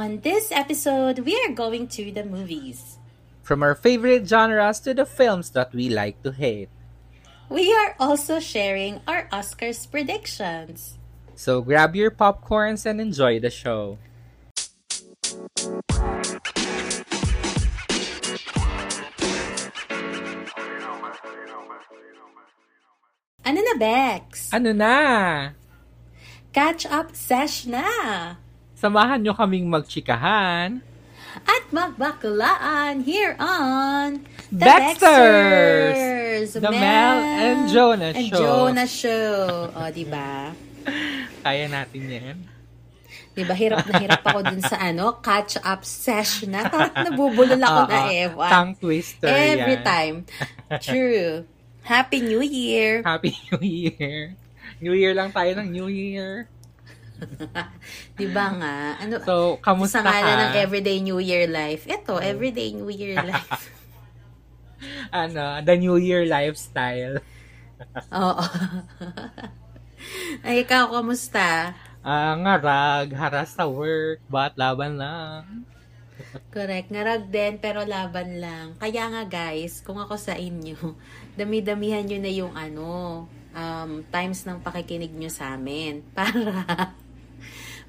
[0.00, 2.96] On this episode, we are going to the movies.
[3.44, 6.72] From our favorite genres to the films that we like to hate.
[7.50, 10.96] We are also sharing our Oscars predictions.
[11.36, 14.00] So grab your popcorns and enjoy the show.
[23.44, 24.48] Ano na, Bex?
[24.48, 24.96] Ano na?
[26.56, 28.40] Catch up sesh na!
[28.80, 30.80] Samahan nyo kaming magchikahan.
[31.44, 36.56] At magbaklaan here on The Baxters!
[36.56, 38.40] The Mel and Jonah and Show.
[38.40, 39.68] Jonah Show.
[39.76, 40.56] O, di ba?
[41.44, 42.38] Kaya natin yan.
[43.36, 46.64] Di ba, hirap na hirap ako dun sa ano, catch up sesh na.
[46.64, 48.48] Parang nabubulol ako na ewan.
[48.48, 49.84] Tongue twister Every yan.
[49.84, 50.16] time.
[50.80, 51.44] True.
[51.84, 53.04] Happy New Year!
[53.04, 54.32] Happy New Year.
[54.80, 56.48] New Year lang tayo ng New Year.
[58.18, 58.76] Di ba nga?
[58.98, 60.48] Ano, So, kamusta sa ka?
[60.48, 61.84] ng Everyday New Year Life.
[61.84, 63.68] Ito, Everyday New Year Life.
[65.12, 67.20] ano, the New Year lifestyle.
[68.16, 68.44] Oo.
[70.40, 71.76] Ay, ikaw, kamusta?
[72.00, 75.68] Ah, ngarag, haras sa work, but laban lang.
[76.48, 76.88] Correct.
[76.88, 78.66] Ngarag din, pero laban lang.
[78.76, 80.96] Kaya nga, guys, kung ako sa inyo,
[81.36, 82.88] dami-damihan nyo na yung ano,
[83.52, 86.00] um, times ng pakikinig nyo sa amin.
[86.16, 86.64] Para,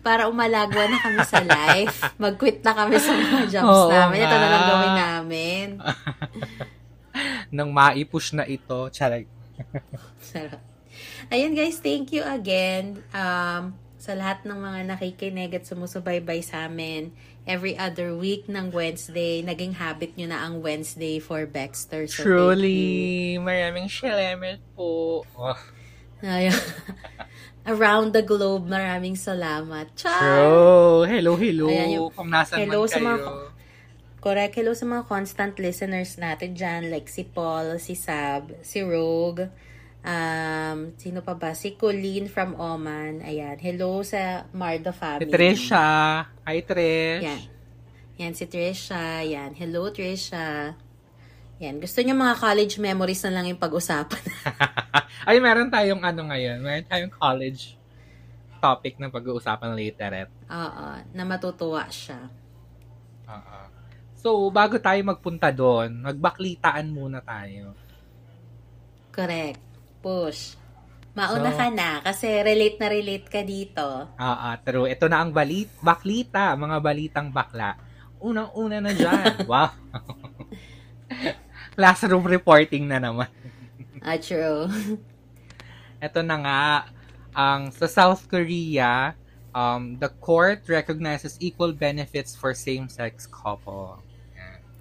[0.01, 2.01] para umalagwa na kami sa life.
[2.21, 4.25] Mag-quit na kami sa mga jobs Oo namin.
[4.25, 5.67] Ito na lang gawin namin.
[7.55, 9.29] Nang maipush na ito, charay.
[10.33, 10.61] Sarap.
[11.31, 17.13] Ayun guys, thank you again um, sa lahat ng mga nakikinig at sumusubaybay sa amin.
[17.47, 22.05] Every other week ng Wednesday, naging habit nyo na ang Wednesday for Baxter.
[22.05, 22.21] So.
[22.21, 25.25] Truly, maraming salamat po.
[25.33, 25.57] Oh,
[26.21, 26.53] Ayun.
[27.61, 29.93] Around the globe, maraming salamat.
[29.93, 30.17] Char!
[30.17, 31.05] true.
[31.05, 31.69] Hello, hello.
[31.69, 33.05] Ayan yung- Kung nasan hello man sa kayo.
[33.07, 33.31] mga-
[34.17, 34.53] Correct.
[34.53, 39.49] Hello sa mga constant listeners natin dyan, like si Paul, si Sab, si Rogue,
[40.01, 41.53] um, sino pa ba?
[41.53, 43.21] Si Colleen from Oman.
[43.21, 43.57] Ayan.
[43.57, 45.29] Hello sa Marda Si family.
[45.29, 45.89] Trisha.
[46.45, 47.21] Hi, Trish.
[47.21, 47.41] Yan.
[48.17, 49.21] Yan si Trisha.
[49.21, 49.53] Yan.
[49.53, 50.73] Hello, Trisha.
[51.61, 51.77] Yan.
[51.77, 54.17] Gusto niyo mga college memories na lang yung pag-usapan.
[55.29, 56.57] Ay, meron tayong ano ngayon.
[56.57, 57.77] Meron tayong college
[58.57, 60.11] topic na pag-uusapan later.
[60.11, 60.27] eh.
[60.49, 60.87] Oo.
[61.13, 62.29] Na matutuwa siya.
[63.29, 63.59] Oo.
[64.17, 67.77] So, bago tayo magpunta doon, magbaklitaan muna tayo.
[69.09, 69.61] Correct.
[70.01, 70.57] Push.
[71.13, 73.85] Mauna So- ka na kasi relate na relate ka dito.
[74.09, 74.89] Oo, true.
[74.89, 77.77] Ito na ang balit, baklita, mga balitang bakla.
[78.17, 79.41] Unang-una na dyan.
[79.49, 79.69] wow.
[81.81, 83.25] Classroom reporting na naman.
[84.05, 84.69] Ah, true.
[85.97, 86.61] Ito na nga,
[87.33, 89.17] ang sa South Korea,
[89.49, 93.97] um, the court recognizes equal benefits for same-sex couple.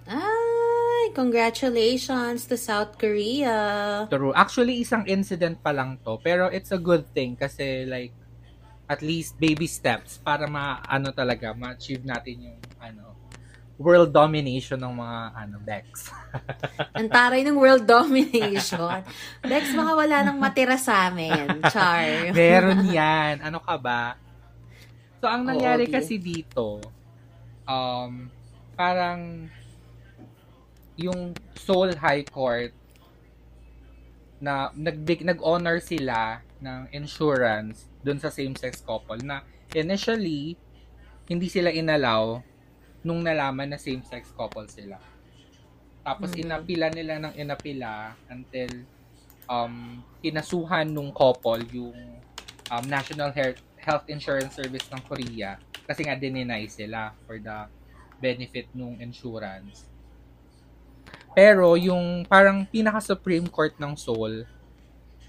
[0.05, 4.05] Ay, congratulations to South Korea.
[4.13, 4.37] True.
[4.37, 6.21] Actually, isang incident pa lang to.
[6.21, 8.13] Pero it's a good thing kasi like,
[8.91, 13.15] at least baby steps para ma, ano talaga, ma-achieve natin yung, ano,
[13.81, 16.13] world domination ng mga, ano, Bex.
[16.97, 19.01] Ang taray ng world domination.
[19.41, 21.59] Bex, baka wala nang matira sa amin.
[21.73, 22.29] Char.
[22.37, 23.41] Meron yan.
[23.41, 24.15] Ano ka ba?
[25.21, 25.93] So, ang Oo, nangyari di.
[25.93, 26.81] kasi dito,
[27.69, 28.25] um,
[28.73, 29.49] parang,
[30.97, 32.73] yung Seoul High Court,
[34.41, 39.45] na nagbig nag-honor sila ng insurance dun sa same-sex couple na
[39.77, 40.57] initially
[41.29, 42.41] hindi sila inalaw
[43.01, 44.97] nung nalaman na same-sex couple sila.
[46.01, 46.41] Tapos Mhm.
[46.45, 48.85] inapila nila ng inapila until
[49.45, 51.97] um kinasuhan nung couple yung
[52.71, 57.67] um, National Health Health Insurance Service ng Korea kasi nga dininay sila for the
[58.21, 59.89] benefit nung insurance.
[61.33, 64.45] Pero yung parang pinaka Supreme Court ng Seoul,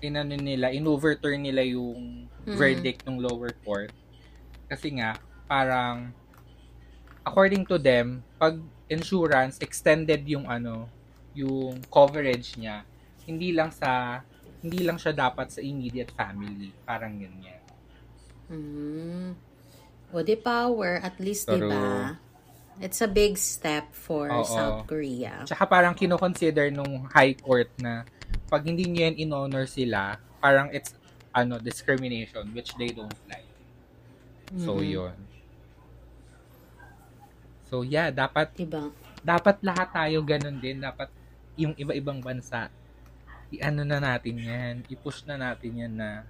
[0.03, 2.57] inano nila, in-overturn nila yung Mhm.
[2.59, 3.95] verdict ng lower court.
[4.67, 5.15] Kasi nga,
[5.47, 6.11] parang,
[7.23, 8.59] according to them, pag
[8.91, 10.87] insurance, extended yung ano,
[11.33, 12.85] yung coverage niya,
[13.25, 14.21] hindi lang sa,
[14.61, 16.71] hindi lang siya dapat sa immediate family.
[16.85, 17.63] Parang ganyan.
[18.53, 19.33] Mm.
[20.13, 22.13] O, di power, at least, di ba?
[22.83, 24.45] It's a big step for Oo.
[24.45, 25.45] South Korea.
[25.47, 28.05] Tsaka parang kinoconsider nung high court na
[28.49, 30.93] pag hindi yan in-honor sila, parang it's
[31.33, 33.49] ano discrimination which they don't like.
[34.61, 34.89] So Mhm.
[34.89, 35.17] yun.
[37.73, 38.93] So yeah, dapat Diba?
[39.25, 40.85] dapat lahat tayo ganun din.
[40.85, 41.09] Dapat
[41.57, 42.69] yung iba-ibang bansa
[43.53, 46.25] i-ano na natin yan, i-push na natin yan na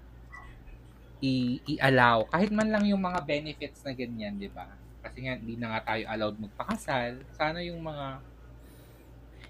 [1.22, 2.26] i- i-allow.
[2.32, 4.66] Kahit man lang yung mga benefits na ganyan, di ba?
[5.02, 7.22] Kasi nga, hindi na nga tayo allowed magpakasal.
[7.38, 8.06] Sana yung mga,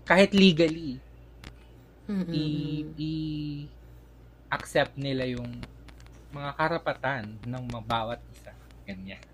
[0.05, 1.01] kahit legally,
[2.09, 2.29] Mm-mm.
[2.35, 2.45] i,
[2.99, 3.69] i-
[4.53, 5.49] accept nila yung
[6.33, 8.53] mga karapatan ng bawat isa.
[8.85, 9.32] Ganyan.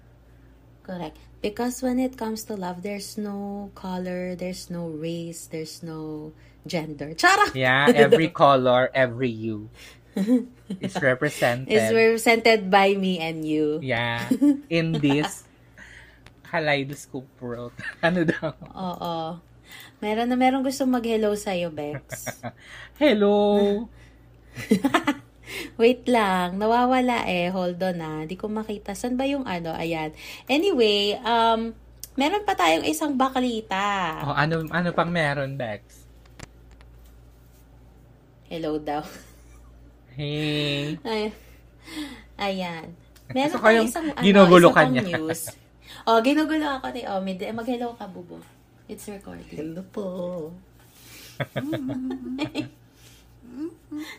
[0.89, 1.21] Correct.
[1.45, 6.33] Because when it comes to love, there's no color, there's no race, there's no
[6.65, 7.13] gender.
[7.13, 7.53] Chara!
[7.53, 9.69] Yeah, every color, every you
[10.81, 11.69] is represented.
[11.69, 13.85] Is represented by me and you.
[13.85, 14.33] yeah,
[14.73, 15.45] in this
[16.49, 17.77] kaleidoscope world.
[18.01, 18.57] ano daw?
[18.73, 19.45] Oo.
[20.01, 22.41] Meron na meron gusto mag-hello sa'yo, Bex.
[22.97, 23.85] Hello!
[25.81, 27.49] Wait lang, nawawala eh.
[27.49, 28.21] Hold on ah.
[28.25, 28.93] Di ko makita.
[28.93, 29.73] San ba yung ano?
[29.73, 30.13] Ayan.
[30.47, 31.73] Anyway, um,
[32.15, 34.19] meron pa tayong isang baklita.
[34.23, 36.05] Oh, ano ano pang meron, Bex?
[38.49, 39.03] Hello daw.
[40.19, 40.99] Hey.
[41.07, 41.31] Ay,
[42.35, 42.91] ayan.
[43.31, 45.03] Meron ko tayong yung isang, ano, ginugulo isa ka pang niya.
[45.15, 45.43] news.
[46.05, 47.39] Oh, ginugulo ako ni Omid.
[47.39, 48.41] Eh, Mag-hello ka, Bubo.
[48.89, 49.47] It's recording.
[49.53, 50.07] Hello po.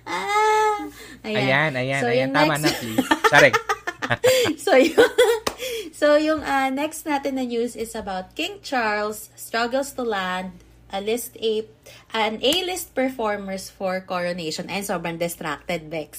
[0.04, 0.88] Ah!
[1.24, 2.30] Ayan, ayan, So, ayan.
[2.32, 3.08] Tama next- na, please.
[3.30, 3.52] Sorry.
[4.66, 5.12] so yung
[5.94, 10.50] so yung ah, next natin na news is about King Charles struggles to land
[10.90, 11.62] a list A
[12.10, 16.18] an A-list performers for coronation and sobrang distracted Bex.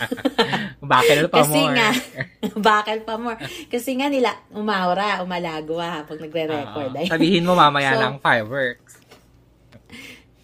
[0.80, 1.76] Bakit pa Kasi more?
[1.76, 1.90] nga,
[2.72, 3.36] bakal pa more.
[3.68, 6.96] Kasi nga nila, umaura, umalagwa habang nagre-record.
[6.96, 8.96] Ay, Sabihin mo mamaya So, lang fireworks.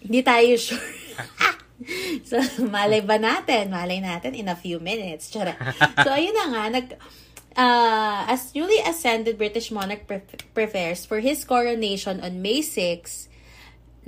[0.05, 0.85] Hindi tayo sure.
[2.29, 3.73] so, malay ba natin?
[3.73, 5.29] Malay natin in a few minutes.
[5.29, 5.55] Tsara.
[6.03, 6.63] So, ayun na nga.
[6.69, 6.87] Nag,
[7.57, 13.29] uh, as newly ascended British monarch pre- prepares for his coronation on May 6,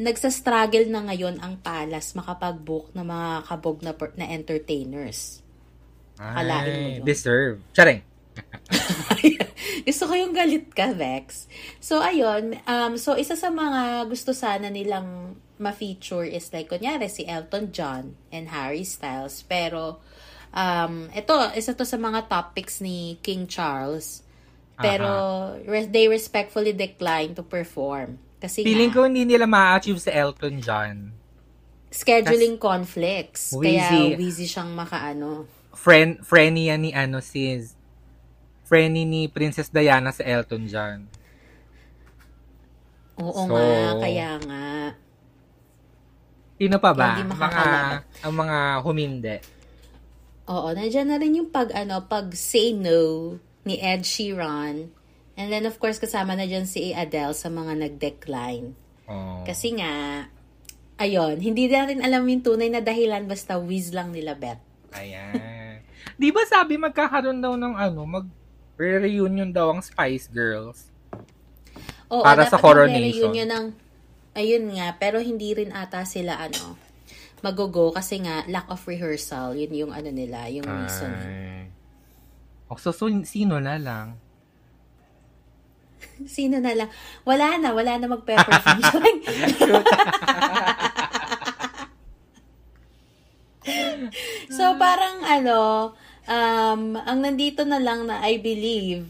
[0.02, 5.44] nagsa-struggle na ngayon ang palace makapag-book ng mga kabog na, per- na entertainers.
[6.22, 7.62] Ay, deserve.
[7.74, 8.06] Charing.
[9.88, 11.50] gusto ko yung galit ka, Vex.
[11.82, 12.58] So, ayun.
[12.70, 18.18] Um, so, isa sa mga gusto sana nilang ma-feature is like, kunyari, si Elton John
[18.34, 19.46] and Harry Styles.
[19.46, 20.02] Pero,
[20.52, 24.26] um, ito, isa to sa mga topics ni King Charles.
[24.76, 25.08] Pero,
[25.64, 28.18] re- they respectfully decline to perform.
[28.42, 30.98] Kasi Feeling nga, ko hindi nila ma-achieve sa Elton John.
[31.92, 33.52] scheduling conflicts.
[33.52, 34.16] Wheezy.
[34.16, 35.46] Kaya, wheezy siyang makaano.
[35.76, 37.76] Friend, friendly yan ni ano sis.
[38.64, 41.00] Friendly ni Princess Diana sa Elton John.
[43.20, 44.66] Oo So, nga, kaya nga.
[46.62, 47.18] Sino pa ba?
[47.18, 47.66] Hindi Mga,
[48.22, 49.36] ang mga huminde.
[50.46, 53.34] Oo, nandiyan na rin yung pag, ano, pag say no
[53.66, 54.94] ni Ed Sheeran.
[55.34, 58.78] And then, of course, kasama na dyan si Adele sa mga nag-decline.
[59.10, 59.42] Oh.
[59.42, 60.28] Kasi nga,
[61.02, 64.62] ayun, hindi natin alam yung tunay na dahilan basta whiz lang nila bet.
[64.94, 65.82] Ayan.
[66.22, 68.30] Di ba sabi magkakaroon daw ng ano, mag
[68.78, 70.94] reunion daw ang Spice Girls?
[72.14, 73.34] Oo, Para sa coronation.
[73.34, 73.66] mag-reunion ng,
[74.36, 76.78] ayun nga, pero hindi rin ata sila, ano,
[77.42, 79.58] mag-go kasi nga, lack of rehearsal.
[79.58, 81.12] Yun yung ano nila, yung reason.
[81.12, 81.68] Ay.
[82.72, 84.16] O, so, so, sino na lang?
[86.38, 86.90] Sino na lang?
[87.28, 88.80] Wala na, wala na mag-perform.
[94.56, 95.92] so, parang ano,
[96.30, 99.10] um, ang nandito na lang na I believe,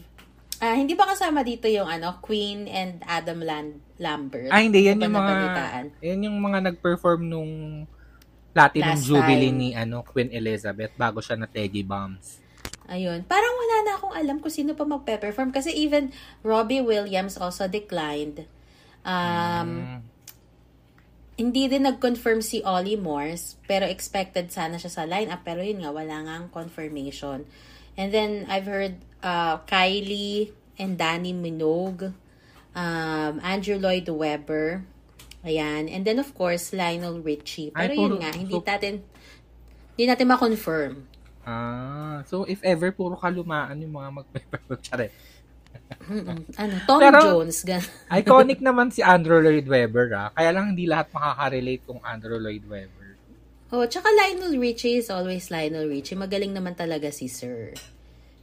[0.58, 4.50] ah, hindi ba kasama dito yung ano, Queen and Adam Land Lambert?
[4.50, 4.82] Ay, hindi.
[4.90, 5.34] Yan yung mga,
[6.02, 7.52] yan yung mga nag-perform nung
[8.52, 9.60] Platinum Last Jubilee time.
[9.62, 12.42] ni ano, Queen Elizabeth bago siya na Teggy Bombs.
[12.90, 13.24] Ayun.
[13.24, 15.54] Parang wala na akong alam kung sino pa magpe-perform.
[15.54, 16.12] Kasi even
[16.44, 18.44] Robbie Williams also declined.
[19.06, 20.00] Um, Mm.
[21.32, 25.40] Hindi din nag-confirm si Ollie Morse, pero expected sana siya sa lineup.
[25.42, 27.48] Pero yun nga, wala nga ang confirmation.
[27.96, 32.12] And then, I've heard uh, Kylie and Danny Minogue,
[32.74, 34.84] um, Andrew Lloyd Webber,
[35.42, 35.86] ayan.
[35.86, 37.70] And then, of course, Lionel Richie.
[37.70, 38.92] Pero Ay, yun puro- nga, hindi so- natin,
[39.92, 40.92] hindi natin ma-confirm.
[41.42, 44.08] Ah, so if ever puro kalumaan yung mga.
[46.02, 46.38] Mm-mm.
[46.56, 47.82] Ano, Tom Pero- Jones, gan.
[48.20, 50.28] Iconic naman si Andrew Lloyd Webber ah.
[50.30, 53.16] Kaya lang hindi lahat makaka-relate kung Andrew Lloyd Webber.
[53.72, 56.14] Oh, tsaka Lionel Richie is always Lionel Richie.
[56.14, 57.72] Magaling naman talaga si Sir.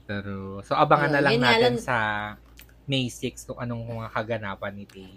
[0.04, 1.98] Pero, so abangan Oh, na lang yun natin lang- sa
[2.90, 5.14] May 6 kung anong mga kaganapan ni Tay.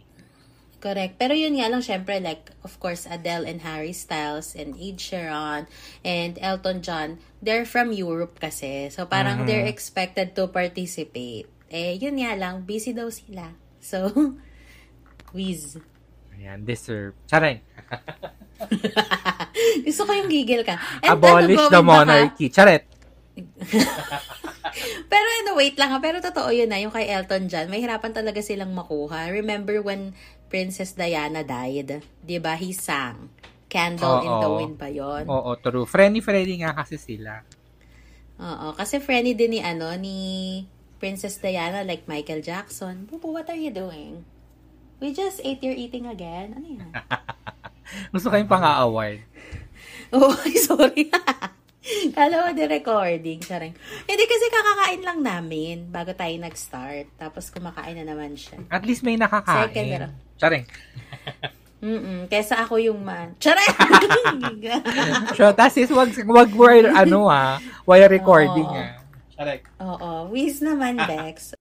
[0.83, 1.15] Correct.
[1.15, 5.71] Pero yun nga lang, syempre, like, of course, Adele and Harry Styles and Ed Sheeran
[6.03, 8.91] and Elton John, they're from Europe kasi.
[8.91, 9.47] So, parang Mhm.
[9.47, 11.47] they're expected to participate.
[11.71, 13.55] Eh, yun nga lang, busy daw sila.
[13.79, 14.11] So,
[15.35, 15.79] whiz.
[16.35, 17.15] Ayan, deserve.
[17.31, 17.63] Charay.
[19.87, 20.79] Gusto ko yung gigil ka.
[21.03, 22.47] And Abolish the monarchy.
[22.51, 22.92] Charet.
[25.13, 25.99] pero ano, wait lang ha.
[26.01, 29.33] Pero totoo yun na, yung kay Elton John, may hirapan talaga silang makuha.
[29.33, 30.13] Remember when
[30.53, 32.05] Princess Diana died?
[32.21, 33.33] Di ba He sang.
[33.73, 34.59] Candle in the Oo.
[34.61, 35.25] Wind ba yun?
[35.25, 35.89] Oo, true.
[35.89, 37.41] Friendly-friendly nga kasi sila.
[38.37, 38.77] Oo.
[38.77, 40.19] Kasi friendly din ni, ano, ni
[41.01, 43.09] Princess Diana, like Michael Jackson.
[43.09, 44.29] Bubu, what are you doing?
[45.01, 46.53] We just ate your eating again.
[46.53, 46.93] Ano yan?
[48.13, 49.25] Gusto kayong pang-award.
[50.13, 51.09] Oh, ay, sorry.
[52.17, 53.43] Kala mo di recording.
[53.43, 53.75] Charing.
[54.07, 57.11] Hindi kasi kakakain lang namin bago tayo nag-start.
[57.19, 58.63] Tapos kumakain na naman siya.
[58.71, 59.87] At least may Second nakakain.
[59.91, 60.13] meron.
[60.39, 60.65] Charing.
[61.83, 62.31] Mm-mm.
[62.31, 63.35] Kesa ako yung man.
[63.43, 63.75] Charing!
[65.39, 68.79] So, tas is wag, wag word, ano ah, while recording Oo.
[68.79, 69.03] ah.
[69.35, 69.63] Charing.
[69.83, 70.11] Oo.
[70.31, 71.59] Wiz naman, Bex.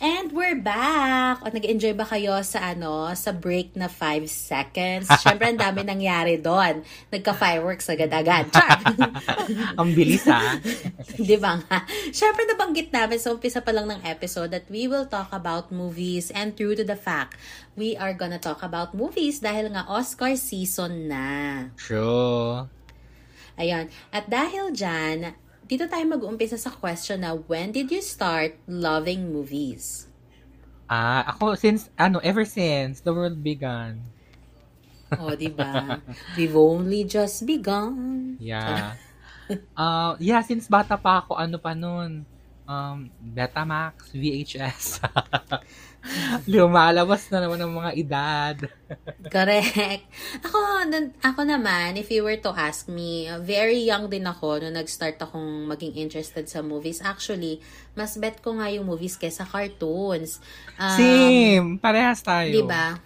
[0.00, 1.44] And we're back!
[1.44, 5.04] O, nag-enjoy ba kayo sa ano, sa break na 5 seconds?
[5.20, 6.80] Siyempre, ang dami nangyari doon.
[7.12, 8.48] Nagka-fireworks agad-agad.
[8.48, 8.80] Char!
[9.80, 10.56] Ang bilis ah.
[11.28, 11.84] Di ba nga?
[12.16, 16.32] Siyempre, nabanggit namin sa umpisa pa lang ng episode that we will talk about movies
[16.32, 17.36] and true to the fact,
[17.76, 21.28] we are gonna talk about movies dahil nga Oscar season na.
[21.76, 22.64] True.
[23.60, 23.92] Ayun.
[24.16, 25.36] At dahil dyan,
[25.70, 30.10] dito tayo mag-umpisa sa question na when did you start loving movies?
[30.90, 34.02] Ah, ako since, ano, ever since the world began.
[35.14, 36.02] O, di ba?
[36.34, 38.34] We've only just begun.
[38.42, 38.98] Yeah.
[39.74, 42.22] Uh, yeah, since bata pa ako, ano pa nun,
[42.70, 45.02] um, Betamax, VHS.
[46.50, 48.56] Lumalabas na naman ang mga edad.
[49.34, 50.04] Correct.
[50.42, 54.74] Ako, nun- ako naman, if you were to ask me, very young din ako nung
[54.74, 57.04] nag-start akong maging interested sa movies.
[57.04, 57.60] Actually,
[57.92, 60.40] mas bet ko nga yung movies kesa cartoons.
[60.76, 61.66] Um, Same!
[61.76, 62.48] Parehas tayo.
[62.50, 62.96] Di ba?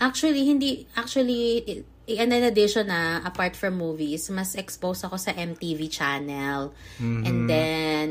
[0.00, 5.86] Actually, hindi, actually, i- in addition na, apart from movies, mas exposed ako sa MTV
[5.86, 6.72] channel.
[6.98, 7.22] Mhm.
[7.22, 8.06] And then,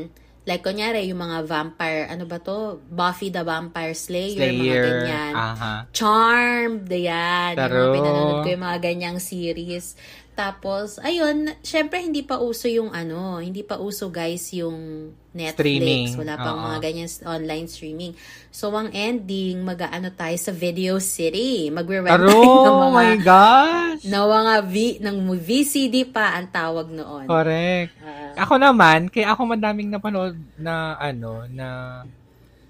[0.50, 2.82] like, kunyari, yung mga vampire, ano ba to?
[2.90, 4.84] Buffy the Vampire Slayer, mga Slayer.
[5.06, 5.32] ganyan.
[5.38, 5.72] Aha.
[5.94, 7.54] Charmed, yan.
[7.54, 9.94] Yung mga pinanonood ko yung mga ganyang series.
[10.34, 15.62] Tapos, ayun, syempre hindi pa uso yung ano, hindi pa uso guys yung Netflix.
[15.62, 16.66] Streaming, Wala pang oo.
[16.66, 18.12] mga ganyan online streaming.
[18.50, 21.70] So, ang ending, mag-ano tayo sa Video City.
[21.70, 22.34] Magre-rent tayo
[22.66, 24.02] ng Oh mga, my gosh!
[24.02, 27.30] ng mga v, ng VCD pa ang tawag noon.
[27.30, 27.94] Correct.
[28.02, 31.66] Ah, Ako naman, kaya ako madaming napanood na ano, na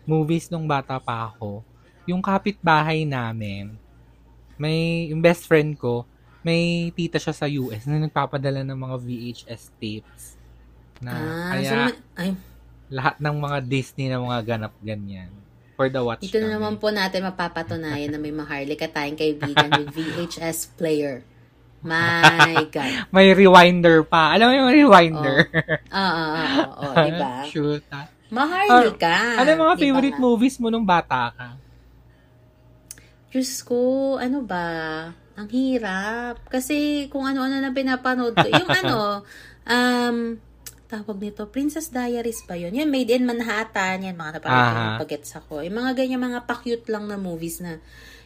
[0.04, 1.64] movies nung bata pa ako.
[2.04, 3.72] Yung kapitbahay namin,
[4.60, 6.04] may, yung best friend ko,
[6.40, 10.36] may tita siya sa US na nagpapadala ng mga VHS tapes.
[11.00, 11.76] Na, ah, kaya so,
[12.16, 12.28] ay,
[12.90, 15.30] lahat ng mga Disney na mga ganap ganyan.
[15.74, 16.52] For the watch Ito namin.
[16.52, 21.24] naman po natin mapapatunayan na may maharlika tayong kaibigan with VHS player.
[21.80, 23.08] My God.
[23.08, 24.36] May rewinder pa.
[24.36, 25.48] Alam mo yung rewinder?
[25.88, 27.30] Oo, oo, oo, diba?
[27.50, 27.86] Shoot.
[27.88, 28.04] ah.
[28.28, 29.40] Maharlika.
[29.40, 30.22] Ano yung mga Diba favorite nga?
[30.22, 31.48] movies mo nung bata ka?
[33.30, 33.78] Diyos ko,
[34.18, 34.66] ano ba?
[35.34, 36.44] Ang hirap.
[36.44, 38.46] Kasi kung ano-ano na pinapanood ko.
[38.46, 39.22] Yung ano,
[39.64, 40.16] um,
[40.90, 42.74] tawag nito, Princess Diaries pa yun.
[42.74, 44.02] Yan, Made in Manhattan.
[44.02, 44.74] Yan, mga Aha.
[44.74, 45.62] yung pagets ako.
[45.62, 47.78] Yung mga ganyan, mga pa-cute lang na movies na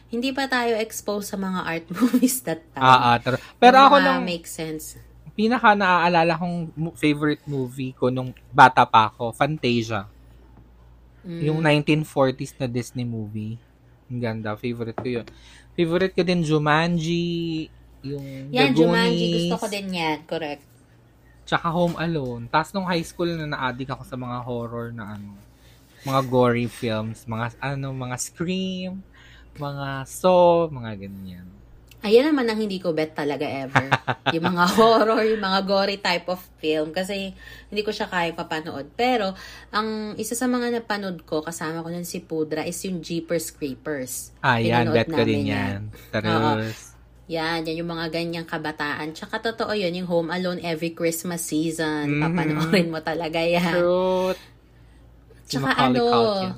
[0.09, 2.81] hindi pa tayo exposed sa mga art movies that time.
[2.81, 3.37] Ah, ah, taro.
[3.61, 4.97] Pero Yung ako nung make sense.
[5.35, 10.09] pinaka naaalala kong favorite movie ko nung bata pa ako, Fantasia.
[11.21, 11.41] Mm.
[11.45, 13.57] Yung 1940s na Disney movie.
[14.09, 14.53] Ang ganda.
[14.57, 15.27] Favorite ko yun.
[15.73, 17.67] Favorite ko din Jumanji,
[18.05, 19.27] yung Yan, The Jumanji.
[19.27, 20.17] Goonies, Gusto ko din yan.
[20.29, 20.63] Correct.
[21.45, 22.49] Tsaka Home Alone.
[22.49, 25.37] Tapos nung high school na na-addict ako sa mga horror na ano,
[26.05, 29.01] mga gory films, mga ano, mga Scream,
[29.57, 31.47] mga Saw, mga ganyan.
[32.05, 33.89] Ayan naman ang hindi ko bet talaga ever.
[34.37, 36.93] yung mga horror, yung mga gory type of film.
[36.93, 37.33] Kasi
[37.73, 38.93] hindi ko siya kaya papanood.
[38.93, 39.33] Pero,
[39.73, 44.37] ang isa sa mga napanood ko, kasama ko nun si Pudra, is yung Jeepers Creepers.
[44.45, 44.93] Ah, yan.
[44.93, 45.89] Bet ko din yan.
[45.89, 46.13] yan.
[46.13, 46.94] Tapos,
[47.25, 49.11] Yan, yan yung mga ganyang kabataan.
[49.11, 52.17] Tsaka totoo yun, yung Home Alone every Christmas season.
[52.17, 52.21] Mhm.
[52.21, 53.73] Papanoorin mo talaga yan.
[53.73, 54.37] truth.
[55.45, 56.51] Tsaka Macaulay ano, Culkin.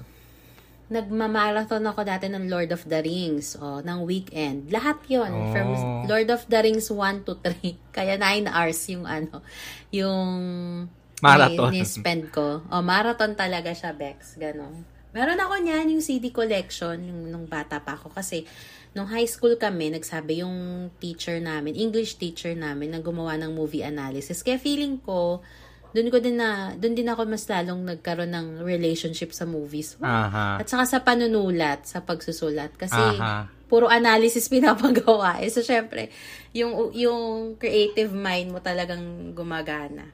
[0.87, 4.71] nagmamarathon ako dati ng Lord of the Rings, o, ng weekend.
[4.71, 5.51] Lahat yon Oh.
[5.51, 5.67] From
[6.05, 7.75] Lord of the Rings 1 to 3.
[7.95, 9.43] Kaya 9 hours yung ano,
[9.91, 10.27] yung
[11.19, 11.71] Marathon.
[11.71, 12.63] ni, spend ko.
[12.67, 14.37] O, marathon talaga siya, Bex.
[14.37, 14.85] Ganon.
[15.11, 18.13] Meron ako niyan, yung CD collection, yung nung bata pa ako.
[18.13, 18.45] Kasi,
[18.97, 23.85] nung high school kami, nagsabi yung teacher namin, English teacher namin, na gumawa ng movie
[23.85, 24.41] analysis.
[24.41, 25.45] Kaya feeling ko,
[25.93, 29.93] doon ko din na, doon din ako mas lalong nagkaroon ng relationship sa movies.
[30.01, 30.57] Aha.
[30.57, 32.73] At saka sa panunulat, sa pagsusulat.
[32.73, 33.45] Kasi, Aha.
[33.69, 35.45] puro analysis pinapagawa.
[35.45, 35.53] Eh.
[35.53, 36.09] So, syempre,
[36.57, 40.09] yung, yung creative mind mo talagang gumagana.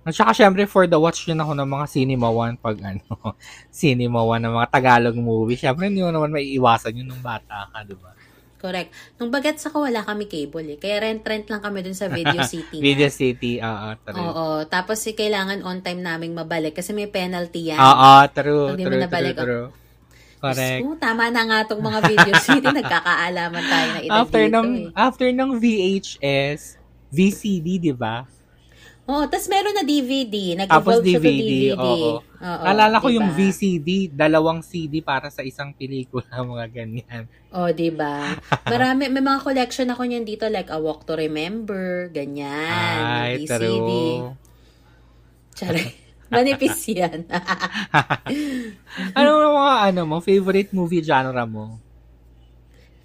[0.00, 3.04] At saka syempre for the watch yun ako ng mga Cinema One pag ano,
[3.68, 5.60] Cinema One ng mga Tagalog movie.
[5.60, 8.16] Syempre hindi mo naman maiiwasan yun nung bata ka, di ba?
[8.56, 8.92] Correct.
[9.16, 10.78] Nung bagets ako, wala kami cable eh.
[10.78, 12.76] Kaya rent-rent lang kami dun sa Video City.
[12.76, 12.84] na.
[12.84, 14.20] Video City, oo, true.
[14.20, 14.46] Oo.
[14.68, 17.80] Tapos si kailangan on time naming mabalik kasi may penalty yan.
[17.80, 19.68] Oo, true, Pag di mo true, nabalik, true, true.
[20.40, 20.80] Correct.
[20.82, 22.68] Oo, tama na nga tong mga Video City.
[22.68, 24.84] Nagkakaalaman tayo na edad After dito ng eh.
[24.92, 26.60] after ng VHS,
[27.08, 28.28] VCD, di ba?
[29.10, 30.54] Oo, tapos meron na DVD.
[30.62, 31.74] Tapos Nag-evolve siya to DVD, DVD.
[31.74, 32.10] oo.
[32.22, 33.38] Oo, Alala ko yung diba?
[33.42, 37.26] VCD, dalawang CD para sa isang pelikula, mga ganyan.
[37.50, 38.38] Oh, 'di ba?
[38.64, 43.90] Marami may mga collection ako niyan dito like A Walk to Remember, ganyan, Ay, VCD.
[45.58, 45.90] Charay.
[46.30, 47.26] Manipis yan.
[49.18, 51.82] ano mga ano mo, favorite movie genre mo?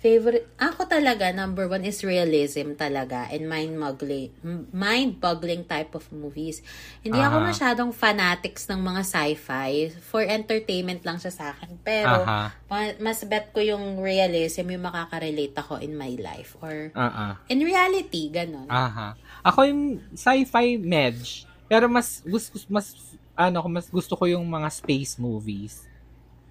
[0.06, 4.30] Favorite, ako talaga, number one is realism talaga and mind-boggling,
[4.70, 6.62] mind-boggling type of movies.
[7.02, 7.50] Hindi ako Aha.
[7.50, 9.90] masyadong fanatics ng mga sci-fi.
[10.06, 11.82] For entertainment lang siya sa akin.
[11.82, 12.22] Pero,
[12.70, 16.54] ma- mas bet ko yung realism yung makaka-relate ako in my life.
[16.62, 17.34] Or, Ah, ah.
[17.50, 18.70] in reality, ganon.
[18.70, 19.18] Aha.
[19.42, 22.94] Ako yung sci-fi medj, pero mas gusto mas
[23.34, 25.90] ano mas gusto ko yung mga space movies.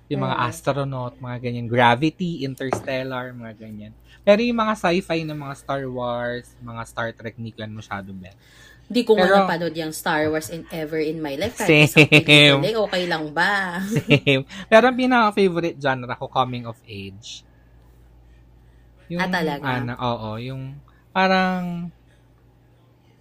[0.07, 0.47] Yung mga Mm.
[0.47, 3.93] astronaut, mga ganyan, Gravity, Interstellar, mga ganyan.
[4.21, 8.13] Pero yung mga sci-fi na mga Star Wars, mga Star Trek, hindi ko yan masyado
[8.13, 8.37] bet.
[8.85, 11.57] Hindi ko Pero- nga napanood yung Star Wars in ever in my life.
[11.57, 11.89] Same.
[11.89, 13.81] Kahit isang pelikula, eh, okay lang ba?
[13.97, 14.45] Same.
[14.69, 17.41] Pero ang pinaka-favorite genre ko, coming of age.
[19.09, 19.65] Yung, Ah, talaga?
[19.65, 20.63] Ano, oo, yung
[21.11, 21.89] parang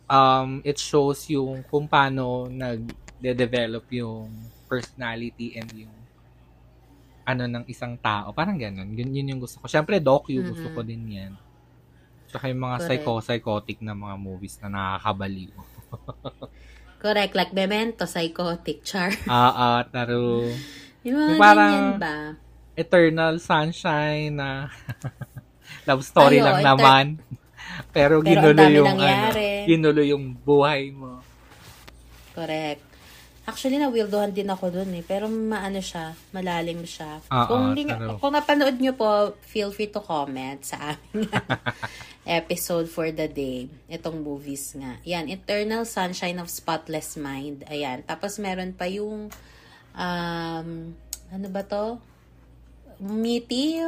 [0.06, 4.28] um, it shows yung kung paano nag-develop yung
[4.66, 5.93] personality and yung
[7.24, 8.32] ano ng isang tao.
[8.32, 8.92] Parang ganun.
[8.92, 9.65] Yun, yun yung gusto ko.
[9.65, 10.75] Siyempre, docu, gusto Mhm.
[10.75, 11.34] ko din yan.
[12.27, 12.89] Tsaka yung mga Correct.
[13.00, 15.53] psycho-psychotic na mga movies na nakakabaliw.
[17.00, 17.34] Correct.
[17.34, 19.12] Like Memento, Psychotic, Char.
[19.27, 20.48] Ah, ah, taro.
[21.03, 22.16] Yung mga Yung parang- ba?
[22.74, 24.66] Eternal Sunshine na
[25.86, 27.05] love story Ay, oo, lang enter- naman.
[27.92, 29.48] Pero, Pero ginulo yung nangyari.
[29.62, 31.22] ano, ginulo yung buhay mo.
[32.31, 32.81] Correct.
[33.44, 35.03] Actually, nawildohan din ako dun eh.
[35.03, 37.20] Pero maano siya, malalim siya.
[37.27, 38.16] Oo, kung, di, true.
[38.16, 41.27] kung napanood nyo po, feel free to comment sa aming
[42.24, 43.68] episode for the day.
[43.92, 44.96] Itong movies nga.
[45.03, 47.68] Yan, Eternal Sunshine of Spotless Mind.
[47.68, 48.08] Ayan.
[48.08, 49.27] Tapos meron pa yung,
[49.92, 50.70] um,
[51.27, 52.00] ano ba to?
[53.03, 53.84] Mitty?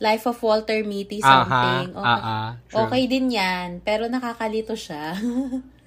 [0.00, 1.92] Life of Walter Mitty, something.
[1.92, 2.20] Aha, okay.
[2.24, 2.88] ah, true.
[2.88, 5.12] okay din yan, pero nakakalito siya.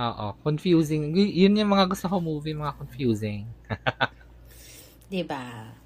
[0.00, 1.12] Oo, confusing.
[1.12, 3.44] Y- yun yung mga gusto ko movie, mga confusing.
[5.12, 5.76] 'Di ba?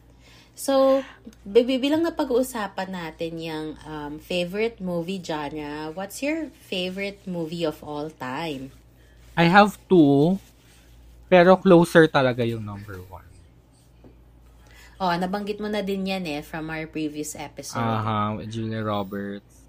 [0.54, 1.02] So,
[1.42, 7.82] baby, bilang na pag-uusapan natin yung um, favorite movie genre, what's your favorite movie of
[7.82, 8.70] all time?
[9.34, 10.38] I have two,
[11.26, 13.26] pero closer talaga yung number one.
[15.02, 17.82] Oh, nabanggit mo na din yan eh from our previous episode.
[17.82, 19.66] Aha, with Julia Roberts.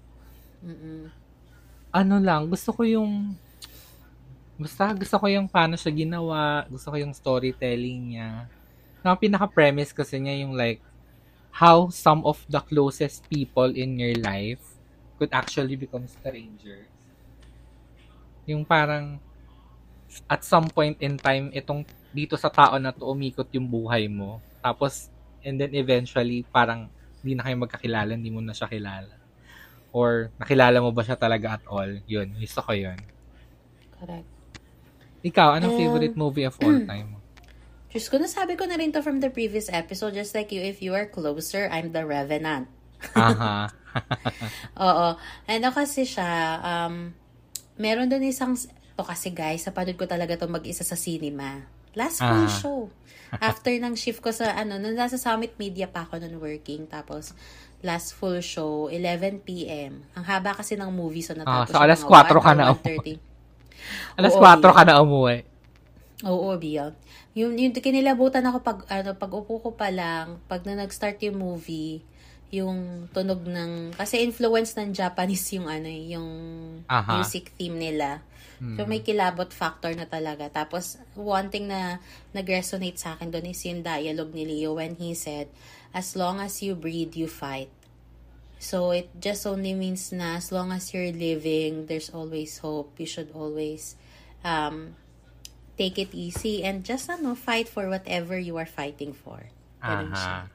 [0.62, 1.10] Mm-mm.
[1.90, 3.34] Ano lang, gusto ko yung
[4.56, 8.48] basta gusto ko yung paano siya ginawa, gusto ko yung storytelling niya.
[9.04, 10.82] Ang pinaka-premise kasi niya yung like
[11.52, 14.60] how some of the closest people in your life
[15.20, 16.88] could actually become strangers.
[18.48, 19.20] Yung parang
[20.26, 24.40] at some point in time itong dito sa tao na to umikot yung buhay mo.
[24.64, 25.12] Tapos
[25.44, 26.88] and then eventually parang
[27.20, 29.14] hindi na kayo magkakilala, hindi mo na siya kilala.
[29.92, 32.00] Or nakilala mo ba siya talaga at all?
[32.04, 32.98] Yun, gusto ko yun.
[33.96, 34.35] Correct.
[35.26, 37.18] Ikaw, anong Um, favorite movie of all time?
[37.90, 40.78] Diyos ko, nasabi ko na rin to from the previous episode, just like you, if
[40.78, 42.68] you are closer, I'm the Revenant.
[43.12, 43.72] Aha.
[44.86, 45.08] Oo.
[45.46, 46.28] Ano kasi siya,
[46.60, 47.10] um,
[47.76, 48.52] meron doon isang,
[48.96, 51.64] to kasi guys, napanood ko talaga to mag-isa sa cinema.
[51.96, 52.52] Last full Ah.
[52.52, 52.78] show.
[53.40, 57.32] After ng shift ko sa, ano, nung nasa Summit Media pa ako nun working, tapos
[57.80, 60.04] last full show, 11 p.m.
[60.12, 62.54] Ang haba kasi ng movie, so Ah, natapos so siya alas mga 4 ka 1
[62.54, 63.16] na or 1:30.
[64.18, 65.44] Alas Oo, 4 ka na umuwi.
[66.24, 66.96] Oo, Bia.
[67.36, 71.36] Yung, yung kinilabutan ako pag, ano, pag upo ko pa lang, pag na nag-start yung
[71.36, 72.00] movie,
[72.48, 76.30] yung tunog ng, kasi influence ng Japanese yung ano eh, yung
[76.88, 77.20] Aha.
[77.20, 78.24] music theme nila.
[78.56, 78.80] Hmm.
[78.80, 80.48] So may kilabot factor na talaga.
[80.48, 82.00] Tapos one thing na
[82.32, 85.52] nag-resonate sa akin doon is yung dialogue ni Leo when he said,
[85.92, 87.68] as long as you breathe, you fight.
[88.58, 92.96] So it just only means na as long as you're living, there's always hope.
[92.96, 93.96] You should always
[94.44, 94.96] um,
[95.76, 99.52] take it easy and just ano, fight for whatever you are fighting for.
[99.84, 100.36] Ganun siya.
[100.48, 100.54] Aha.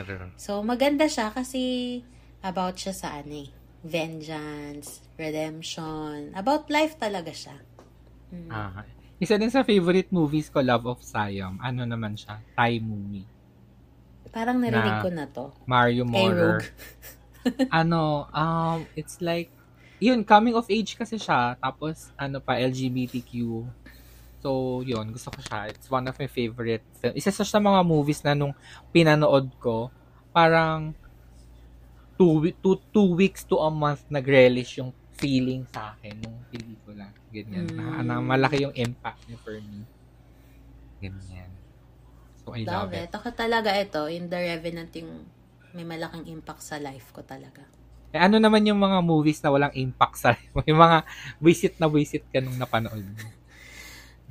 [0.00, 0.32] True.
[0.40, 2.00] So, maganda siya kasi
[2.40, 3.50] about siya sa ano eh,
[3.84, 7.56] vengeance, redemption, about life talaga siya.
[8.32, 8.48] Mm.
[8.48, 8.82] Aha.
[9.20, 11.60] Isa din sa favorite movies ko, Love of Siam.
[11.60, 12.40] Ano naman siya?
[12.56, 13.28] Thai movie.
[14.32, 15.44] Parang narinig Na- ko na to.
[15.68, 16.64] Mario Morer.
[17.72, 19.48] Ano, um, it's like,
[19.96, 21.56] yun, coming of age kasi siya.
[21.56, 23.64] Tapos, ano pa, LGBTQ.
[24.40, 25.68] So, yun, gusto ko siya.
[25.68, 27.12] It's one of my favorite film.
[27.12, 28.56] Isa sa mga movies na nung
[28.88, 29.92] pinanood ko,
[30.32, 30.96] parang
[32.16, 37.12] two, two, two weeks to a month nag-relish yung feeling sa akin nung pelikula.
[37.28, 37.68] Ganyan.
[37.72, 38.04] Na, Mm.
[38.04, 39.84] na malaki yung impact niya for me.
[41.00, 41.48] Ganyan.
[42.40, 43.08] So, I love, Love it.
[43.08, 43.12] it.
[43.12, 45.28] Ako talaga ito, in The Revenant yung
[45.74, 47.62] may malaking impact sa life ko talaga.
[48.10, 50.34] Eh, ano naman yung mga movies na walang impact sa
[50.68, 51.06] Yung mga
[51.38, 53.26] visit na visit ka nung napanood mo.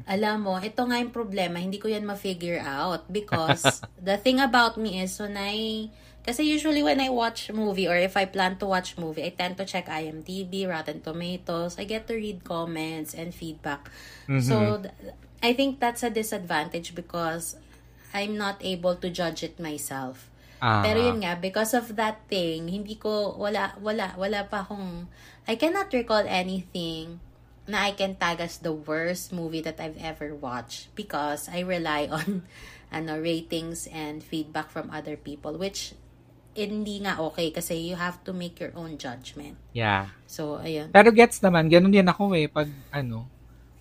[0.08, 4.80] Alam mo, ito nga yung problema, hindi ko yan ma-figure out because the thing about
[4.80, 5.92] me is when I,
[6.24, 9.60] kasi usually when I watch movie or if I plan to watch movie, I tend
[9.60, 13.92] to check IMDb, Rotten Tomatoes, I get to read comments and feedback.
[14.32, 14.40] Mhm.
[14.40, 14.56] So,
[15.44, 17.60] I think that's a disadvantage because
[18.16, 20.29] I'm not able to judge it myself.
[20.60, 25.08] Ah, Pero yun nga, because of that thing, hindi ko, wala, wala, wala pa akong,
[25.48, 27.24] I cannot recall anything
[27.70, 32.10] na I can tag as the worst movie that I've ever watched because I rely
[32.18, 32.44] on
[32.90, 35.94] ano ratings and feedback from other people which
[36.58, 39.56] hindi nga okay kasi you have to make your own judgment.
[39.72, 40.12] Yeah.
[40.26, 40.92] So, ayun.
[40.92, 42.50] Pero gets naman, ganun din ako eh.
[42.50, 43.30] Pag ano,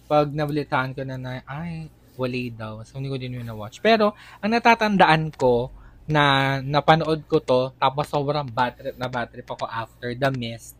[0.07, 2.85] pag nabalitaan ko na na, ay, wali daw.
[2.87, 3.83] So, hindi ko din yun na-watch.
[3.83, 5.73] Pero, ang natatandaan ko,
[6.09, 10.75] na napanood ko to, tapos sobrang bad trip na bad trip ako after The Mist,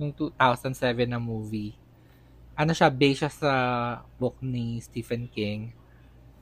[0.00, 1.76] yung 2007 na movie.
[2.56, 3.52] Ano siya, based siya sa
[4.16, 5.70] book ni Stephen King.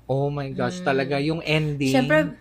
[0.07, 0.87] Oh my gosh, Mm.
[0.87, 1.93] talaga yung ending.
[1.93, 2.33] Siyempre,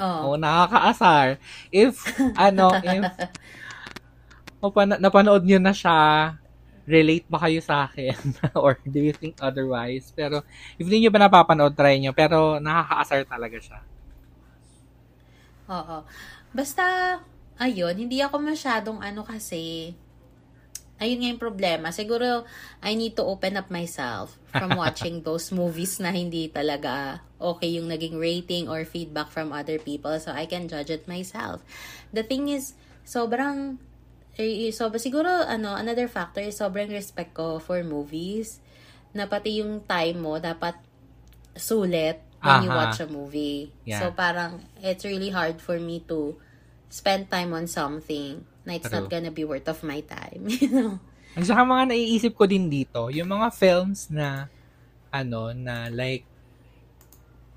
[0.00, 1.36] oh, Oh, nakakaasar.
[1.68, 2.00] If,
[2.40, 3.04] ano, if,
[4.58, 5.96] o pan- napanood nyo na siya,
[6.88, 8.16] relate ba kayo sa akin?
[8.56, 10.10] Or do you think otherwise?
[10.16, 10.40] Pero,
[10.76, 12.16] if hindi nyo pa napapanood, try nyo.
[12.16, 13.78] Pero, nakakaasar talaga siya.
[15.70, 16.04] Oo.
[16.52, 17.18] Basta,
[17.56, 19.94] ayun, hindi ako masyadong ano kasi,
[21.00, 21.88] ayun nga yung problema.
[21.90, 22.44] Siguro,
[22.84, 27.90] I need to open up myself from watching those movies na hindi talaga okay yung
[27.90, 31.64] naging rating or feedback from other people so I can judge it myself.
[32.12, 32.76] The thing is,
[33.08, 33.80] sobrang,
[34.36, 38.60] eh, so, siguro, ano, another factor is sobrang respect ko for movies
[39.14, 40.74] na pati yung time mo dapat
[41.54, 42.78] sulit when you Aha.
[42.84, 43.72] watch a movie.
[43.88, 44.04] Yeah.
[44.04, 46.36] So parang it's really hard for me to
[46.92, 49.12] spend time on something na it's not True.
[49.12, 50.46] gonna be worth of my time.
[50.60, 50.92] You know?
[51.34, 54.46] Ang saka mga naiisip ko din dito, yung mga films na,
[55.10, 56.22] ano, na like,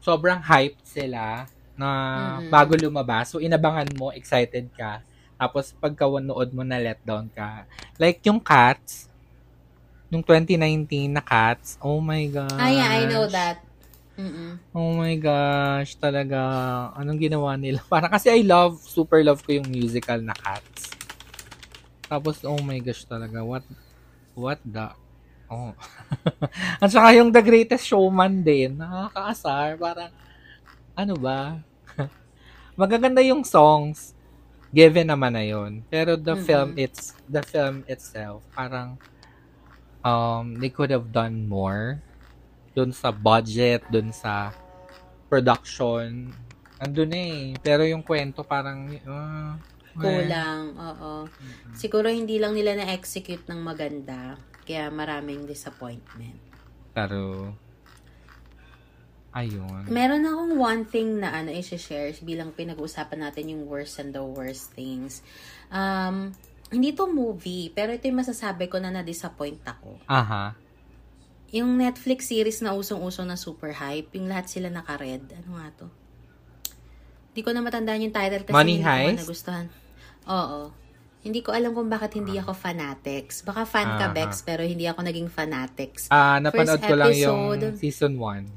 [0.02, 1.46] sobrang hyped sila
[1.78, 1.90] na
[2.42, 2.50] Mhm.
[2.50, 3.30] bago lumabas.
[3.30, 5.06] So, inabangan mo, excited ka.
[5.38, 7.70] Tapos, pagka nood mo na letdown ka.
[8.02, 9.06] Like, yung Cats,
[10.10, 12.58] yung 2019 na Cats, oh my gosh.
[12.58, 13.67] ah, yeah, I know that.
[14.18, 14.58] Mm-mm.
[14.74, 16.42] Oh my gosh, talaga.
[16.98, 17.86] Anong ginawa nila?
[17.92, 20.98] Parang kasi I love, super love ko yung musical na Cats.
[22.10, 23.46] Tapos, oh my gosh talaga.
[23.46, 23.64] What,
[24.34, 24.90] what the,
[25.54, 25.78] oh.
[26.82, 28.82] At saka yung The Greatest Showman din.
[28.82, 29.78] Nakakaasar.
[29.78, 30.12] Parang,
[30.98, 31.62] ano ba?
[32.82, 34.14] Magaganda yung songs.
[34.74, 35.86] Given naman na yun.
[35.88, 36.46] Pero the Mhm.
[36.46, 39.00] film, it's, the film itself, parang,
[40.04, 42.04] um, they could have done more
[42.78, 44.54] dun sa budget, dun sa
[45.26, 46.30] production.
[46.78, 47.58] Andun eh.
[47.58, 49.02] Pero yung kwento parang, eh.
[49.98, 51.26] Kulang, oo.
[51.74, 54.38] Siguro hindi lang nila na-execute ng maganda.
[54.62, 56.38] Kaya maraming disappointment.
[56.94, 57.50] Pero,
[59.34, 59.90] ayun.
[59.90, 64.78] Meron akong one thing na ano i-share bilang pinag-uusapan natin yung worst and the worst
[64.78, 65.26] things.
[65.74, 66.30] Um,
[66.70, 69.98] hindi to movie, pero ito yung masasabi ko na na-disappoint ako.
[70.06, 70.67] Aha.
[71.50, 75.24] Yung Netflix series na usong-uso na super hype, yung lahat sila naka-red.
[75.32, 75.88] Ano nga to?
[77.32, 79.08] Hindi ko na matandaan yung title kasi Money hindi ko Heist?
[79.08, 79.66] nga nagustuhan.
[80.28, 80.62] Oo.
[81.22, 83.44] Hindi ko alam kung bakit hindi ako fanatics.
[83.44, 84.16] Baka fan ka, Aha.
[84.16, 86.08] Bex, pero hindi ako naging fanatics.
[86.08, 87.80] Ah, napanood First ko lang yung episode.
[87.80, 88.48] season 1.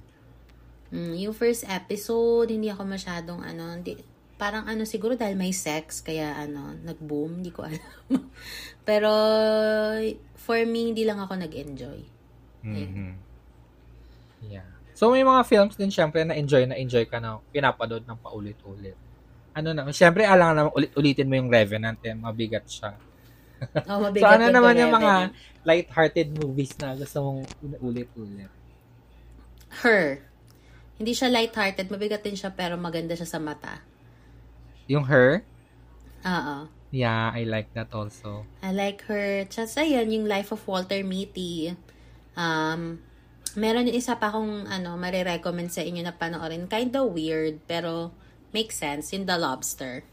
[0.91, 3.95] Mm, yung first episode, hindi ako masyadong ano, hindi,
[4.35, 8.27] parang ano siguro dahil may sex, kaya ano, nag-boom, hindi ko alam.
[8.83, 9.11] Pero,
[10.35, 12.01] for me, hindi lang ako nag-enjoy.
[12.65, 13.17] Mhm.
[14.45, 14.69] Yeah.
[14.97, 18.97] So, may mga films din syempre na enjoy na enjoy ka na pinapanood ng paulit-ulit.
[19.57, 22.97] Ano na, syempre alang naman ulit-ulitin mo yung Revenant eh, mabigat siya.
[23.89, 25.15] Oh, mabigat So, ano yung naman yung mga
[25.65, 27.41] light-hearted movies na gusto mong
[27.81, 28.53] ulit-ulit?
[29.81, 30.21] Her.
[31.01, 33.81] Hindi siya light-hearted, mabigat din siya pero maganda siya sa mata.
[34.85, 35.41] Yung her?
[36.29, 36.69] Oo.
[36.91, 38.45] Yeah, I like that also.
[38.61, 39.47] I like her.
[39.47, 41.79] Just ayun, yung Life of Walter Mitty.
[42.39, 43.03] Um,
[43.59, 46.71] meron yung isa pa akong ano, marirecommend sa inyo na panoorin.
[46.71, 48.15] Kinda weird, pero
[48.55, 49.11] makes sense.
[49.15, 50.07] Yung The Lobster.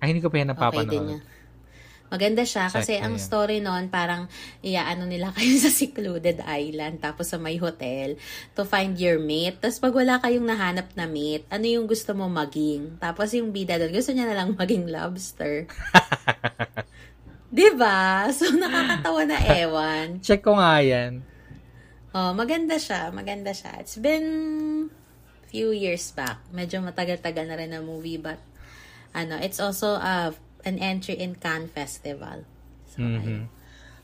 [0.00, 1.06] Ay, hindi ko pa yan Okay din napapanood.
[1.08, 1.20] niya.
[2.10, 3.22] Maganda siya kasi Check ang yan.
[3.22, 4.26] story noon parang
[4.66, 8.18] iaano nila kayo sa secluded island tapos sa may hotel
[8.58, 9.62] to find your mate.
[9.62, 12.98] Tapos pag wala kayong nahanap na mate, ano yung gusto mo maging?
[12.98, 15.70] Tapos yung bida doon, gusto niya na lang maging lobster.
[17.50, 18.24] 'Di ba?
[18.36, 20.06] So nakakatawa na ewan.
[20.22, 21.22] Check ko nga yan.
[22.10, 23.78] Oh, maganda siya, maganda siya.
[23.78, 24.26] It's been
[25.46, 26.42] few years back.
[26.50, 28.38] Medyo matagal-tagal na rin na movie but
[29.10, 30.30] ano, it's also uh,
[30.62, 32.46] an entry in Cannes Festival.
[32.90, 33.22] So, ayun.
[33.22, 33.40] Mhm.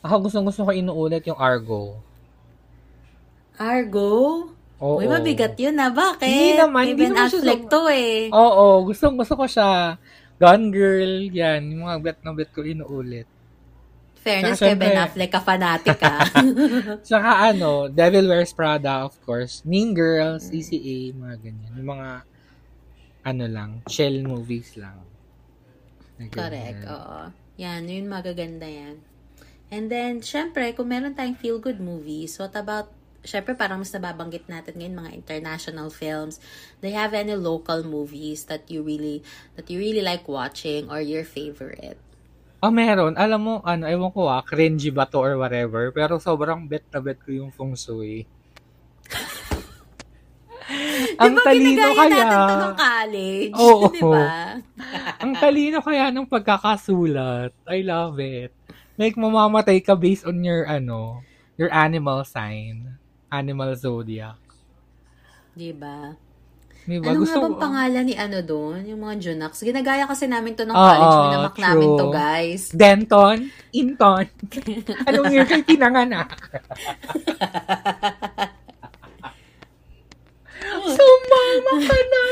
[0.03, 1.99] Ako gustong gusto ko inuulit yung Argo.
[3.59, 4.11] Argo?
[4.79, 5.01] Oo.
[5.01, 5.91] Uy, mabigat yun na.
[5.91, 6.27] Bakit?
[6.29, 8.29] Hindi naman, Kay hindi siya Affleck so- to eh.
[8.31, 9.97] Oo, gustong gusto ko siya.
[10.37, 11.75] Gone Girl, yan.
[11.75, 13.27] Yung mga bet na bet ko inuulit.
[14.27, 16.17] Fairness Tsaka kay Ben Affleck, ka-fanatic ka.
[17.07, 19.62] Tsaka ano, Devil Wears Prada, of course.
[19.62, 20.59] Mean Girls, Mm.
[20.59, 21.71] ECA, mga ganyan.
[21.79, 22.11] Yung mga,
[23.23, 24.99] ano lang, chill movies lang.
[26.35, 27.31] Correct, oo.
[27.62, 28.99] Yan, yun magaganda yan.
[29.71, 32.91] And then, syempre, kung meron tayong feel-good movies, what about,
[33.27, 36.39] syempre parang mas nababanggit natin ngayon mga international films.
[36.79, 39.27] Do you have any local movies that you really,
[39.59, 41.99] that you really like watching or your favorite?
[42.64, 43.14] Oh, meron.
[43.21, 45.92] Alam mo, ano, ewan ko ah, cringy ba to or whatever.
[45.92, 48.25] Pero sobrang bet na bet ko yung feng shui.
[51.23, 52.27] Ang diba talino kaya.
[52.27, 53.53] natin to college?
[53.55, 53.87] Oo.
[53.95, 54.59] Di ba?
[55.23, 57.55] Ang talino kaya ng pagkakasulat.
[57.69, 58.51] I love it.
[58.97, 61.21] Like, mamamatay ka based on your, ano,
[61.61, 62.97] your animal sign.
[63.29, 64.40] Animal zodiac.
[65.53, 66.16] Di ba?
[66.87, 67.11] Diba?
[67.11, 68.87] Ano Gusto nga bang ko- pangalan ni ano doon?
[68.87, 69.59] Yung mga Junaks.
[69.61, 71.16] Ginagaya kasi namin to ng Oo, college.
[71.27, 72.14] Minamak namin to, true.
[72.14, 72.62] guys.
[72.70, 73.38] Denton?
[73.75, 74.25] Inton?
[75.11, 76.31] Anong year kayo pinanganak?
[80.87, 82.25] Sumama ka na!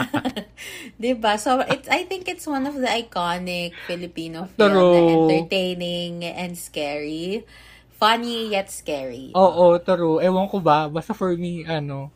[1.00, 1.32] Diba?
[1.36, 4.92] So, it's, I think it's one of the iconic Filipino film True.
[4.92, 7.44] na entertaining and scary.
[7.96, 9.28] Funny yet scary.
[9.36, 10.18] Oo, true.
[10.18, 12.08] Ewan ko ba, basta for me, ano,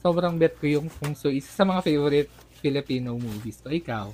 [0.00, 1.38] sobrang bet ko yung Feng Shui.
[1.38, 3.60] Isa sa mga favorite Filipino movies.
[3.60, 4.12] So, ikaw?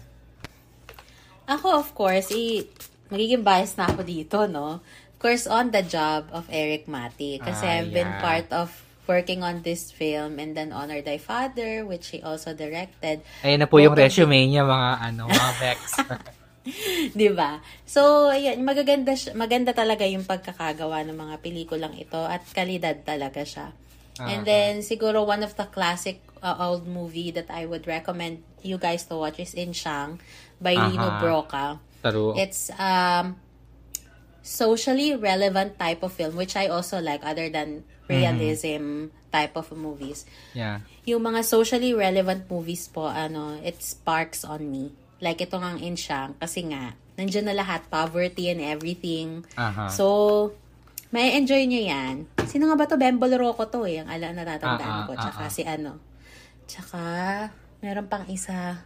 [1.46, 2.66] Ako, of course, i
[3.06, 4.82] magiging bias na ako dito, no?
[4.82, 7.38] Of course, on the job of Eric Mati.
[7.38, 8.70] Kasi Ah, I've been part of
[9.06, 13.22] working on this film and then Honor Thy Father, which he also directed.
[13.46, 15.80] Ayan na po yung resume niya, mga, ano, mga Vex.
[17.14, 17.62] 'Di ba?
[17.86, 23.46] So, ayan, magaganda siya- maganda talaga yung pagkakagawa ng mga pelikulang ito at kalidad talaga
[23.46, 23.70] siya.
[24.18, 24.48] And Ah.
[24.48, 29.04] then siguro one of the classic uh, old movie that I would recommend you guys
[29.08, 30.20] to watch is In Shang
[30.56, 31.20] by Lino Aha.
[31.20, 31.66] Broca.
[32.00, 32.32] True.
[32.34, 33.36] It's um
[34.40, 40.22] socially relevant type of film which I also like other than realism type of movies.
[40.54, 40.80] yeah.
[41.04, 44.94] Yung mga socially relevant movies po, ano, it sparks on me.
[45.18, 49.42] Like ito ang In Shang, kasi nga, nandiyan na lahat, poverty and everything.
[49.58, 49.90] Aha.
[49.90, 50.54] So,
[51.10, 52.14] may enjoy nyo yan.
[52.44, 52.96] Sino nga ba to?
[52.96, 55.12] Bembol Rocco to eh, ang ala natatandaan Ah, ah, ko.
[55.14, 55.52] Tsaka ah, ah.
[55.52, 55.92] si ano.
[56.64, 57.00] Tsaka,
[57.78, 58.82] meron pang isa.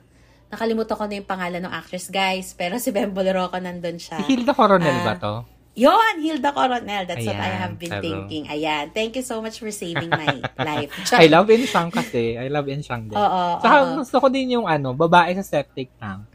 [0.48, 2.52] Nakalimutan ko na yung pangalan ng actress, guys.
[2.52, 4.18] Pero si Bembol Rocco nandun siya.
[4.18, 5.06] Si Hilda Coronel Ah.
[5.06, 5.34] ba to?
[5.70, 7.06] Yon, Hilda Coronel.
[7.06, 8.02] That's what I Ayan, have been taro.
[8.02, 8.44] thinking.
[8.46, 8.90] Ayan.
[8.90, 10.26] Thank you so much for saving my
[10.60, 10.90] life.
[11.14, 12.34] I love Enshang kasi.
[12.34, 13.14] I love Enshang din.
[13.14, 14.02] Oo, Saka oo.
[14.02, 16.26] gusto ko din yung ano, babae sa septic tank.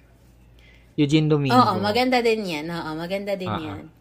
[0.95, 1.51] Eugene Domingo.
[1.53, 2.65] Oo, maganda din yan.
[2.65, 3.91] Oo, maganda din Ah, yan.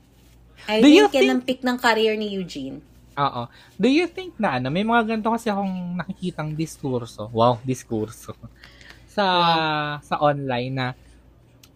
[0.68, 2.80] I Do you think pick ng career ni Eugene.
[3.14, 3.46] Oo.
[3.78, 7.30] Do you think na ano, may mga ganito kasi akong nakikitang diskurso.
[7.30, 8.34] Wow, diskurso.
[9.06, 9.26] Sa
[10.02, 10.86] sa online na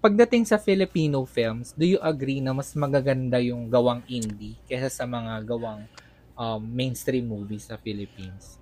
[0.02, 5.04] pagdating sa Filipino films, do you agree na mas magaganda yung gawang indie kaysa sa
[5.06, 5.86] mga gawang
[6.34, 8.58] um, mainstream movies sa Philippines?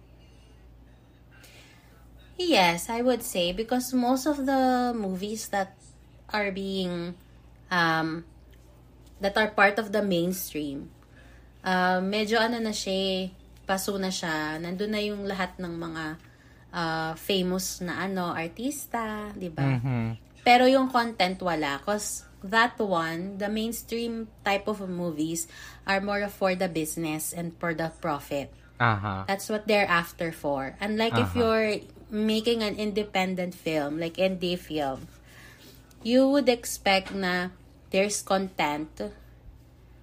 [2.37, 5.73] Yes, I would say because most of the movies that
[6.29, 7.17] are being
[7.73, 8.29] um
[9.21, 10.91] that are part of the mainstream
[11.67, 13.21] uh, medyo ano na siya, eh,
[13.67, 14.63] paso na siya.
[14.63, 16.05] Nandun na yung lahat ng mga
[16.71, 19.67] uh, famous na ano artista, 'di ba?
[19.83, 20.23] Mhm.
[20.47, 21.83] Pero yung content wala.
[21.83, 25.51] Cause that one, the mainstream type of movies
[25.83, 28.55] are more for the business and for the profit.
[28.79, 29.27] Aha.
[29.27, 30.79] That's what they're after for.
[30.79, 31.39] Unlike if Aha.
[31.43, 31.73] you're
[32.07, 35.11] making an independent film, like indie film,
[36.07, 37.51] you would expect na
[37.91, 39.01] there's content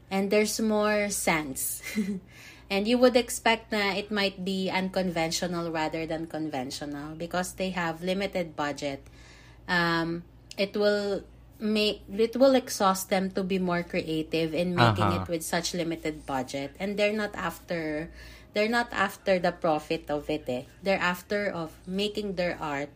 [0.10, 1.82] and there's more sense.
[2.74, 8.02] And you would expect na it might be unconventional rather than conventional because they have
[8.02, 9.06] limited budget.
[9.70, 10.26] Um,
[10.58, 11.22] it will
[11.60, 15.22] make it will exhaust them to be more creative in making Aha.
[15.22, 18.12] it with such limited budget and they're not after
[18.52, 20.68] they're not after the profit of it eh.
[20.84, 22.90] they're after of making their art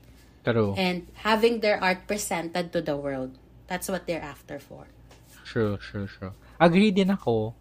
[0.43, 0.75] True.
[0.75, 4.87] and having their art presented to the world that's what they're after for
[5.47, 6.35] True, true, true.
[6.59, 7.55] Agree din ako.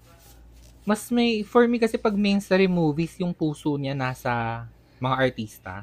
[0.83, 4.67] Mas may, for me kasi pag mainstream movies, yung puso niya nasa
[4.99, 5.75] mga artista.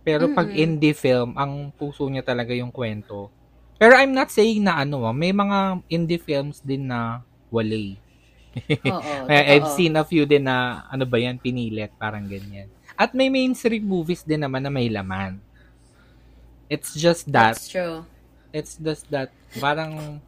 [0.00, 3.28] Pero pag indie film, ang puso niya talaga yung kwento.
[3.76, 7.20] Pero I'm not saying na ano, ah, may mga indie films din na
[7.52, 8.00] wale.
[8.88, 9.76] Oo, Eh, I've totoo.
[9.76, 12.72] seen a few din na, ano ba yan, pinilit, parang ganyan.
[12.96, 15.36] At may mainstream movies din naman na may laman.
[16.72, 18.08] It's just that, that's true
[18.56, 19.28] it's just that,
[19.60, 20.24] parang,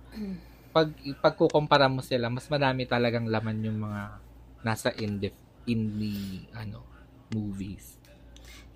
[0.68, 0.92] pag
[1.24, 4.02] pagkukumpara mo sila, mas madami talagang laman yung mga
[4.60, 5.32] nasa indie,
[5.64, 6.84] indie, ano,
[7.32, 7.96] movies.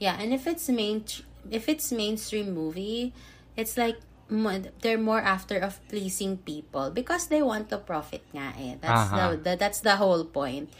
[0.01, 1.05] Yeah, and if it's main
[1.53, 3.13] if it's mainstream movie,
[3.55, 4.01] it's like
[4.81, 8.81] they're more after of pleasing people because they want to profit nga eh.
[8.81, 9.17] That's Aha.
[9.17, 10.73] the, the that's the whole point.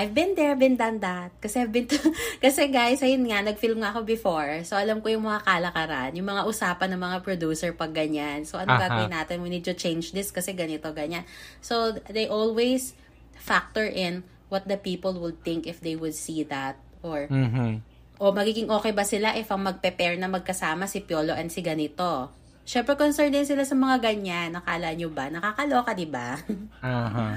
[0.00, 1.28] I've been there, been done that.
[1.44, 2.00] Kasi I've been to,
[2.44, 4.64] kasi guys, ayun nga, nag-film nga ako before.
[4.64, 8.48] So, alam ko yung mga kalakaran, yung mga usapan ng mga producer pag ganyan.
[8.48, 8.88] So, ano Aha.
[8.88, 9.44] gagawin natin?
[9.44, 11.28] We need to change this kasi ganito, ganyan.
[11.60, 12.96] So, they always
[13.36, 16.80] factor in what the people would think if they would see that.
[17.04, 17.84] Or, Mhm.
[18.16, 22.32] o magiging okay ba sila if ang magpe-pair na magkasama si Piolo and si ganito?
[22.64, 24.56] Syempre, concerned din sila sa mga ganyan.
[24.56, 25.28] Nakala nyo ba?
[25.28, 26.40] Nakakaloka, di ba?
[26.84, 27.36] Aha.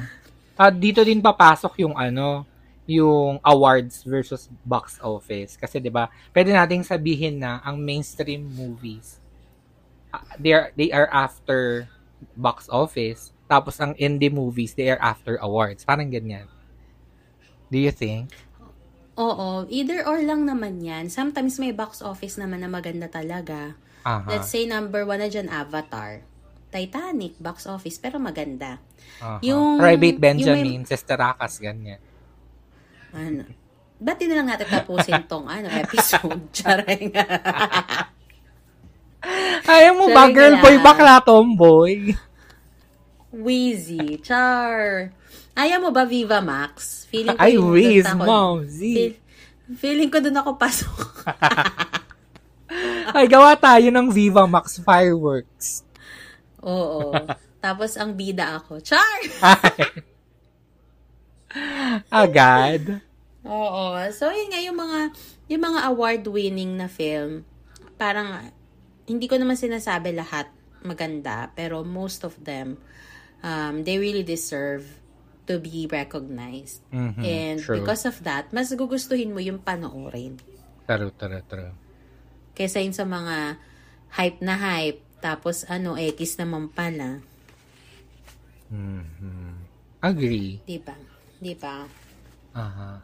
[0.53, 2.45] At dito din papasok yung ano,
[2.83, 5.55] yung awards versus box office.
[5.55, 9.23] Kasi 'di ba, pwede nating sabihin na ang mainstream movies
[10.13, 11.89] ah, they are they are after
[12.37, 15.81] box office, tapos ang indie movies they are after awards.
[15.83, 16.45] Parang ganyan.
[17.73, 18.29] Do you think?
[19.17, 21.09] Oo, either or lang naman yan.
[21.09, 23.73] Sometimes may box office naman na maganda talaga.
[24.05, 24.29] Aha.
[24.29, 26.21] Let's say number one na dyan, Avatar.
[26.73, 28.81] Titanic, box office, pero maganda.
[29.21, 29.37] aha.
[29.45, 32.01] yung- Private yung Benjamin, Sister Akas, ganyan.
[33.13, 33.45] Ano?
[34.03, 36.43] Ba't na lang natin tapusin tong ano, episode?
[36.57, 37.13] Charing.
[39.63, 40.61] Ayaw mo Sorry ba, girl na.
[40.61, 42.11] boy, bakla tomboy?
[43.31, 44.19] Wheezy.
[44.19, 45.09] Char.
[45.55, 47.05] Ayaw mo ba Viva Max?
[47.07, 47.55] Feeling ko Ay,
[48.03, 48.77] ako- mom, Z.
[48.81, 49.19] Feel-
[49.79, 50.97] feeling ko doon ako pasok.
[53.15, 55.85] Ay, gawa tayo ng Viva Max fireworks.
[56.59, 57.13] Oo.
[57.63, 58.83] Tapos ang bida ako.
[58.83, 59.19] Char!
[62.13, 63.01] Agad.
[63.41, 63.97] Oo.
[64.13, 64.99] So, yun nga, yung mga,
[65.49, 67.41] yung mga award-winning na film,
[67.97, 68.53] parang,
[69.09, 70.47] hindi ko naman sinasabi lahat
[70.85, 72.77] maganda, pero most of them,
[73.41, 74.85] um, they really deserve
[75.49, 76.85] to be recognized.
[76.93, 77.81] Mhm, And true.
[77.81, 80.39] because of that, mas gugustuhin mo yung panoorin.
[80.87, 81.73] True, true, true.
[82.53, 83.57] Kaysa yun sa mga
[84.13, 87.19] hype na hype, tapos ano, X naman pala.
[88.69, 89.65] Mhm.
[90.03, 90.61] Agree.
[90.63, 90.95] Di ba?
[91.39, 92.02] Di ba?
[92.53, 93.01] Aha.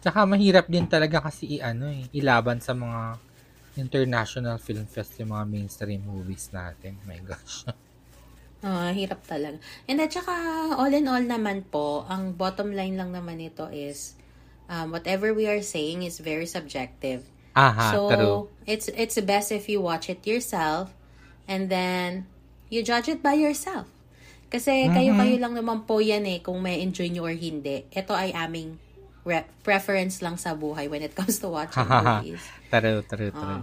[0.00, 3.20] Tsaka mahirap din talaga kasi i-ano eh, ilaban sa mga
[3.78, 6.98] international film fest yung mga mainstream movies natin.
[7.06, 7.64] My gosh.
[8.60, 9.56] Ah, hirap talaga.
[9.88, 10.36] And at saka,
[10.76, 14.20] all in all naman po, ang bottom line lang naman ito is,
[14.68, 17.24] um, whatever we are saying is very subjective.
[17.56, 18.40] Aha, so, true.
[18.68, 20.92] it's it's best if you watch it yourself,
[21.48, 22.28] and then,
[22.68, 23.88] you judge it by yourself.
[24.50, 27.86] Kasi kayo-kayo lang naman po yan eh, kung may enjoy nyo or hindi.
[27.94, 28.74] Ito ay aming
[29.22, 32.42] re- preference lang sa buhay when it comes to watching movies.
[32.66, 33.62] True, true, true.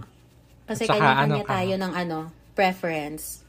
[0.64, 2.18] Kasi saka kanya-kanya ano tayo ng ano,
[2.56, 3.44] preference.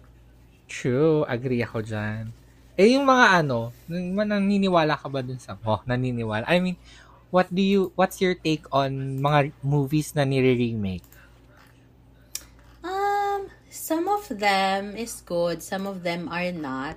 [0.68, 2.36] True, agree ako dyan.
[2.80, 6.48] Eh, yung mga ano, nan- naniniwala ka ba dun sa, oh, naniniwala.
[6.48, 6.80] I mean,
[7.32, 11.08] what do you, what's your take on mga movies na nire-remake?
[12.84, 16.96] Um, some of them is good, some of them are not.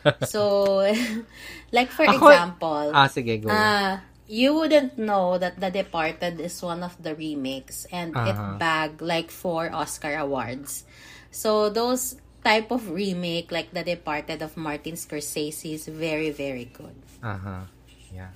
[0.32, 0.80] so,
[1.76, 3.48] like for Ako- example, Ah, sige, go.
[3.48, 8.56] uh, you wouldn't know that The Departed is one of the remakes and it Uh-huh.
[8.56, 10.84] bagged like four Oscar awards.
[11.28, 16.96] So those type of remake like The Departed of Martin Scorsese is very very good.
[17.22, 17.68] Aha.
[18.08, 18.32] Yeah.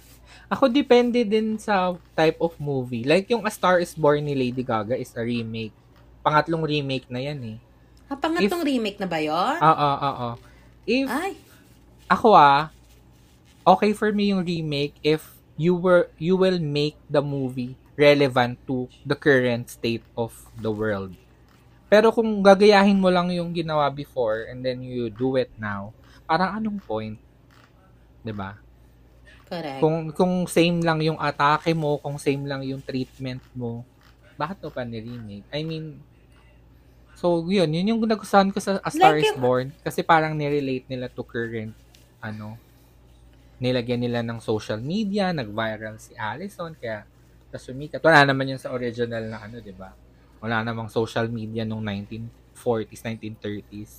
[0.47, 3.03] Ako depende din sa type of movie.
[3.03, 5.75] Like yung A Star is Born ni Lady Gaga is a remake.
[6.23, 7.59] Pangatlong remake na yan eh.
[8.07, 9.59] Ah, pangatlong remake na ba yun?
[9.59, 10.29] Oo, oo.
[10.87, 11.35] If Ay,
[12.07, 12.71] ako ah,
[13.67, 18.87] okay for me yung remake if you were you will make the movie relevant to
[19.03, 21.17] the current state of the world.
[21.87, 25.97] Pero kung gagayahin mo lang yung ginawa before and then you do it now,
[26.29, 27.17] parang anong point?
[28.21, 28.59] 'Di ba?
[29.47, 29.79] Correct.
[29.79, 33.87] Kung kung same lang yung atake mo, kung same lang yung treatment mo,
[34.35, 35.47] bakit mo pa ni-remake?
[35.55, 36.03] I mean,
[37.15, 40.91] so yun, yun yung nagustuhan ko sa A Star Like is Born kasi parang nirelate
[40.91, 41.73] nila to current,
[42.29, 42.49] ano,
[43.63, 46.99] nilagyan nila ng social media, nag-viral si Allison, kaya
[47.51, 48.01] tas sumikat.
[48.05, 49.91] Wala naman yun sa original na ano, di ba?
[50.43, 53.93] Wala namang social media nung 1940s, 1930s.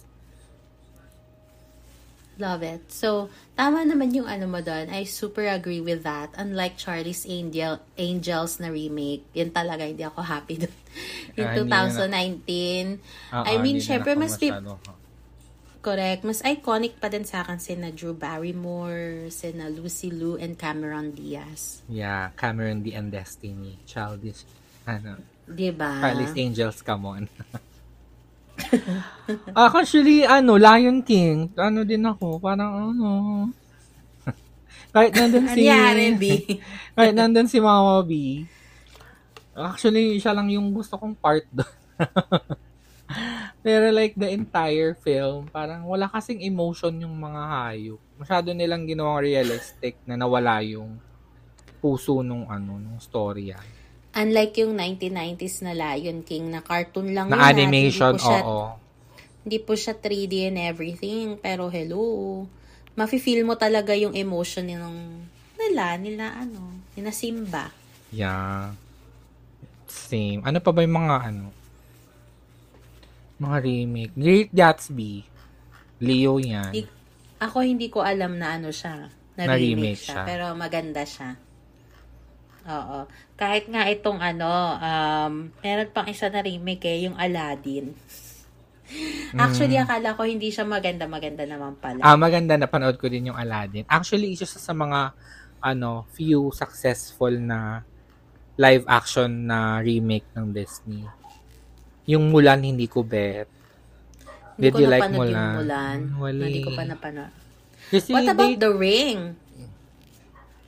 [2.37, 2.93] Love it.
[2.93, 4.93] So, tama naman yung ano mo doon.
[4.93, 6.29] I super agree with that.
[6.37, 10.75] Unlike Charlie's Angel, Angels na remake, yun talaga, hindi ako happy doon.
[11.41, 13.01] In Ah, hindi na- 2019,
[13.33, 14.93] Ah, I ah, mean, syempre, mas masyado, ha.
[15.79, 21.15] Correct, mas iconic pa din sa akin sina Drew Barrymore, sina Lucy Liu, and Cameron
[21.15, 21.81] Diaz.
[21.87, 23.79] Yeah, Cameron D and Destiny.
[23.87, 24.43] Childish.
[24.87, 26.03] Ano, Diba?
[26.03, 27.23] Charlie's Angels, come on.
[29.55, 31.55] ah, actually, ano, Lion King.
[31.55, 33.09] Ano din ako, parang ano.
[34.95, 35.71] kahit nandun si...
[35.71, 36.43] yan, B?
[36.99, 38.43] kahit nandun si Mama B.
[39.55, 41.71] Actually, siya lang yung gusto kong part doon.
[43.65, 48.01] Pero like the entire film, parang wala kasing emotion yung mga hayop.
[48.19, 50.99] Masyado nilang ginawang realistic na nawala yung
[51.79, 53.57] puso nung ano, nung storya.
[54.17, 57.53] Unlike yung 1990s na Lion King na cartoon lang Na yun, ah.
[57.53, 58.69] animation, hindi siya, oo.
[59.47, 61.37] Hindi po siya 3D and everything.
[61.39, 62.43] Pero hello,
[62.97, 64.97] mafe-feel mo talaga yung emotion ng
[65.55, 67.69] nila, nila ano, nila Simba.
[68.09, 68.73] Yeah.
[69.87, 70.43] Same.
[70.43, 71.56] Ano pa ba yung mga ano?
[73.37, 74.13] Mga remake.
[74.17, 75.25] Great Gatsby.
[76.01, 76.73] Leo yan.
[76.73, 76.89] Di-
[77.37, 80.25] Ako hindi ko alam na ano siya, na, Na-remake remake siya, siya.
[80.25, 81.37] pero maganda siya.
[82.67, 83.05] Oo.
[83.37, 84.49] Kahit nga itong ano,
[84.81, 87.93] um, meron pang isa na remake eh, yung Aladdin.
[89.43, 92.01] Actually, akala ko hindi siya maganda, maganda naman pala.
[92.01, 92.57] Ah, maganda.
[92.57, 93.85] Napanood ko din yung Aladdin.
[93.85, 95.13] Actually, isa sa mga
[95.61, 97.83] ano, few successful na
[98.57, 101.05] live action na remake ng Disney.
[102.07, 103.51] Yung Mulan, hindi ko bet.
[104.55, 105.53] Hindi Did ko you like Mulan?
[105.61, 105.99] Mulan.
[106.17, 107.31] Wala Hindi ko pa napanood.
[107.91, 109.19] Kasi What about they- The Ring?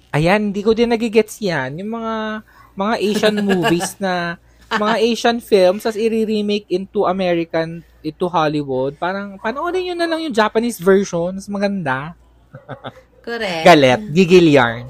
[0.09, 1.79] Ayan, hindi ko din nagigets yan.
[1.79, 4.37] Yung mga mga Asian movies na
[4.69, 8.97] mga Asian films as i-remake into American into Hollywood.
[8.97, 11.35] Parang panoorin nyo na lang yung Japanese version.
[11.35, 12.13] Mas maganda.
[13.25, 13.65] Correct.
[13.65, 14.01] Galet.
[14.13, 14.85] Gigil yarn.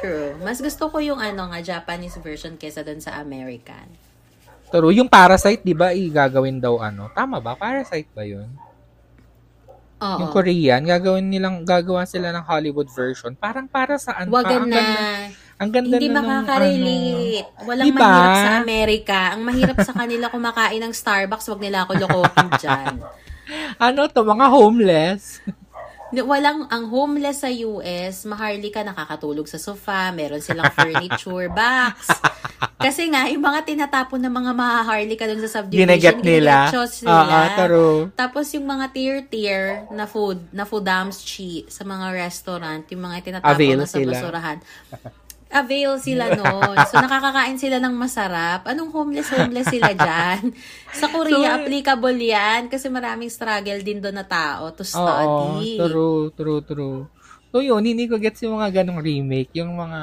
[0.00, 0.32] True.
[0.40, 3.84] Mas gusto ko yung ano nga, Japanese version kesa dun sa American.
[4.70, 7.10] Pero yung Parasite, di ba, igagawin daw ano?
[7.10, 7.58] Tama ba?
[7.58, 8.46] Parasite ba yun?
[10.00, 10.18] Oo.
[10.24, 13.36] Yung Korean, gagawin nilang, gagawa sila ng Hollywood version.
[13.36, 14.56] Parang para saan Wag pa?
[14.56, 14.76] Ang na.
[14.80, 15.02] ganda,
[15.60, 17.48] ang ganda Hindi na makaka-relate.
[17.68, 18.00] Walang Diba?
[18.00, 19.18] mahirap sa Amerika.
[19.36, 22.94] Ang mahirap sa kanila kumakain ng Starbucks, wag nila ako lokohin dyan.
[23.76, 25.22] Ano, ano to, mga homeless.
[26.10, 32.10] Walang, ang homeless sa US, maharlika nakakatulog sa sofa, meron silang furniture box.
[32.76, 36.66] Kasi nga, yung mga tinatapon ng mga mahaharlika dun sa subdivision, Ginagat nila.
[37.04, 37.14] nila.
[37.62, 38.00] true.
[38.16, 40.82] Tapos yung mga tier-tier na food, na food
[41.22, 44.12] chi sa mga restaurant, yung mga tinatapon Avail na sa sila.
[44.18, 44.58] basurahan.
[45.50, 46.78] Avail sila noon.
[46.86, 48.64] So, nakakakain sila ng masarap.
[48.64, 50.54] Anong homeless-homeless sila dyan?
[50.94, 55.74] Sa Korea, So, applicable yan kasi maraming struggle din doon na tao to Oo, study.
[55.76, 56.98] true, true, true.
[57.50, 60.00] So yun, hindi ko gets yung mga ganong remake, yung mga...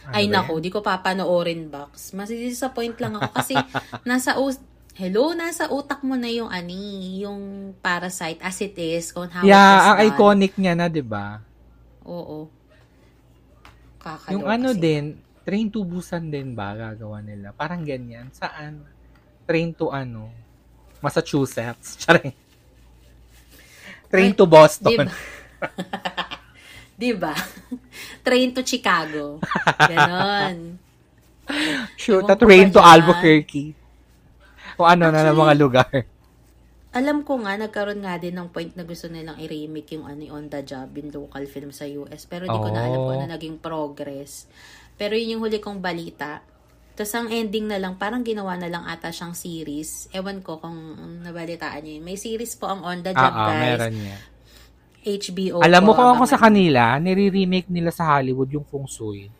[0.00, 2.14] ano Ay ba nako, di ko papanoorin box.
[2.14, 3.58] Mas disappoint lang ako kasi
[4.02, 4.62] nasa us-
[4.92, 9.94] Hello, nasa utak mo na yung ani, yung Parasite as it is, kung how Yeah,
[9.94, 11.40] ang iconic niya na, di ba?
[12.04, 12.59] Oo.
[14.00, 14.80] Kakaloka Yung ano sila.
[14.80, 15.04] din,
[15.44, 17.52] Train to Busan din ba gagawa nila?
[17.52, 18.32] Parang ganyan.
[18.32, 18.84] Saan?
[19.44, 20.32] Train to ano?
[21.04, 21.96] Massachusetts.
[22.00, 22.36] Charing.
[24.10, 25.06] Train Ay, to Boston.
[25.06, 25.06] Diba?
[27.00, 27.34] diba?
[28.26, 29.38] Train to Chicago.
[29.78, 30.76] Ganon.
[31.98, 32.78] Shoot, ko train to?
[32.78, 33.74] Albuquerque.
[34.78, 35.90] O ano na ng Actually, mga lugar.
[36.90, 40.50] Alam ko nga, nagkaroon nga din ng point na gusto nilang i-remake yung ano, on
[40.50, 42.26] the job, yung local film sa US.
[42.26, 43.34] Pero di ko na alam kung ano Oh.
[43.38, 44.50] naging progress.
[44.98, 46.42] Pero yun yung huli kong balita.
[46.92, 50.10] Tapos ang ending na lang, parang ginawa na lang ata siyang series.
[50.10, 50.74] Ewan ko kung
[51.22, 52.02] nabalitaan niyo.
[52.02, 53.62] May series po ang On the Job, Ah, ah, guys.
[53.78, 54.16] meron niya.
[55.00, 59.30] HBO Alam mo kung ako sa kanila, nire-remake nila sa Hollywood yung Feng Shui.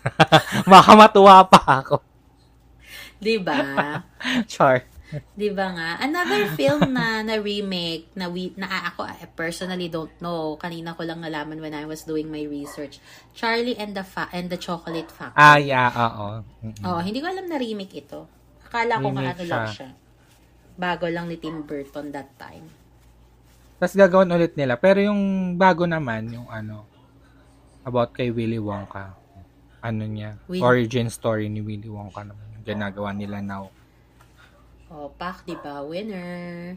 [0.70, 2.00] Baka matuwa pa ako.
[3.18, 3.58] Diba?
[4.52, 4.86] Char.
[5.32, 5.96] Diba nga?
[6.04, 10.60] Another film na na remake na we na ako I personally don't know.
[10.60, 13.00] Kanina ko lang nalaman when I was doing my research.
[13.32, 15.40] Charlie and the Fa- and the Chocolate Factory.
[15.40, 16.26] Ah, yeah, oo.
[16.60, 16.84] Mm-mm.
[16.84, 18.28] Oh, hindi ko alam na remake ito.
[18.68, 19.88] Akala ko nga Remake ano lang siya.
[20.76, 22.68] Bago lang ni Tim Burton that time.
[23.80, 24.76] Tapos gagawin ulit nila.
[24.76, 26.84] Pero yung bago naman, yung ano,
[27.80, 29.16] about kay Willy Wonka.
[29.80, 30.36] Ano niya?
[30.52, 33.72] Will- Origin story ni Willy Wonka naman yung ginagawa nila now.
[34.88, 35.84] Oh, pak, di ba?
[35.84, 36.72] Winner.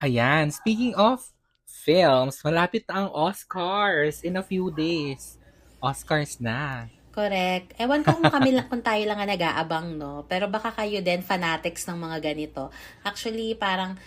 [0.00, 1.20] Ayan, speaking of
[1.68, 5.36] films, malapit na ang Oscars in a few days.
[5.84, 6.88] Oscars na.
[7.12, 7.76] Correct.
[7.76, 10.24] Ewan ko kung kami lang, kung tayo lang ang nag-aabang, no?
[10.24, 12.72] Pero baka kayo din, fanatics ng mga ganito.
[13.04, 14.00] Actually, parang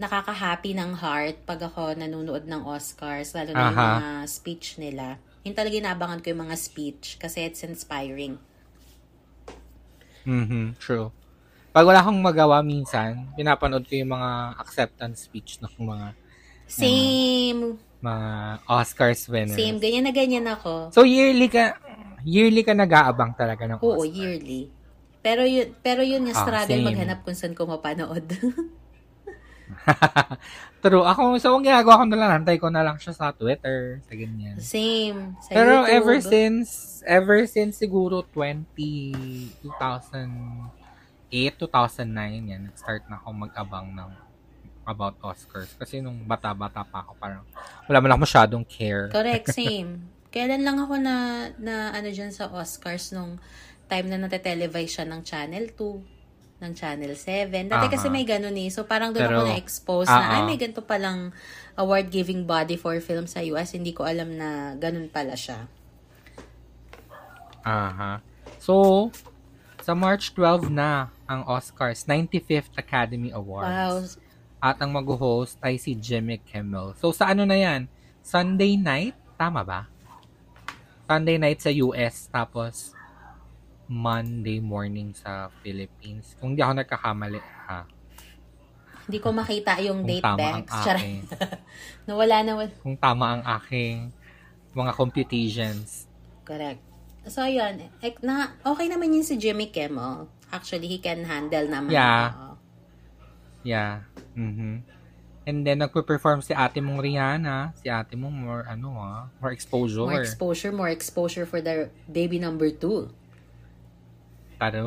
[0.00, 3.92] nakaka-happy ng heart pag ako nanonood ng Oscars, lalo na yung Aha.
[4.00, 5.20] mga speech nila.
[5.40, 8.36] Yung talaga inaabangan ko yung mga speech kasi it's inspiring.
[10.28, 11.08] Mhm, true.
[11.72, 16.06] Pag wala akong magawa minsan, pinapanood ko yung mga acceptance speech ng mga
[16.68, 17.80] Same.
[18.00, 18.28] mga
[18.68, 19.56] Oscars winners.
[19.56, 19.78] Same.
[19.80, 20.92] Ganyan na ganyan ako.
[20.92, 21.76] So yearly ka
[22.24, 24.12] yearly ka nag-aabang talaga ng Oo, Oscars.
[24.12, 24.68] yearly.
[25.20, 26.88] Pero yun, pero yun yung Ah, struggle same.
[26.88, 28.24] maghanap kung saan ko mapanood.
[30.84, 31.04] True.
[31.04, 34.16] Ako, so ang ginagawa ko na lang, hantay ko na lang siya sa Twitter, sa
[34.16, 34.56] ganyan.
[34.56, 35.36] Same.
[35.44, 35.96] Sa Pero YouTube.
[35.96, 36.68] ever since,
[37.04, 38.64] ever since siguro 20,
[39.60, 44.10] 2008, 2009, yan, nag-start na ako mag-abang ng
[44.88, 45.76] about Oscars.
[45.76, 47.44] Kasi nung bata-bata pa ako, parang
[47.86, 49.12] wala man ako masyadong care.
[49.12, 50.08] Correct, same.
[50.32, 53.36] Kailan lang ako na, na ano dyan sa Oscars nung
[53.90, 56.19] time na nate-televise siya ng Channel 2,
[56.60, 57.72] ng Channel 7.
[57.72, 57.92] Dati Aha.
[57.92, 58.68] kasi may ganun eh.
[58.68, 60.46] So parang doon Pero, ako na-expose na, ah, ay ah.
[60.46, 61.32] may ganito palang
[61.80, 63.72] award-giving body for film sa US.
[63.72, 65.64] Hindi ko alam na ganun pala siya.
[67.64, 68.20] Aha.
[68.60, 69.08] So,
[69.80, 74.20] sa March 12 na ang Oscars, 95th Academy Awards.
[74.20, 74.28] Wow.
[74.60, 76.92] At ang mag-host ay si Jimmy Kimmel.
[77.00, 77.88] So, sa ano na yan?
[78.20, 79.16] Sunday night?
[79.40, 79.88] Tama ba?
[81.08, 82.92] Sunday night sa US, tapos
[83.90, 86.38] Monday morning sa Philippines.
[86.38, 87.82] Kung di ako nagkakamali, ha?
[89.04, 90.70] Hindi ko makita yung Kung date tama ang banks.
[90.70, 91.02] Charot.
[91.02, 91.20] aking,
[92.06, 92.52] Nawala na.
[92.54, 94.14] wal- kung tama ang aking
[94.70, 96.06] mga computations.
[96.46, 96.78] Correct.
[97.26, 97.90] So, yun.
[98.22, 100.30] Na, okay naman yun si Jimmy Kimmel.
[100.54, 101.90] Actually, he can handle naman.
[101.90, 102.30] Yeah.
[102.30, 102.54] Oo.
[103.66, 104.06] Yeah.
[104.32, 104.86] mhm
[105.42, 107.74] And then, nagpe-perform si ate mong Rihanna.
[107.74, 110.06] Si ate mong more, ano ah, more exposure.
[110.06, 113.10] More exposure, more exposure for the baby number two.
[114.60, 114.84] Pero,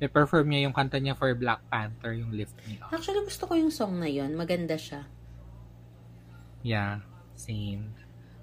[0.00, 2.94] may perform niya yung kanta niya for Black Panther, yung Lift Me Up.
[2.94, 4.32] Actually, gusto ko yung song na yun.
[4.32, 5.04] Maganda siya.
[6.64, 7.04] Yeah,
[7.36, 7.92] same.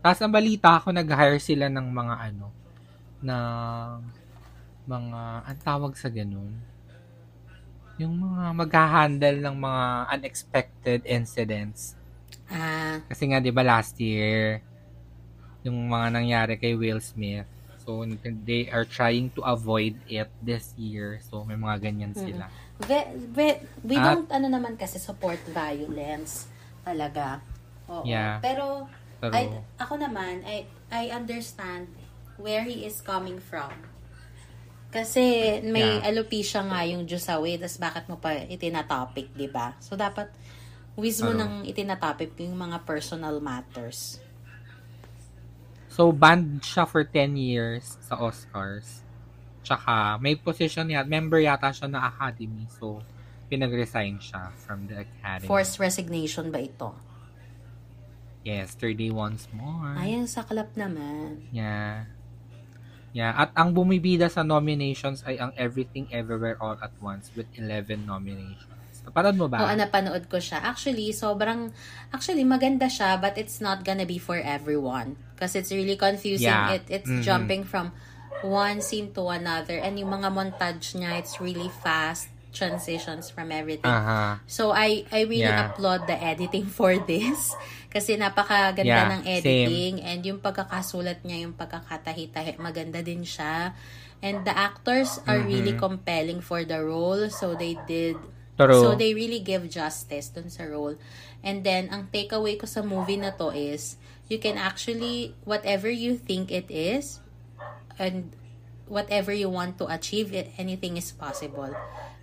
[0.05, 2.53] Tapos ang balita ako, nag-hire sila ng mga ano,
[3.25, 3.99] ng
[4.85, 6.53] mga, ang tawag sa ganun,
[7.95, 9.83] yung mga mag-handle ng mga
[10.19, 11.95] unexpected incidents.
[12.51, 14.61] Ah, Kasi nga, di ba last year,
[15.65, 17.49] yung mga nangyari kay Will Smith,
[17.85, 18.01] so
[18.43, 21.21] they are trying to avoid it this year.
[21.29, 22.49] So may mga ganyan sila.
[22.81, 22.99] ve,
[23.31, 23.47] ve,
[23.85, 26.49] we At- don't, ano naman kasi, support violence.
[26.83, 27.39] Talaga.
[27.87, 28.03] Oo.
[28.03, 28.41] Yeah.
[28.41, 28.89] Pero,
[29.21, 29.47] Pero, I,
[29.79, 31.87] ako naman, I, I understand
[32.35, 33.71] where he is coming from.
[34.91, 36.07] Kasi may Yeah.
[36.07, 39.75] alopecia nga yung Jusawi, tas bakit mo pa itinatopic, di ba?
[39.79, 40.31] So, dapat
[40.95, 41.39] wismo Ano?
[41.39, 44.19] nang itinatopic yung mga personal matters.
[45.95, 48.99] So, banned siya for 10 years sa Oscars.
[49.63, 52.67] Tsaka, may position yata, member yata siya na Academy.
[52.67, 52.99] So,
[53.47, 55.47] pinag-resign siya from the Academy.
[55.47, 56.91] Forced resignation ba ito?
[58.43, 59.95] Yes, 30 once more.
[59.95, 61.47] Ayan, saklap naman.
[61.55, 62.11] Yeah.
[63.15, 68.03] Yeah, at ang bumibida sa nominations ay ang Everything Everywhere All at Once with 11
[68.03, 68.74] nominations.
[69.05, 69.57] Napanood mo ba?
[69.61, 70.59] Oo, napanood ko siya.
[70.61, 71.69] Actually, sobrang,
[72.09, 75.13] actually, maganda siya, but it's not gonna be for everyone.
[75.37, 76.49] Kasi it's really confusing.
[76.49, 76.75] Yeah.
[76.75, 77.21] It, it's Mhm.
[77.21, 77.93] jumping from
[78.41, 79.77] one scene to another.
[79.77, 83.91] And yung mga montage niya, it's really fast transitions from everything.
[83.91, 84.39] Aha.
[84.47, 85.75] So, I, I really Yeah.
[85.75, 87.51] applaud the editing for this.
[87.91, 89.99] Kasi napakaganda Yeah, ng editing.
[89.99, 93.75] And yung pagkakasulat niya, yung pagkakatahi-tahi, maganda din siya.
[94.23, 95.83] And the actors are really Mhm.
[95.83, 97.27] compelling for the role.
[97.27, 98.15] So, they did
[98.55, 98.81] True.
[98.81, 100.95] So, they really give justice dun sa role.
[101.43, 103.99] And then, ang takeaway ko sa movie na to is,
[104.31, 107.19] you can actually, whatever you think it is,
[107.99, 108.31] and
[108.87, 111.69] whatever you want to achieve, it, anything is possible.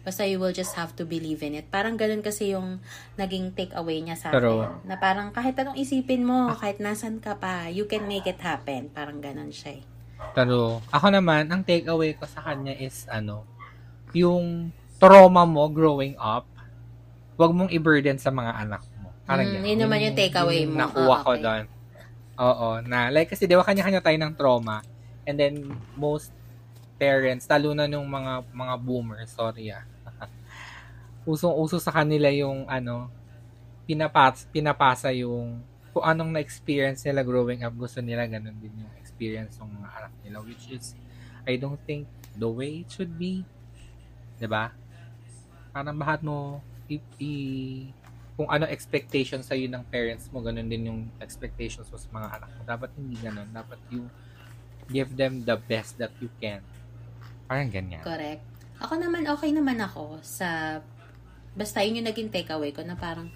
[0.03, 1.71] Basta you will just have to believe in it.
[1.71, 2.83] Parang ganun kasi yung
[3.15, 4.67] naging takeaway niya sa True.
[4.67, 4.89] akin.
[4.89, 8.91] Na parang kahit anong isipin mo, kahit nasan ka pa, you can make it happen.
[8.91, 9.85] Parang ganun siya eh.
[10.35, 13.47] Pero, ako naman, ang takeaway ko sa kanya is, ano,
[14.11, 16.47] yung trauma mo growing up,
[17.35, 19.11] wag mong i-burden sa mga anak mo.
[19.27, 19.65] Parang Mm, yan.
[19.67, 20.79] yun naman yung takeaway mo.
[20.79, 21.43] Nakuha ko okay.
[21.43, 21.65] doon.
[22.39, 24.79] Oo, na, like, kasi di ba kanya-kanya tayo ng trauma.
[25.27, 26.31] And then, most
[27.03, 29.83] parents, lalo na nung mga mga boomers, sorry ah.
[31.27, 33.11] Usong-uso sa kanila yung, ano,
[33.91, 39.61] pinapas, pinapasa yung kung anong na-experience nila growing up, gusto nila ganun din yung experience
[39.61, 40.97] ng mga anak nila, which is,
[41.45, 43.45] I don't think the way it should be.
[44.41, 44.73] 'Di ba?
[45.73, 47.33] Parang bahat mo i, i
[48.37, 52.51] kung ano expectations sa'yo ng parents mo, ganun din yung expectations mo sa mga anak
[52.57, 52.61] mo.
[52.65, 53.49] Dapat hindi ganun.
[53.53, 54.09] Dapat you
[54.89, 56.65] give them the best that you can.
[57.47, 58.01] Parang ganyan.
[58.01, 58.43] Correct.
[58.83, 60.81] Ako naman, okay naman ako sa,
[61.55, 63.29] basta yun yung naging takeaway ko na parang,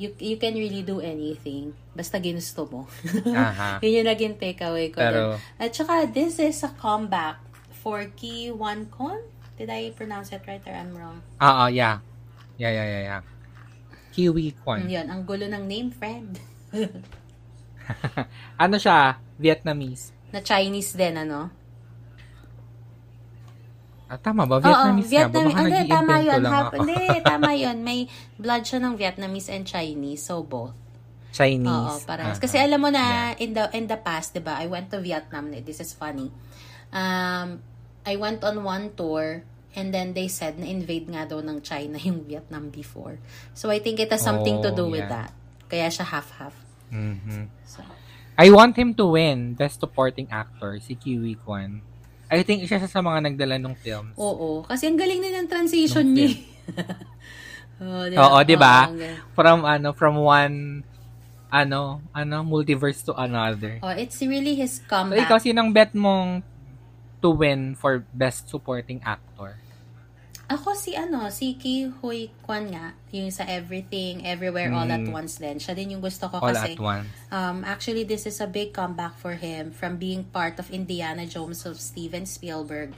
[0.00, 1.74] you, you can really do anything.
[1.92, 2.88] Basta ginusto mo.
[3.34, 3.78] Aha.
[3.84, 5.02] yun yung naging takeaway ko.
[5.02, 5.60] Pero, dun.
[5.60, 7.42] At saka, this is a comeback
[7.82, 9.18] for Ki Wan Kon.
[9.62, 11.22] Did I pronounce it right or I'm wrong?
[11.38, 12.02] ah, ah, yeah.
[12.58, 13.20] Yeah, yeah, yeah, yeah.
[14.10, 14.90] Kiwi Kwan.
[14.90, 16.34] Yun, ang gulo ng name, friend.
[18.58, 19.22] ano siya?
[19.38, 20.10] Vietnamese.
[20.34, 21.46] na Chinese din, ano?
[24.10, 24.58] Ah, tama ba?
[24.58, 25.38] Vietnamese Oo, nga ba?
[25.46, 25.62] Vietnamese.
[25.62, 26.42] Hindi, tama yun.
[26.42, 26.98] Hap, hindi,
[27.30, 27.76] tama yun.
[27.86, 27.98] May
[28.42, 30.26] blood siya ng Vietnamese and Chinese.
[30.26, 30.74] So, both.
[31.30, 31.70] Chinese.
[31.70, 32.36] Oo, parehas.
[32.36, 32.66] Ah, Kasi ah.
[32.66, 33.46] alam mo na, Yeah.
[33.46, 34.58] in the in the past, 'di ba?
[34.58, 35.54] I went to Vietnam.
[35.62, 36.28] This is funny.
[36.92, 37.62] Um,
[38.04, 41.96] I went on one tour and then they said na invade nga daw ng China
[41.98, 43.16] yung Vietnam before.
[43.52, 45.28] So I think it has something to Oh, do with yeah.
[45.28, 45.32] that.
[45.66, 46.52] Kaya siya half-half.
[46.88, 47.48] Mhm.
[47.64, 47.80] So,
[48.34, 51.80] I want him to win Best Supporting Actor, si Kiwi Kwan.
[52.28, 54.16] I think isa siya sa mga nagdala ng films.
[54.16, 54.64] oo.
[54.64, 56.32] Kasi ang galing na ng transition niya.
[57.80, 58.88] Oo, di Oo, di ba?
[59.32, 60.84] From ano, from one
[61.48, 63.76] ano, ano, multiverse to another.
[63.84, 65.28] Oh, it's really his So, comeback.
[65.28, 66.40] ikaw, sinong bet mong
[67.22, 69.56] to win for Best Supporting Actor?
[70.52, 75.14] Ako si ano, si Ki Hui Kwan nga, yung sa Everything, Everywhere, All at Mm.
[75.14, 75.56] Once din.
[75.56, 77.08] Siya din yung gusto ko All kasi at once.
[77.32, 81.64] um, actually this is a big comeback for him from being part of Indiana Jones
[81.64, 82.92] of Steven Spielberg.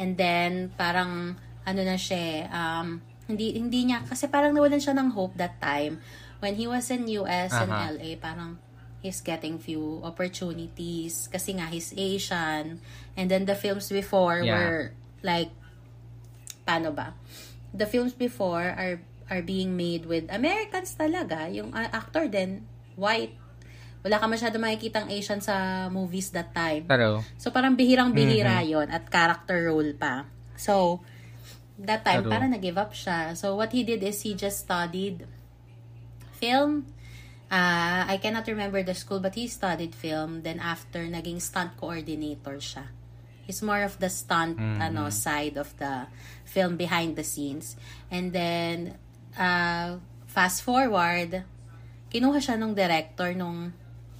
[0.00, 1.36] And then parang
[1.68, 5.60] ano na siya, eh, um, hindi hindi niya kasi parang nawalan siya ng hope that
[5.60, 6.00] time
[6.40, 7.92] when he was in US and Aha.
[7.92, 8.56] LA, parang
[9.04, 12.80] he's getting few opportunities kasi nga he's Asian
[13.16, 14.52] and then the films before Yeah.
[14.54, 14.82] were
[15.24, 15.50] like
[16.62, 17.16] paano ba?
[17.72, 21.50] The films before are are being made with Americans talaga.
[21.50, 22.62] Yung uh, actor din,
[22.94, 23.34] white.
[24.06, 26.86] Wala ka masyado makikitang Asian sa movies that time.
[26.86, 28.70] Pero, So, parang bihirang-bihira Mm-hmm.
[28.70, 30.30] yon at character role pa.
[30.54, 31.02] So,
[31.74, 32.30] that time, True.
[32.30, 33.34] parang nag-give up siya.
[33.34, 35.26] So, what he did is he just studied
[36.38, 36.86] film.
[37.50, 40.42] Uh, I cannot remember the school, but he studied film.
[40.46, 42.86] Then after, naging stunt coordinator siya.
[43.46, 44.82] He's more of the stunt Mhm.
[44.82, 46.10] ano side of the
[46.44, 47.78] film behind the scenes.
[48.10, 48.98] And then,
[49.38, 51.46] uh, fast forward,
[52.10, 53.72] kinuha siya nung director nung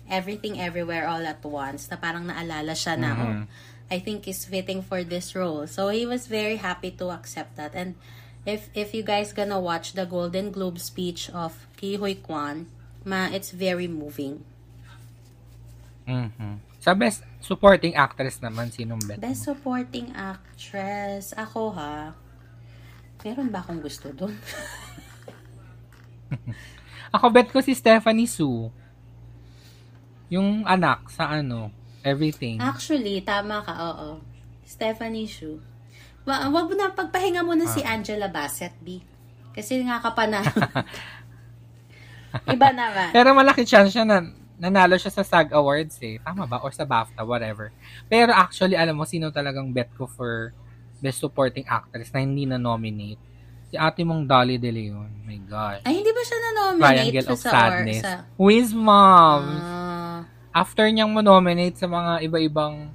[0.07, 3.45] Everything Everywhere All at Once na parang naalala siya na, oh, Mhm.
[3.91, 5.67] I think is fitting for this role.
[5.67, 7.75] So he was very happy to accept that.
[7.75, 7.99] And
[8.47, 12.71] if if you guys gonna watch the Golden Globe speech of Ki Hui Kwan,
[13.03, 14.47] ma, it's very moving.
[16.07, 16.63] mhm.
[16.79, 22.11] Sa Best Supporting Actress naman, sinong bet Best supporting actress, ako ha.
[23.23, 24.35] Meron ba akong gusto doon?
[27.15, 28.69] Ako bet ko si Stephanie Su.
[30.27, 31.71] Yung anak sa ano,
[32.03, 32.59] everything.
[32.59, 34.19] Actually, tama ka, oo.
[34.67, 35.63] Stephanie Shu.
[36.27, 37.95] Wa wag mo na pagpahinga mo na si Ah.
[37.95, 38.99] Angela Bassett, B.
[39.55, 40.43] Kasi nga ka pa na.
[42.53, 43.15] Iba naman.
[43.15, 44.27] Pero malaki chance siya na
[44.57, 46.17] nanalo siya sa SAG Awards eh.
[46.21, 46.61] Tama ba?
[46.65, 47.71] Or sa BAFTA, whatever.
[48.09, 50.53] Pero actually, alam mo, sino talagang bet ko for
[50.99, 53.21] Best Supporting Actress na hindi na-nominate?
[53.67, 55.11] Si ate mong Dolly De Leon.
[55.27, 55.79] My God.
[55.85, 58.01] Ay, hindi ba siya na-nominate Triangle of sa, Sadness.
[58.01, 59.61] Or, sa, Wiz Moms.
[59.61, 60.21] Ah,
[60.57, 62.89] After niyang mo-nominate sa mga iba-ibang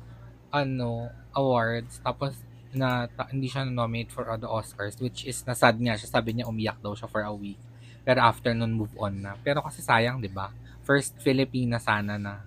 [0.49, 2.33] ano, awards, tapos
[2.73, 6.09] na ta- hindi siya na-nominate for other Oscars, which is nasad niya siya.
[6.09, 7.59] Sabi niya umiyak daw siya for a week.
[8.01, 9.37] Pero after nun, move on na.
[9.45, 10.49] Pero kasi sayang, di ba?
[10.81, 12.45] First Filipina sana na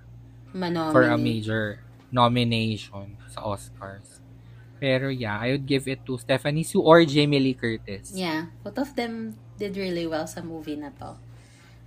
[0.54, 0.94] manominate.
[0.94, 1.64] for a major
[2.14, 4.22] nomination sa Oscars.
[4.78, 8.12] Pero yeah, I would give it to Stephanie Su or Jamie Lee Curtis.
[8.14, 11.16] Yeah, both of them did really well sa movie na to.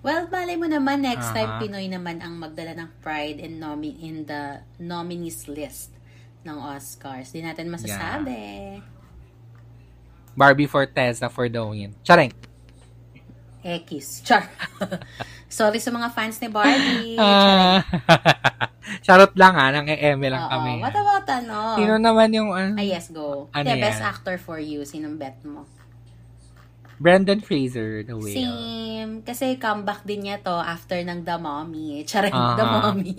[0.05, 1.59] Well, malay mo naman next time Aha.
[1.59, 5.91] Pinoy naman ang magdala ng pride in nomi in the nominees list
[6.47, 7.33] ng Oscars.
[7.33, 8.79] Di natin masasabi.
[10.37, 11.97] Barbie Forteza for the win.
[12.05, 12.29] Charing!
[13.65, 14.21] Ekis.
[14.21, 14.45] Char.
[15.49, 17.17] Sorry sa mga fans ni Barbie.
[17.21, 17.81] Ah,
[19.05, 20.51] charot lang ha, nang e-eme lang Oo.
[20.53, 20.73] kami.
[20.79, 21.75] What about ano?
[21.75, 22.77] Sino naman yung ano?
[22.77, 23.49] Ah, yes, go.
[23.51, 24.85] Ano Hindi, best actor for you.
[24.85, 25.65] Sinong bet mo?
[27.01, 28.37] Brendan Fraser, the whale.
[28.37, 29.11] Same.
[29.25, 32.05] Kasi comeback din niya to after ng The Mommy.
[32.05, 32.73] Charing, The Aha.
[32.93, 33.17] Mommy.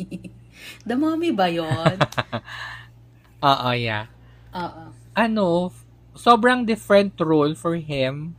[0.87, 1.95] The Mommy ba yun?
[3.43, 4.11] Oo, yeah.
[4.55, 4.95] Oo.
[5.15, 5.71] Ano,
[6.15, 8.38] sobrang different role for him.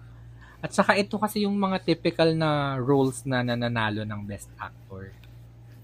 [0.60, 5.16] At saka ito kasi yung mga typical na roles na nananalo ng best actor.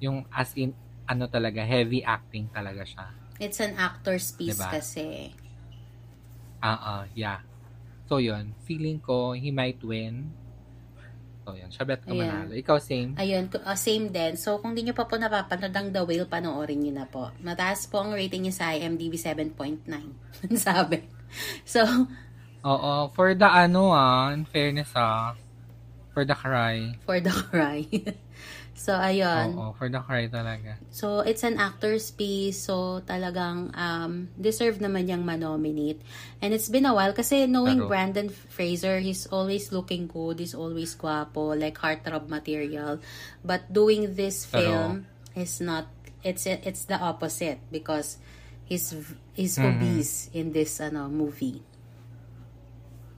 [0.04, 0.76] Yung as in,
[1.08, 3.08] ano talaga, heavy acting talaga siya.
[3.40, 4.72] It's an actor's piece Diba?
[4.76, 5.32] kasi.
[6.60, 7.40] Ah, ah, yeah.
[8.12, 8.52] So, yun.
[8.68, 10.32] Feeling ko, he might win.
[11.46, 11.70] So, yun.
[11.72, 12.26] Siya bet ka Ayan.
[12.26, 12.52] manalo.
[12.58, 13.14] Ikaw, same.
[13.16, 14.34] Ayun, uh, same din.
[14.36, 17.32] So, kung di nyo pa po napapanood ang The Whale, panoorin nyo na po.
[17.40, 19.88] Mataas po ang rating niya sa IMDb 7.9.
[20.58, 21.06] Sabi.
[21.64, 21.86] So,
[22.66, 23.14] Oo.
[23.14, 25.38] For the ano ah, in fairness ah,
[26.12, 26.98] for the cry.
[27.06, 27.86] for the cry.
[28.74, 29.54] so, ayun.
[29.54, 30.80] Oo, for the cry talaga.
[30.90, 32.64] So, it's an actor's piece.
[32.66, 36.02] So, talagang um, deserve naman niyang manominate.
[36.42, 40.56] And it's been a while kasi knowing Pero- Brandon Fraser, he's always looking good, he's
[40.56, 42.98] always guapo, like heartthrob material.
[43.44, 44.94] But doing this Pero- film
[45.36, 45.92] is not,
[46.24, 48.18] it's it's the opposite because
[48.66, 48.90] he's
[49.38, 49.68] he's Mhm.
[49.78, 51.62] obese in this ano movie.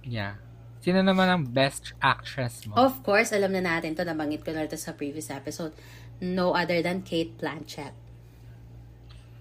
[0.07, 0.39] Yeah.
[0.79, 2.79] Sino naman ang best actress mo?
[2.79, 5.75] Of course, alam na natin to, nabanggit ko na ito sa previous episode.
[6.23, 7.91] No other than Kate Blanchett.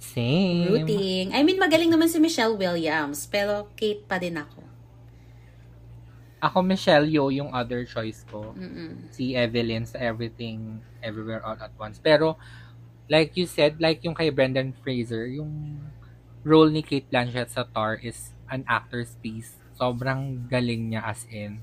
[0.03, 0.67] Same.
[0.67, 1.31] Rooting.
[1.31, 4.67] I mean, magaling naman si Michelle Williams, pero Kate pa din ako.
[6.43, 8.53] Ako, Michelle Yeoh, yung other choice ko.
[8.53, 9.09] Mm-mm.
[9.15, 11.97] Si Evelyn sa Everything, Everywhere, All at Once.
[11.97, 12.37] Pero,
[13.09, 15.81] like you said, like yung kay Brendan Fraser, yung
[16.45, 19.57] role ni Kate Blanchett sa Tar is an actor's piece.
[19.77, 21.61] Sobrang galing niya as in.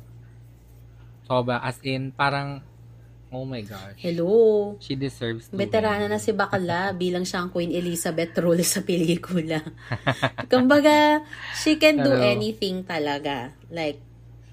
[1.25, 2.61] Sobra, as in, parang,
[3.33, 3.97] oh my gosh.
[3.97, 4.77] Hello.
[4.77, 6.13] She deserves to Veterana win.
[6.13, 9.63] na si Bakala bilang siyang Queen Elizabeth role sa pelikula.
[10.51, 11.25] Kumbaga,
[11.57, 12.21] she can do Hello.
[12.21, 13.57] anything talaga.
[13.73, 13.97] Like,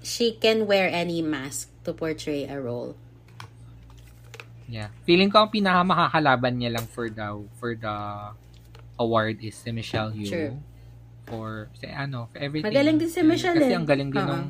[0.01, 2.97] she can wear any mask to portray a role.
[4.71, 4.89] Yeah.
[5.03, 7.95] Feeling ko ang pinakamakakalaban niya lang for the for the
[8.95, 10.31] award is si Michelle Yeoh.
[10.31, 10.53] Sure.
[11.31, 12.67] For si ano, for everything.
[12.67, 13.79] Magaling din si Michelle Kasi eh.
[13.79, 14.35] ang galing din Oo.
[14.35, 14.45] ng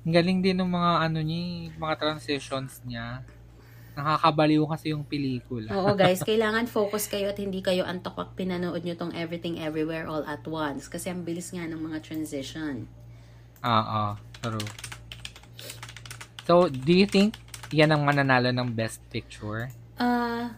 [0.00, 3.20] ang galing din ng mga ano niya, mga transitions niya.
[3.92, 5.68] Nakakabaliw kasi yung pelikula.
[5.76, 10.08] Oo guys, kailangan focus kayo at hindi kayo antok pag pinanood nyo tong Everything Everywhere
[10.08, 10.88] All at Once.
[10.88, 12.88] Kasi ang bilis nga ng mga transition.
[13.60, 14.64] Ah, true.
[16.48, 17.36] So, do you think
[17.68, 19.68] yan ang mananalo ng best picture?
[20.00, 20.56] Ah,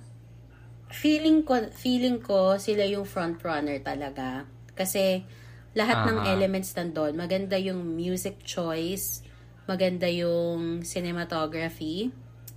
[0.92, 5.24] feeling ko feeling ko sila yung front runner talaga kasi
[5.72, 6.32] lahat ng Aha.
[6.36, 9.24] elements nandoon, maganda yung music choice,
[9.64, 12.12] maganda yung cinematography,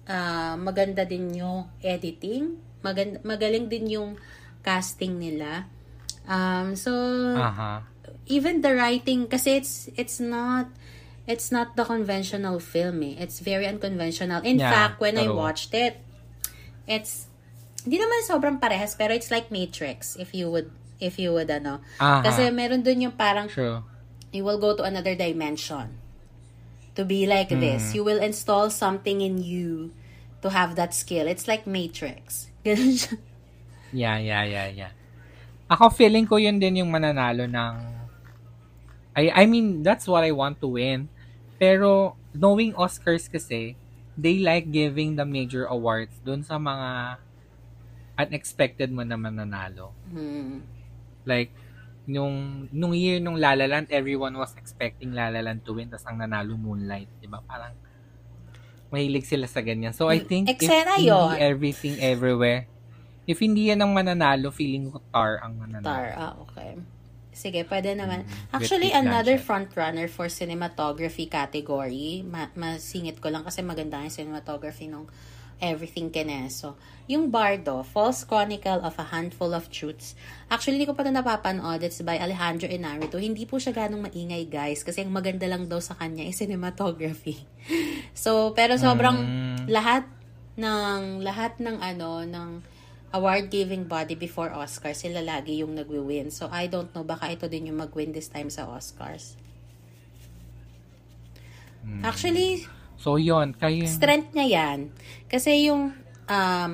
[0.07, 4.09] ah, maganda din yung editing, maganda, magaling din yung
[4.66, 5.70] casting nila.
[6.26, 6.91] Um, so
[7.38, 7.86] Aha.
[8.26, 10.66] even the writing kasi it's it's not
[11.30, 13.16] it's not the conventional film eh.
[13.22, 14.41] It's very unconventional.
[14.41, 15.38] In Yeah, fact, when I true.
[15.38, 16.01] watched it,
[16.89, 17.30] it's
[17.86, 21.80] hindi naman sobrang parehas pero it's like Matrix if you would if you would ano.
[22.00, 22.24] Aha.
[22.24, 23.84] Kasi meron dun yung parang True.
[24.32, 26.00] you will go to another dimension
[26.96, 27.60] to be like Hmm.
[27.60, 27.91] this.
[27.91, 29.91] You will install something in you
[30.39, 31.28] to have that skill.
[31.28, 32.48] It's like Matrix.
[32.66, 33.18] Ganun siya.
[33.96, 34.91] Yeah, yeah, yeah, yeah.
[35.66, 37.74] Ako feeling ko yun din yung mananalo ng
[39.16, 41.08] I I mean, that's what I want to win.
[41.56, 43.80] Pero knowing Oscars kasi,
[44.20, 47.20] they like giving the major awards dun sa mga
[48.16, 49.91] unexpected mo na mananalo.
[50.12, 50.64] Hmm.
[51.26, 51.52] Like
[52.06, 55.90] nung nung year nung La La Land, everyone was expecting La La Land to win
[55.90, 57.42] tas ang nanalo Moonlight, 'di ba?
[57.44, 57.74] Parang
[58.94, 59.92] mahilig sila sa ganyan.
[59.92, 61.36] So I Mm, think if eksena hindi yun.
[61.42, 62.70] everything everywhere,
[63.26, 65.84] if hindi yan ang mananalo, feeling ko Tar ang mananalo.
[65.84, 66.78] Tar, ah, okay.
[67.36, 68.24] Sige, pwede naman.
[68.24, 74.88] Mm, Actually, another frontrunner for cinematography category, ma- masingit ko lang kasi maganda yung cinematography
[74.88, 75.04] ng
[75.64, 76.76] Everything Keneso.
[77.06, 80.18] Yung Bardo, False Chronicle of a Handful of Truths.
[80.49, 81.80] Actually, hindi ko pa ito napapanood.
[81.86, 83.22] It's by Alejandro Inarritu.
[83.22, 84.82] Hindi po siya ganong maingay, guys.
[84.82, 87.45] Kasi ang maganda lang daw sa kanya is cinematography.
[88.18, 89.70] so, pero sobrang Mm.
[89.70, 90.03] lahat
[90.56, 92.49] ng lahat ng ano ng
[93.12, 96.32] award giving body before Oscars sila lagi yung nagwi-win.
[96.32, 99.39] So I don't know baka ito din yung mag-win this time sa Oscars.
[101.86, 102.01] Mm.
[102.01, 102.66] Actually,
[102.98, 104.80] So yon kayo strength niya yan.
[105.28, 105.93] Kasi yung
[106.26, 106.70] um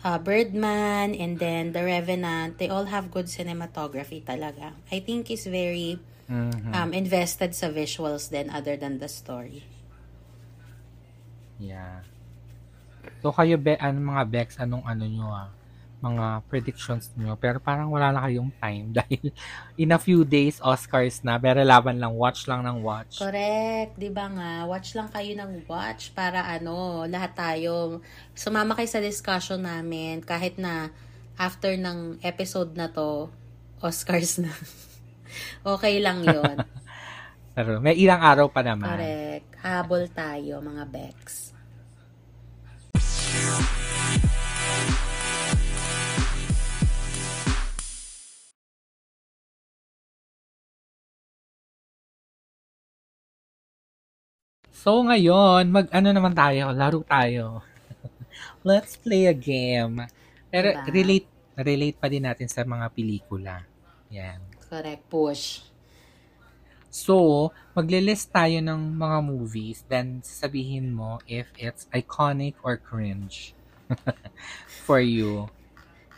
[0.00, 4.72] uh, Birdman and then The Revenant, they all have good cinematography talaga.
[4.88, 6.00] I think is very
[6.30, 6.70] Mhm.
[6.70, 9.66] um invested sa visuals then other than the story.
[11.58, 12.06] Yeah.
[13.20, 15.50] So kayo be ano mga Bex anong ano nyo ah
[16.00, 19.28] mga predictions nyo pero parang wala na kayong time dahil
[19.76, 23.20] in a few days Oscars na pero laban lang watch lang ng watch.
[23.20, 24.52] Correct, 'di ba nga?
[24.64, 28.00] Watch lang kayo ng watch para ano, lahat tayo
[28.32, 30.88] sumama kayo sa discussion namin kahit na
[31.36, 33.28] after ng episode na to,
[33.80, 34.52] Oscars na.
[35.76, 36.56] okay lang 'yon.
[37.56, 38.88] Pero may ilang araw pa naman.
[38.88, 39.48] Correct.
[39.60, 41.52] Habol tayo, mga Bex.
[54.80, 57.60] So ngayon, mag-ano naman tayo, laro tayo.
[58.68, 60.08] Let's play a game.
[60.48, 60.88] Pero Diba?
[60.88, 61.28] relate
[61.60, 63.60] relate pa din natin sa mga pelikula.
[64.08, 64.40] Yan.
[64.72, 65.60] Correct, push.
[66.88, 73.52] So, maglilist tayo ng mga movies, then sabihin mo if it's iconic or cringe
[74.88, 75.44] for you.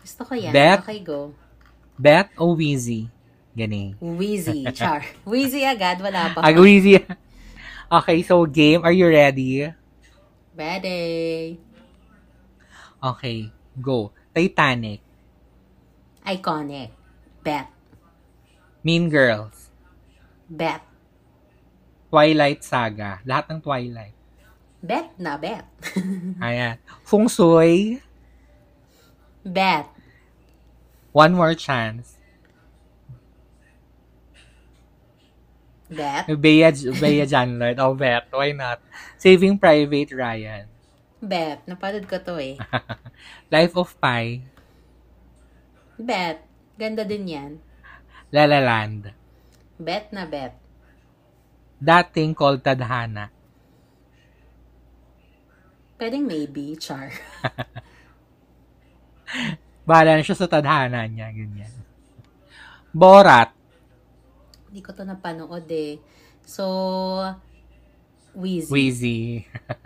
[0.07, 0.55] Gusto ko yan.
[0.55, 0.87] Bet.
[0.87, 1.35] Okay, go.
[1.99, 3.11] Bet o Wheezy?
[3.59, 3.99] Gani.
[3.99, 5.03] Wheezy, char.
[5.29, 6.47] Wheezy agad, wala pa.
[6.47, 7.03] Ah, Wheezy.
[7.93, 8.81] Okay, so game.
[8.89, 9.69] Are you ready?
[10.57, 11.61] Ready.
[13.05, 14.17] Okay, go.
[14.33, 15.05] Titanic.
[16.25, 16.89] Iconic.
[17.45, 17.69] Bet.
[18.81, 19.69] Mean Girls.
[20.49, 20.81] Bet.
[22.09, 23.21] Twilight Saga.
[23.29, 24.17] Lahat ng Twilight.
[24.81, 25.69] Bet na bet.
[26.41, 26.81] Ayan.
[27.05, 28.01] Feng Shui.
[29.45, 29.85] bet.
[31.13, 32.12] One More Chance.
[35.93, 36.25] Bet.
[36.41, 37.77] Bea, Bea Janlord.
[37.79, 38.33] Oh, bet.
[38.33, 38.81] Why not?
[39.21, 40.65] Saving Private Ryan.
[41.21, 41.61] Bet.
[41.69, 42.57] Napanood ko to eh.
[43.55, 44.41] Life of Pi.
[46.01, 46.41] Bet.
[46.81, 47.53] Ganda din yan.
[48.33, 49.13] La La Land.
[49.77, 50.57] Bet na bet.
[51.83, 53.29] That Thing Called Tadhana.
[56.01, 57.13] Pwedeng maybe, char.
[59.87, 61.31] Bahala na siya sa tadhana niya.
[61.31, 61.71] Ganyan.
[62.91, 63.62] Borat.
[64.73, 66.01] Hindi ko to napanood eh.
[66.49, 66.65] So,
[68.33, 68.73] Wheezy.
[68.73, 69.21] Wheezy.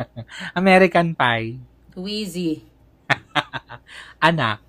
[0.54, 1.58] American Pie.
[1.98, 2.62] Wheezy.
[4.22, 4.62] Anak.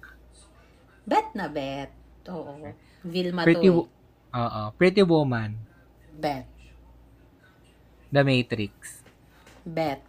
[1.06, 1.94] Bet na bet.
[2.26, 2.74] Oo.
[3.06, 3.90] Vilma Pretty, to Wo-
[4.34, 4.62] Oo.
[4.74, 5.54] Pretty Woman.
[5.54, 5.62] eh.
[6.18, 6.46] Bet.
[8.10, 9.06] The Matrix.
[9.62, 10.02] Bet.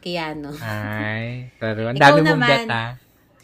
[0.00, 0.56] Keanu.
[0.56, 2.48] Ay, pero ang dami mong naman.
[2.48, 2.92] bet ah.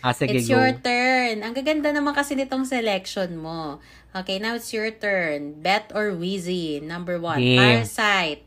[0.01, 0.57] Ah, sige, It's go.
[0.57, 1.45] your turn.
[1.45, 3.79] Ang gaganda naman kasi nitong selection mo.
[4.17, 5.61] Okay, now it's your turn.
[5.61, 6.81] Bet or Wheezy?
[6.81, 7.39] Number one.
[7.39, 7.61] Game.
[7.61, 8.43] Parasite.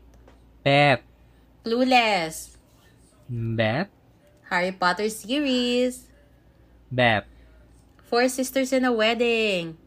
[0.66, 1.00] Bet.
[1.62, 2.58] Clueless.
[3.30, 3.88] Bet.
[4.50, 6.10] Harry Potter series.
[6.90, 7.24] Bet.
[8.04, 9.78] Four Sisters in a Wedding.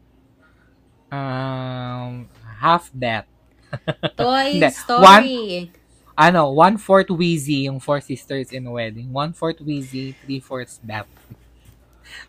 [1.12, 2.28] Um,
[2.60, 3.24] half bet.
[4.18, 4.60] Toy.
[4.72, 5.72] Story.
[6.18, 9.12] Ano, one-fourth Wheezy, yung Four Sisters in a Wedding.
[9.14, 11.06] One-fourth Wheezy, three-fourths bet.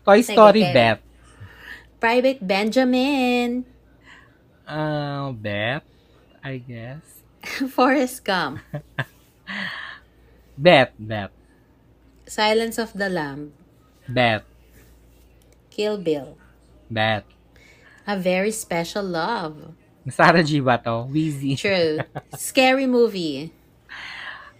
[0.04, 0.74] Toy Sige, Story Ken.
[0.74, 0.98] bet.
[2.00, 3.64] Private Benjamin.
[4.66, 5.82] Uh, bet,
[6.44, 7.02] I guess.
[7.74, 8.60] Forrest Gump.
[10.60, 11.30] Bet, bet,
[12.28, 13.52] Silence of the Lamb.
[14.08, 14.44] bet,
[15.70, 16.36] Kill Bill.
[16.90, 17.24] bet.
[18.06, 19.72] A Very Special Love.
[20.08, 21.02] Sarah G ba to?
[21.08, 21.56] Wheezy.
[21.56, 22.00] True.
[22.36, 23.52] Scary Movie.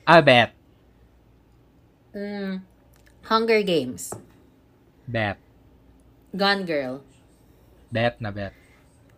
[0.06, 0.52] Ah, bet,
[2.16, 2.62] Mm.
[3.30, 4.10] Hunger Games.
[5.10, 5.38] Bet,
[6.30, 7.02] Gone Girl.
[7.90, 8.54] bet na bet.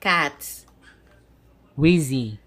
[0.01, 0.65] Cats.
[1.77, 2.41] Wheezy,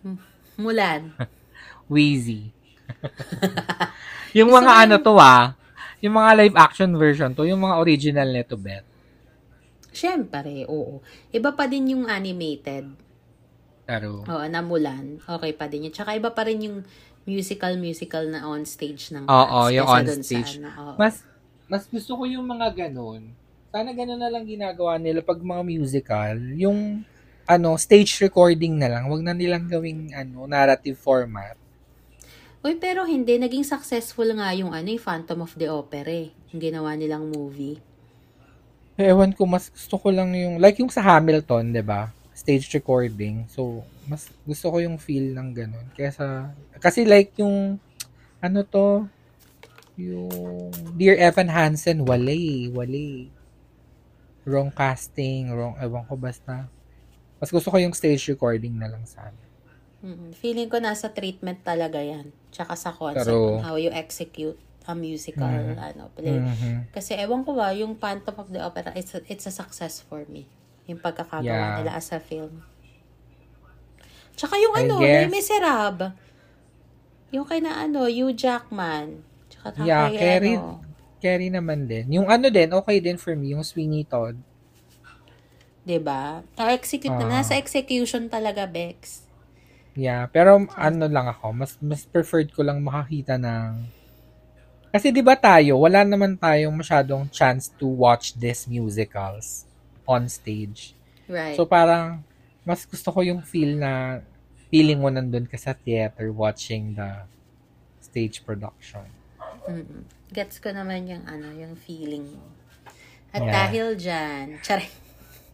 [0.60, 1.12] Mulan.
[1.92, 2.50] Wheezy.
[4.38, 5.52] yung mga ano to ah,
[6.00, 8.84] yung mga live action version to, yung mga original nito bet.
[9.92, 11.00] Siyempre, oo.
[11.32, 12.84] Iba pa din yung animated.
[13.88, 15.22] Pero, Oo, na Mulan.
[15.24, 15.94] Okay pa din yun.
[15.94, 16.78] Tsaka iba pa rin yung
[17.24, 20.52] musical-musical na on stage ng Oo, Cats yung kaysa on stage.
[20.60, 21.24] ano, mas
[21.66, 23.30] mas gusto ko yung mga ganun.
[23.70, 27.02] Sana ganun na lang ginagawa nila pag mga musical, yung
[27.46, 29.06] ano, stage recording na lang.
[29.06, 31.54] Wag na nilang gawing ano, narrative format.
[32.66, 33.38] Uy, pero hindi.
[33.38, 36.34] Naging successful nga yung ano, yung Phantom of the Opera eh.
[36.50, 37.78] Yung ginawa nilang movie.
[38.98, 43.48] Ewan ko, mas gusto ko lang yung, like yung sa Hamilton, 'di ba Stage recording.
[43.48, 45.86] So, mas gusto ko yung feel ng ganun.
[45.96, 47.80] Kesa, kasi like yung,
[48.44, 49.08] ano to,
[49.96, 50.28] yung
[50.94, 52.32] Dear Evan Hansen, wala
[52.70, 53.28] wala eh.
[54.44, 56.70] Wrong casting, wrong, ewan ko basta.
[57.36, 59.34] Mas gusto ko yung stage recording na lang sana.
[60.00, 62.30] Mm, Feeling ko nasa treatment talaga yan.
[62.48, 64.54] Tsaka sa concept Pero- on how you execute
[64.86, 65.74] a musical Mhm.
[65.74, 66.38] ano, play.
[66.38, 66.94] Mhm.
[66.94, 70.22] Kasi ewan ko ba, yung Phantom of the Opera, it's a, it's a success for
[70.30, 70.46] me.
[70.86, 71.76] Yung pagkakagawa Yeah.
[71.82, 72.62] nila as a film.
[74.36, 76.12] Tsaka yung I ano, guess- Les Miserables.
[77.32, 79.26] Yung kay na ano, Hugh Jackman.
[79.72, 80.80] Tsaka Yeah, kay carry, ano,
[81.18, 82.06] carry naman din.
[82.20, 84.36] Yung ano din, okay din for me, yung Sweeney Todd.
[86.02, 86.42] ba?
[86.58, 87.32] Na-execute na, Ah.
[87.40, 89.22] nasa execution talaga, Bex.
[89.96, 93.88] Yeah, pero ano lang ako, mas mas preferred ko lang makakita ng
[94.92, 99.68] Kasi 'di ba tayo, wala naman tayong masyadong chance to watch these musicals
[100.08, 100.96] on stage.
[101.28, 101.52] Right.
[101.56, 102.24] So parang
[102.64, 104.20] mas gusto ko yung feel na
[104.72, 107.28] feeling mo nandun ka sa theater watching the
[108.00, 109.04] stage production.
[109.66, 110.02] Mm-mm.
[110.30, 112.42] Gets ko naman yung ano, yung feeling mo.
[113.34, 113.52] At Yeah.
[113.52, 114.88] dahil dyan, charay,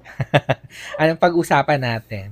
[1.01, 2.29] Anong pag-usapan natin?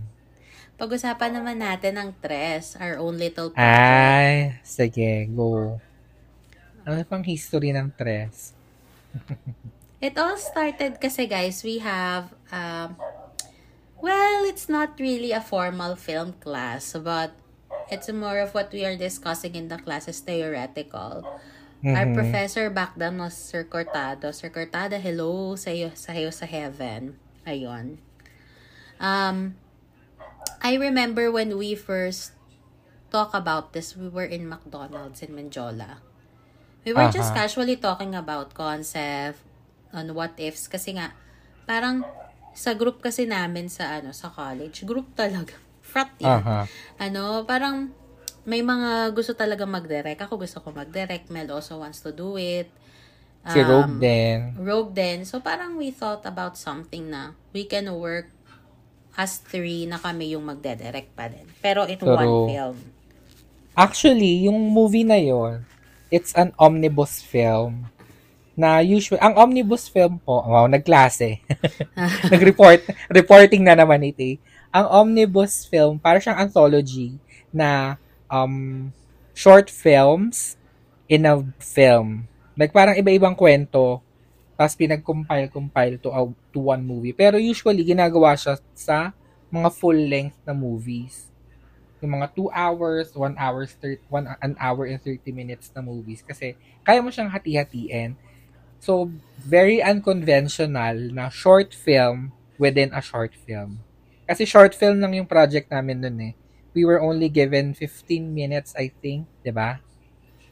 [0.80, 3.60] pag-usapan naman natin ang Tres, our own little project.
[3.60, 5.76] Ay, sige, go.
[6.88, 8.56] Ano pang history ng tres?
[10.00, 12.96] It all started kasi guys, we have, um,
[14.00, 17.36] well, it's not really a formal film class, but
[17.92, 21.28] it's more of what we are discussing in the class is theoretical.
[21.80, 22.16] Our Mhm.
[22.16, 24.28] professor back then was Sir Cortado.
[24.36, 27.16] Sir Cortado, hello sa iyo, sa iyo sa heaven.
[27.48, 27.96] Ayun.
[29.00, 29.56] Um,
[30.60, 32.36] I remember when we first
[33.08, 36.04] talk about this, we were in McDonald's in Manjola.
[36.84, 37.44] We were just Aha.
[37.48, 39.40] casually talking about concept,
[39.96, 41.16] on what ifs, kasi nga,
[41.64, 42.04] parang
[42.52, 45.56] sa group kasi namin sa ano sa college, group talaga.
[45.80, 46.44] Frat yan.
[46.44, 46.68] Aha.
[47.00, 47.96] Ano, parang
[48.50, 50.18] may mga gusto talaga mag-direct.
[50.26, 51.30] Ako gusto ko mag-direct.
[51.30, 52.66] Mel also wants to do it.
[53.46, 54.38] Si Um, Rogue din.
[54.58, 55.18] Rogue din.
[55.22, 58.26] So, parang we thought about something na we can work
[59.14, 61.46] as three na kami yung magde-direct pa din.
[61.62, 62.18] Pero in True.
[62.18, 62.76] one film.
[63.78, 65.62] Actually, yung movie na yon,
[66.10, 67.86] it's an omnibus film.
[68.58, 71.38] Na usually, ang omnibus film po, wow, nagklase.
[72.34, 72.82] Nag-report,
[73.14, 74.36] reporting na naman ito eh.
[74.74, 77.14] Ang omnibus film, para siyang anthology
[77.54, 77.96] na
[78.30, 78.88] um,
[79.34, 80.56] short films
[81.10, 82.30] in a film.
[82.54, 84.00] Like parang iba-ibang kwento,
[84.54, 87.16] tapos pinag-compile-compile to, a- to one movie.
[87.16, 89.10] Pero usually, ginagawa siya sa
[89.50, 91.32] mga full-length na movies.
[92.00, 96.20] Yung mga 2 hours, 1 hour, 30, one, an hour and 30 minutes na movies.
[96.24, 98.16] Kasi kaya mo siyang hati-hatiin.
[98.80, 103.80] So, very unconventional na short film within a short film.
[104.24, 106.32] Kasi short film lang yung project namin nun eh.
[106.70, 109.82] We were only given 15 minutes, I think, 'di ba?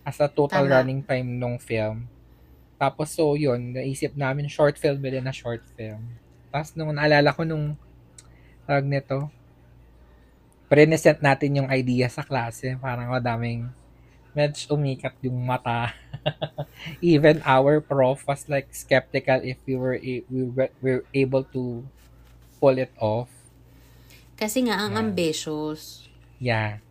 [0.02, 0.82] As a total Tama.
[0.82, 2.08] running time nung film.
[2.78, 6.14] Tapos so yun, naisip namin short film within a short film.
[6.50, 7.74] Tapos nung naalala ko nung
[8.64, 9.28] tawag nito,
[10.68, 12.76] present natin yung idea sa klase.
[12.78, 13.68] Parang madaming
[14.32, 15.90] medyo umikat yung mata.
[17.02, 21.82] Even our prof was like skeptical if we were a- we were, were able to
[22.60, 23.30] pull it off.
[24.38, 25.02] Kasi nga, ang Yeah.
[25.02, 26.06] ambitious.
[26.38, 26.82] Yeah.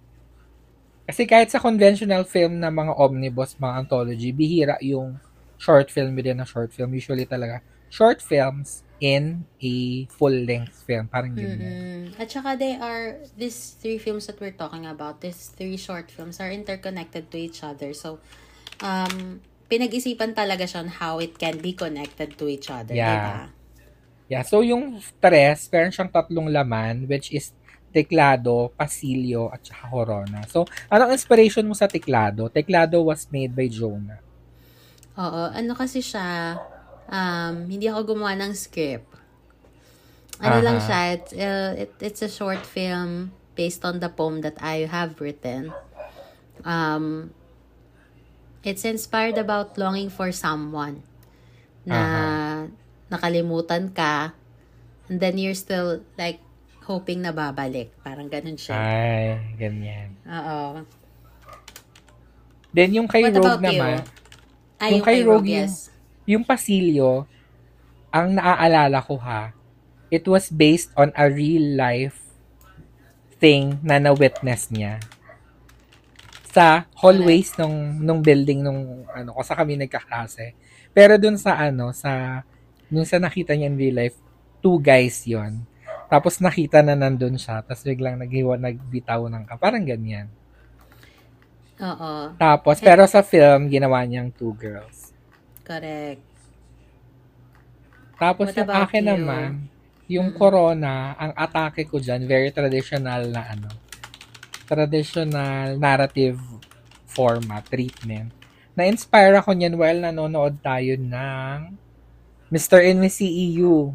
[1.07, 5.19] Kasi kahit sa conventional film na mga omnibus, mga anthology, bihira yung
[5.55, 6.91] short film within a short film.
[6.91, 11.07] Usually talaga, short films in a full-length film.
[11.07, 11.63] Parang ganyan.
[11.63, 12.19] Mm-mm.
[12.19, 16.43] At saka they are, these three films that we're talking about, these three short films
[16.43, 17.93] are interconnected to each other.
[17.93, 18.19] So,
[18.83, 19.39] um,
[19.71, 22.95] pinag-isipan talaga siya on how it can be connected to each other.
[22.95, 23.15] Yeah.
[23.15, 23.55] Diba?
[24.27, 27.55] Yeah, so yung tres, meron siyang tatlong laman, which is
[27.97, 30.45] teklado, pasilyo, at saka corona.
[30.45, 32.45] So, anong inspiration mo sa teklado?
[32.53, 34.21] Teklado was made by Jonah.
[35.17, 35.43] Oo.
[35.49, 36.61] Ano kasi siya,
[37.09, 39.09] um, hindi ako gumawa ng script.
[40.37, 40.65] Ano Aha.
[40.65, 44.85] lang siya, it's, uh, it, it's a short film based on the poem that I
[44.85, 45.73] have written.
[46.61, 47.33] Um,
[48.61, 51.01] it's inspired about longing for someone
[51.87, 52.67] na
[53.09, 54.35] nakalimutan ka
[55.07, 56.43] and then you're still like
[56.87, 57.91] hoping na babalik.
[57.99, 58.73] Parang ganun siya.
[58.73, 60.15] Ay, ganyan.
[60.23, 60.87] Oo.
[62.71, 63.81] Then yung kay What Rogue about you?
[63.81, 63.97] naman,
[64.77, 65.75] Ay, Yung yung, kay Rogue, Rogue yung- yes.
[66.23, 67.25] yung pasilyo,
[68.09, 69.51] ang naaalala ko ha,
[70.07, 72.21] it was based on a real life
[73.37, 74.97] thing na na-witness niya
[76.47, 80.57] sa hallways nung nung building nung ano ko sa kami nagkaklase.
[80.89, 82.41] Pero dun sa ano sa
[82.89, 84.17] nung sa nakita niya in real life,
[84.57, 85.61] two guys yon.
[86.07, 89.55] Tapos nakita na nandun siya, tapos biglang naghiwa nagbitaw ng ka.
[89.59, 90.31] Parang ganyan.
[91.81, 92.33] Oo.
[92.39, 95.11] Tapos, pero sa film, ginawa niyang two girls.
[95.67, 96.23] Correct.
[98.17, 99.11] Tapos What yung akin you?
[99.13, 99.49] naman,
[100.09, 100.39] yung Mm-mm.
[100.39, 103.69] corona, ang atake ko dyan, very traditional na ano,
[104.65, 106.39] traditional narrative
[107.05, 108.31] format, treatment.
[108.77, 111.57] Na-inspire ako niyan while nanonood tayo ng
[112.49, 112.79] Mr.
[112.85, 113.93] and Miss CEU.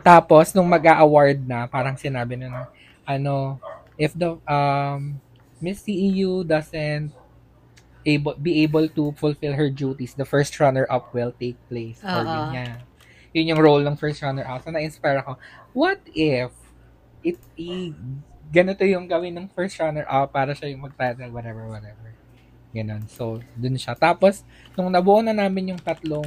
[0.00, 2.62] Tapos, nung mag-a-award na, parang sinabi na, na,
[3.04, 3.60] ano,
[4.00, 5.20] if the, um,
[5.60, 7.12] Miss CEU doesn't
[8.00, 12.00] able be able to fulfill her duties, the first runner-up will take place.
[12.00, 12.28] Or Oo.
[12.28, 12.80] ganyan.
[13.36, 14.64] Yun yung role ng first runner-up.
[14.64, 15.36] So, na-inspire ako.
[15.76, 16.50] What if
[17.20, 17.92] it, i,
[18.50, 22.08] ganito yung gawin ng first runner-up para siya yung mag-title, whatever, whatever.
[22.74, 23.06] Ganon.
[23.10, 23.94] So, dun siya.
[23.94, 24.42] Tapos,
[24.74, 26.26] nung nabuo na namin yung tatlong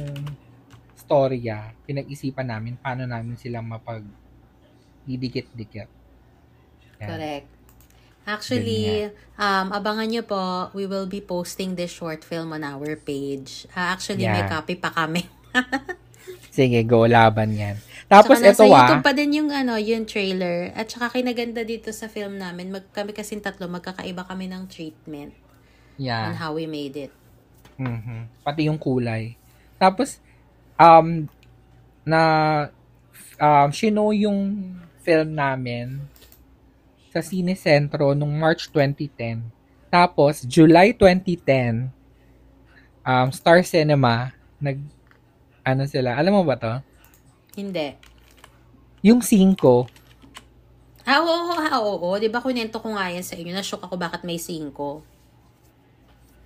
[1.14, 4.02] storya, pinag-isipan namin paano namin sila mapag
[5.06, 5.86] didikit-dikit.
[6.98, 7.06] Yan.
[7.06, 7.46] Correct.
[8.24, 10.42] Actually, um, abangan nyo po,
[10.74, 13.68] we will be posting this short film on our page.
[13.76, 14.50] Ah, actually, may Yeah.
[14.50, 15.28] copy pa kami.
[16.56, 17.76] Sige, go laban yan.
[18.08, 20.72] Tapos Tsaka ito ah, YouTube pa din yung, ano, yung trailer.
[20.72, 25.36] At saka kinaganda dito sa film namin, mag, kami kasing tatlo, magkakaiba kami ng treatment
[26.00, 26.32] on yan.
[26.40, 27.12] how we made it.
[27.76, 28.40] Mhm.
[28.40, 29.36] Pati yung kulay.
[29.76, 30.24] Tapos,
[30.78, 31.28] um,
[32.06, 32.22] na,
[33.40, 34.72] um, shino yung
[35.04, 36.00] film namin
[37.12, 39.44] sa Cine Centro nung March 2010.
[39.92, 41.90] Tapos, July 2010,
[43.06, 44.82] um, Star Cinema, nag,
[45.62, 46.74] ano sila, alam mo ba to?
[47.54, 47.94] Hindi.
[49.04, 49.86] Yung 5,
[51.04, 52.16] Ah, oo, ah, oo, oo.
[52.16, 53.52] Di ba kunento ko nga yan sa inyo?
[53.52, 55.04] Nashock ako bakit may 5.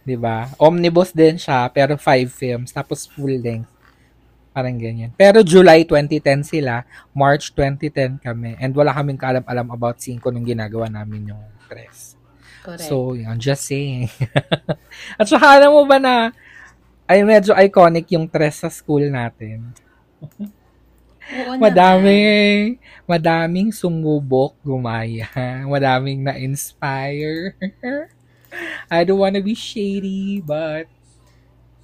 [0.02, 0.48] 'di ba?
[0.56, 3.68] Omnibus din siya, pero five films, tapos full length.
[4.58, 5.14] Parang ganyan.
[5.14, 6.82] Pero July 2010 sila,
[7.14, 12.18] March 2010 kami, and wala kaming kaalam-alam about 5 nung ginagawa namin yung press.
[12.66, 12.90] Correct.
[12.90, 14.10] So, yun, just saying.
[15.18, 16.34] At saka alam mo ba na,
[17.06, 19.70] ay medyo iconic yung tres sa school natin.
[20.26, 21.62] Oo naman.
[21.62, 22.18] Madami,
[23.06, 25.30] madaming sumubok, gumaya.
[25.70, 27.54] Madaming na-inspire.
[28.90, 30.90] I don't wanna be shady, but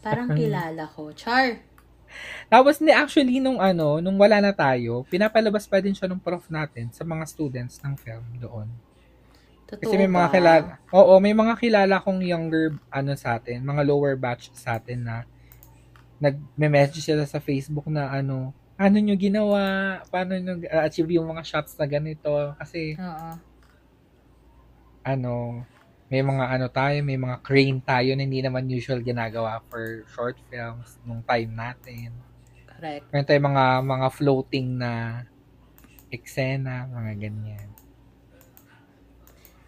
[0.02, 1.14] Parang kilala ko.
[1.14, 1.64] Char.
[2.48, 6.46] Tapos ni actually nung ano, nung wala na tayo, pinapalabas pa din siya ng prof
[6.52, 8.68] natin sa mga students ng film doon.
[9.64, 10.34] Totoo Kasi may mga ba?
[10.34, 10.72] kilala.
[10.92, 15.16] Oo, may mga kilala kong younger ano sa atin, mga lower batch sa atin na
[16.20, 19.60] nagme-message sila sa Facebook na ano, ano nyo ginawa?
[20.10, 22.30] Paano nyo achieve yung mga shots na ganito?
[22.58, 23.30] Kasi Oo.
[25.04, 25.64] ano,
[26.14, 30.38] may mga ano tayo, may mga crane tayo na hindi naman usual ginagawa for short
[30.46, 32.14] films nung time natin.
[32.70, 33.10] Correct.
[33.10, 34.92] Meron tayong mga, mga floating na
[36.14, 37.68] eksena, mga ganyan.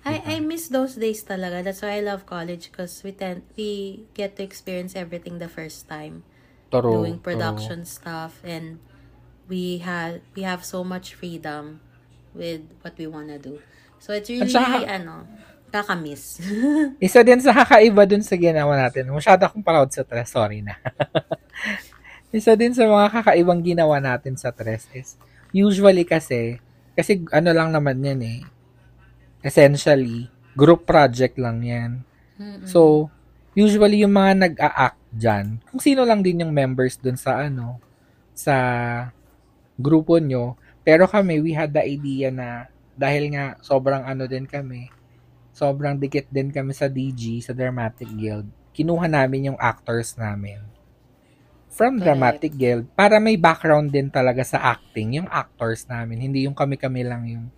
[0.07, 1.67] I I miss those days talaga.
[1.67, 5.91] That's why I love college because we tend we get to experience everything the first
[5.91, 6.23] time.
[6.71, 8.79] Toro, doing production stuff and
[9.51, 11.83] we have we have so much freedom
[12.31, 13.59] with what we wanna do.
[13.99, 15.27] So it's really saka- ano,
[15.71, 16.41] kakamiss.
[17.07, 19.11] Isa din sa kakaiba dun sa ginawa natin.
[19.11, 20.31] Masyado akong proud sa tres.
[20.33, 20.79] Sorry na.
[22.37, 25.17] Isa din sa mga kakaibang ginawa natin sa tres is
[25.55, 26.61] usually kasi,
[26.93, 28.41] kasi ano lang naman yan eh.
[29.41, 31.91] Essentially, group project lang yan.
[32.37, 32.67] Mm-mm.
[32.67, 33.09] So,
[33.57, 37.81] usually yung mga nag-a-act dyan, kung sino lang din yung members dun sa ano,
[38.37, 38.57] sa
[39.81, 40.61] grupo nyo.
[40.85, 44.89] Pero kami, we had the idea na dahil nga sobrang ano din kami,
[45.57, 48.45] sobrang dikit din kami sa DG, sa Dramatic Guild,
[48.77, 50.61] kinuha namin yung actors namin
[51.73, 52.05] from Correct.
[52.05, 57.01] Dramatic Guild para may background din talaga sa acting, yung actors namin, hindi yung kami-kami
[57.09, 57.49] lang yung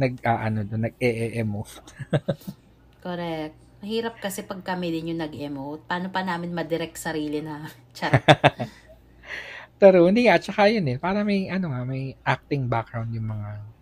[0.00, 1.84] nag ah, ano nag-e-emote.
[3.04, 3.54] Correct.
[3.84, 5.84] Mahirap kasi pag kami din yung nag-emote.
[5.84, 8.24] Paano pa namin madirect sarili na chat?
[9.76, 10.96] Pero hindi nga, tsaka yun eh.
[10.96, 13.73] Para may, ano nga, may acting background yung mga...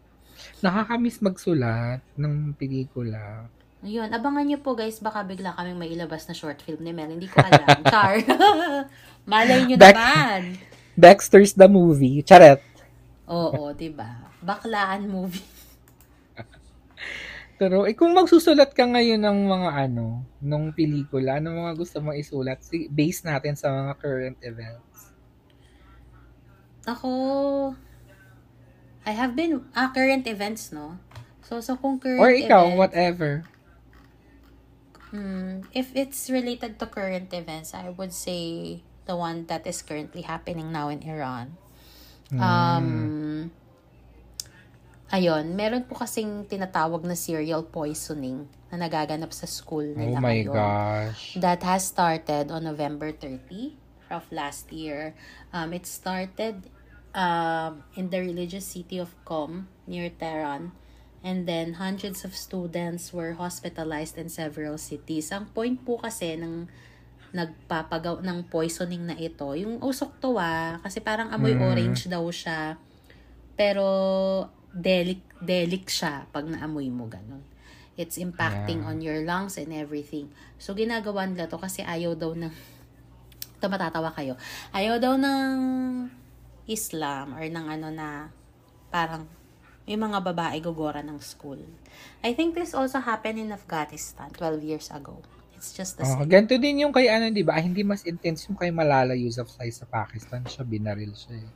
[0.62, 3.50] Nakakamiss magsulat ng pelikula.
[3.82, 7.10] Ayun, abangan nyo po guys, baka bigla kaming may ilabas na short film ni Mel.
[7.10, 7.82] Hindi ko alam.
[7.92, 8.22] Char.
[9.30, 10.42] Malay nyo Back- naman.
[10.94, 12.22] Dexter's the movie.
[12.22, 12.62] Charet.
[13.26, 14.30] Oo, 'di ba?
[14.38, 15.42] Baklaan movie.
[17.58, 22.18] Pero eh, kung magsusulat ka ngayon ng mga ano, ng pelikula, ano mga gusto mong
[22.18, 22.62] isulat?
[22.62, 25.10] Si, base natin sa mga current events.
[26.86, 27.10] Ako,
[29.02, 30.98] I have been, ah, current events, no?
[31.42, 33.30] So, so kung current Or ikaw, event- whatever.
[35.10, 40.22] Hmm, if it's related to current events, I would say the one that is currently
[40.22, 41.58] happening now in Iran.
[42.32, 42.40] Hmm.
[42.40, 42.88] Um,
[45.12, 50.40] ayun, meron po kasing tinatawag na serial poisoning na nagaganap sa school Oh nila my
[50.40, 50.54] ngayon.
[50.56, 51.36] gosh.
[51.36, 53.76] That has started on November 30
[54.08, 55.12] of last year.
[55.52, 56.72] Um, it started
[57.12, 60.72] um, in the religious city of Qom near Tehran.
[61.22, 65.30] And then, hundreds of students were hospitalized in several cities.
[65.30, 66.66] Ang point po kasi ng
[67.32, 71.62] nagpapagaw ng poisoning na ito, yung usok to ah, kasi parang amoy Mm.
[71.62, 72.76] orange daw siya.
[73.54, 73.86] Pero,
[74.74, 77.40] delic, delic siya pag naamoy mo ganun.
[77.94, 78.88] It's impacting Yeah.
[78.90, 80.32] on your lungs and everything.
[80.58, 82.50] So, ginagawa nila to kasi ayaw daw ng,
[83.56, 84.34] ito matatawa kayo,
[84.74, 85.52] ayaw daw ng
[86.66, 88.30] Islam or ng ano na
[88.90, 89.26] parang
[89.86, 91.58] may mga babae gugora ng school.
[92.22, 95.22] I think this also happened in Afghanistan 12 years ago.
[95.58, 96.30] It's just the Oh, same.
[96.30, 97.58] ganito din yung kay ano, 'di ba?
[97.58, 101.38] Hindi mas intense yung kay Malala Yousafzai sa Pakistan, siya binaril siya.
[101.42, 101.50] Eh.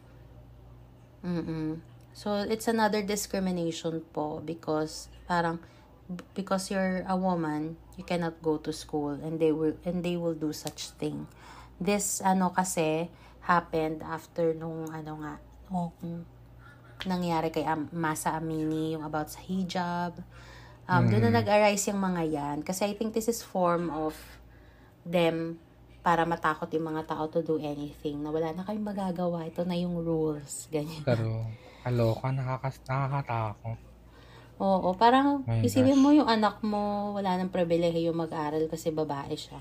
[1.25, 1.81] Mm-mm.
[2.17, 5.61] So, it's another discrimination po because parang
[6.33, 10.37] because you're a woman, you cannot go to school and they will and they will
[10.37, 11.29] do such thing.
[11.77, 13.13] This ano kasi
[13.47, 15.35] happened after nung ano nga
[15.71, 15.95] nung
[17.07, 20.19] nangyari kay Am- Masa Amini yung about sa hijab.
[20.87, 22.57] Um, Doon na nag-arise yung mga yan.
[22.63, 24.15] Kasi I think this is form of
[25.03, 25.59] them
[26.03, 28.23] para matakot yung mga tao to do anything.
[28.23, 29.47] Na wala na kayong magagawa.
[29.47, 30.71] Ito na yung rules.
[30.71, 31.03] Ganyan.
[31.03, 31.43] Pero,
[31.83, 33.79] kaloka, nakakas nakakatakot.
[34.57, 36.03] Oo, parang My isipin gosh.
[36.03, 39.61] mo yung anak mo, wala nang pribilehiyo mag-aral kasi babae siya.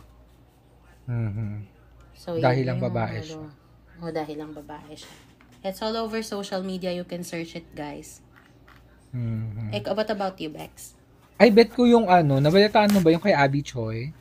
[1.10, 1.68] Mhm.
[2.16, 3.48] So, Dahil lang babae ano, siya.
[4.00, 5.16] O, dahil lang babae siya.
[5.66, 6.94] It's all over social media.
[6.94, 8.22] You can search it, guys.
[9.10, 9.72] Mhm.
[9.72, 10.94] Eh, what about you, Bex?
[11.36, 14.12] Ay, bet ko yung ano, nabalitaan mo ba yung kay Abby Choi?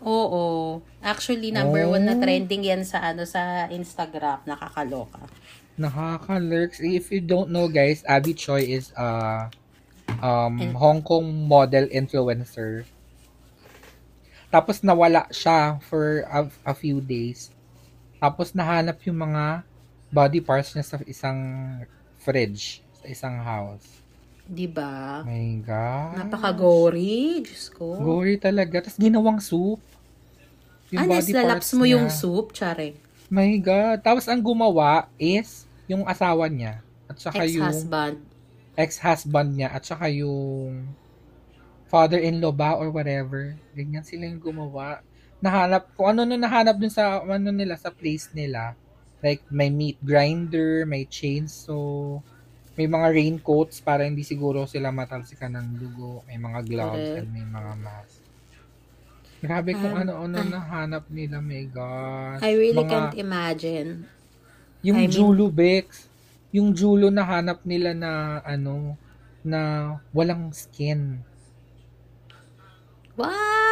[0.00, 0.78] Oo.
[1.02, 2.20] Actually, number one na Oh.
[2.20, 4.44] trending yan sa ano sa Instagram.
[4.46, 5.18] Nakakaloka.
[5.74, 6.78] Nakaka-lurks.
[6.78, 9.48] If you don't know, guys, Abby Choi is a
[10.22, 12.86] um, And- Hong Kong model influencer.
[14.48, 17.52] Tapos nawala siya for a, a few days.
[18.18, 19.62] Tapos nahanap yung mga
[20.10, 21.38] body parts niya sa isang
[22.18, 24.02] fridge, sa isang house.
[24.48, 25.22] Di ba?
[25.22, 26.24] My God.
[26.24, 27.44] Napaka-gory.
[27.44, 28.00] Diyos ko.
[28.00, 28.80] Gory talaga.
[28.80, 29.78] Tapos ginawang soup.
[30.96, 32.96] ah, lalaps mo yung soup, tsare.
[33.28, 34.00] My God.
[34.00, 36.80] Tapos ang gumawa is yung asawa niya.
[37.04, 38.16] At saka yung Ex-husband.
[38.72, 39.68] ex-husband niya.
[39.68, 40.88] At saka yung
[41.92, 43.52] father-in-law ba or whatever.
[43.76, 45.04] Ganyan sila yung gumawa.
[45.38, 48.74] Nahanap, kung ano na nahanap dun sa, ano nila, sa place nila.
[49.18, 52.18] Like, may meat grinder, may chainsaw,
[52.74, 57.18] may mga raincoats para hindi siguro sila matalsikan ng dugo, may mga gloves, Correct.
[57.18, 58.18] and may mga mask.
[59.38, 62.42] Grabe kung Ah, ano-ano nahanap nila, my gosh.
[62.42, 63.88] I really Mga- can't imagine.
[64.82, 66.06] Yung I mean- Julo Bex,
[66.50, 68.12] yung Julo na hanap nila na
[68.42, 68.98] ano,
[69.42, 69.60] na
[70.10, 71.22] walang skin.
[73.14, 73.67] What?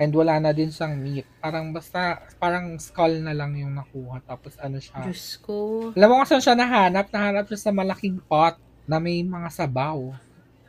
[0.00, 1.28] And wala na din siyang meat.
[1.44, 4.24] Parang basta, parang skull na lang yung nakuha.
[4.24, 5.04] Tapos ano siya.
[5.04, 5.92] Diyos ko.
[5.92, 7.12] Alam mo kung saan siya nahanap?
[7.12, 8.56] Nahanap siya sa malaking pot
[8.88, 10.16] na may mga sabaw.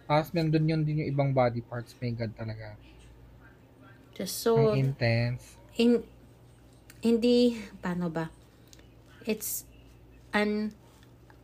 [0.04, 1.96] Tapos nandun yun din yung ibang body parts.
[2.04, 2.76] My God talaga.
[4.12, 5.56] Just so, Ang intense.
[5.80, 6.04] in,
[7.00, 8.28] hindi, paano ba?
[9.24, 9.64] It's,
[10.36, 10.76] un,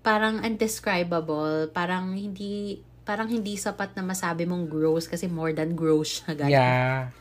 [0.04, 1.72] parang undescribable.
[1.72, 6.52] Parang hindi, parang hindi sapat na masabi mong gross kasi more than gross siya, guys.
[6.52, 7.16] Yeah.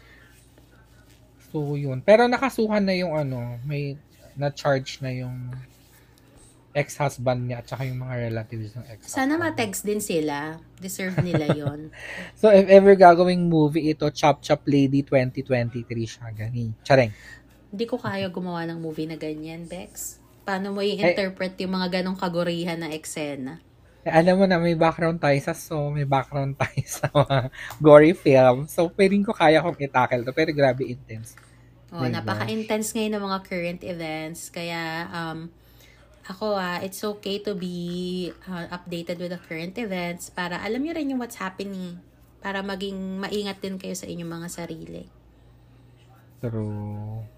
[1.51, 2.02] So, yun.
[2.02, 3.94] Pero nakasuhan na yung ano, may
[4.36, 5.55] na-charge na yung
[6.77, 10.60] ex-husband niya at saka yung mga relatives ng ex Sana ma-text din sila.
[10.77, 11.89] Deserve nila yon.
[12.40, 16.28] So, if ever gagawing movie ito, Chop Chop Lady 2023 siya.
[16.36, 16.77] Gani.
[16.85, 17.09] Chareng.
[17.73, 20.20] Hindi ko kaya gumawa ng movie na ganyan, Bex.
[20.44, 23.65] Paano mo i-interpret yung mga ganong kagurihan na eksena?
[24.06, 27.50] Eh, alam mo na, may background tayo sa so, may background tayo sa mga
[27.82, 28.70] gory film.
[28.70, 30.30] So, pwedeng ko kaya kong itackle to.
[30.30, 31.34] Pero grabe intense.
[31.90, 34.46] Oh, My napaka-intense ngayon ng mga current events.
[34.54, 35.50] Kaya, um,
[36.26, 40.94] ako ah, it's okay to be uh, updated with the current events para alam nyo
[40.94, 41.98] rin yung what's happening.
[42.38, 45.02] Para maging maingat din kayo sa inyong mga sarili.
[46.38, 47.35] True.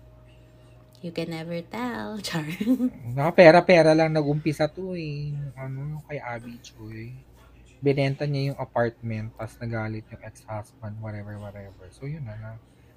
[0.99, 2.19] You can never tell.
[2.27, 2.43] Char.
[3.15, 5.31] Nakapera-pera lang nag-umpisa to eh.
[5.55, 7.15] Ano, kay Abby Choi.
[7.79, 11.87] Binenta niya yung apartment, tapos nagalit yung ex-husband, whatever, whatever.
[11.95, 12.51] So, yun na na.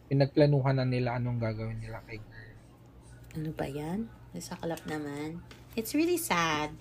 [0.09, 2.57] Pinagplanuhan na nila anong gagawin nila kay girl.
[3.31, 4.09] ano ba yan?
[4.33, 5.39] Nasaklap naman.
[5.77, 6.73] It's really sad.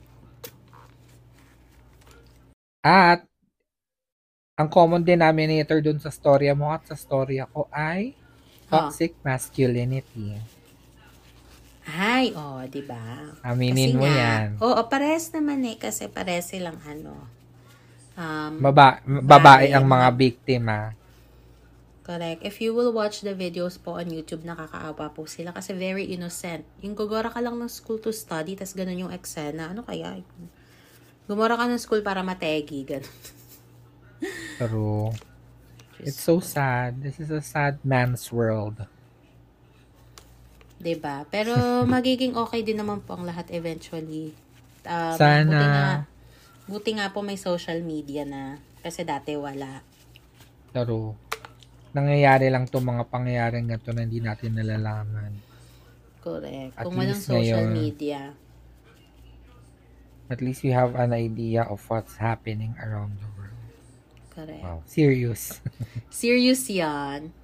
[2.80, 3.28] At,
[4.56, 8.16] ang common denominator dun sa storya mo at sa storya ko ay
[8.72, 10.59] toxic masculinity.
[11.88, 13.32] Ay, oh, di ba?
[13.40, 14.46] Aminin Kasi mo nga, yan.
[14.60, 15.80] Oo, pares naman eh.
[15.80, 17.16] Kasi pares silang ano.
[18.20, 20.92] Um, Baba, babae ang mga biktima.
[22.10, 22.42] correct.
[22.42, 26.66] If you will watch the videos po on YouTube, nakakaawa po sila kasi very innocent.
[26.82, 29.70] Yung gugora ka lang ng school to study, tas ganun yung eksena.
[29.70, 30.18] Ano kaya?
[31.30, 33.14] Gumora ka ng school para mategi, ganun.
[34.58, 35.14] Pero,
[36.02, 36.98] it's so sad.
[36.98, 38.90] This is a sad man's world.
[40.80, 41.28] 'Di ba?
[41.28, 41.54] Pero
[41.94, 44.32] magiging okay din naman po ang lahat eventually.
[44.88, 45.44] Um, Sana.
[45.44, 45.88] Buti nga,
[46.64, 48.56] buti nga po may social media na.
[48.80, 49.84] Kasi dati wala.
[50.72, 51.12] Pero,
[51.92, 55.32] nangyayari lang to mga pangyayaring ganito na hindi natin nalalaman.
[56.24, 56.72] Correct.
[56.80, 58.20] At Kung walang social ngayon, media.
[60.30, 63.60] At least we have an idea of what's happening around the world.
[64.30, 64.62] Correct.
[64.62, 65.58] Wow, serious.
[66.08, 67.34] Serious yan.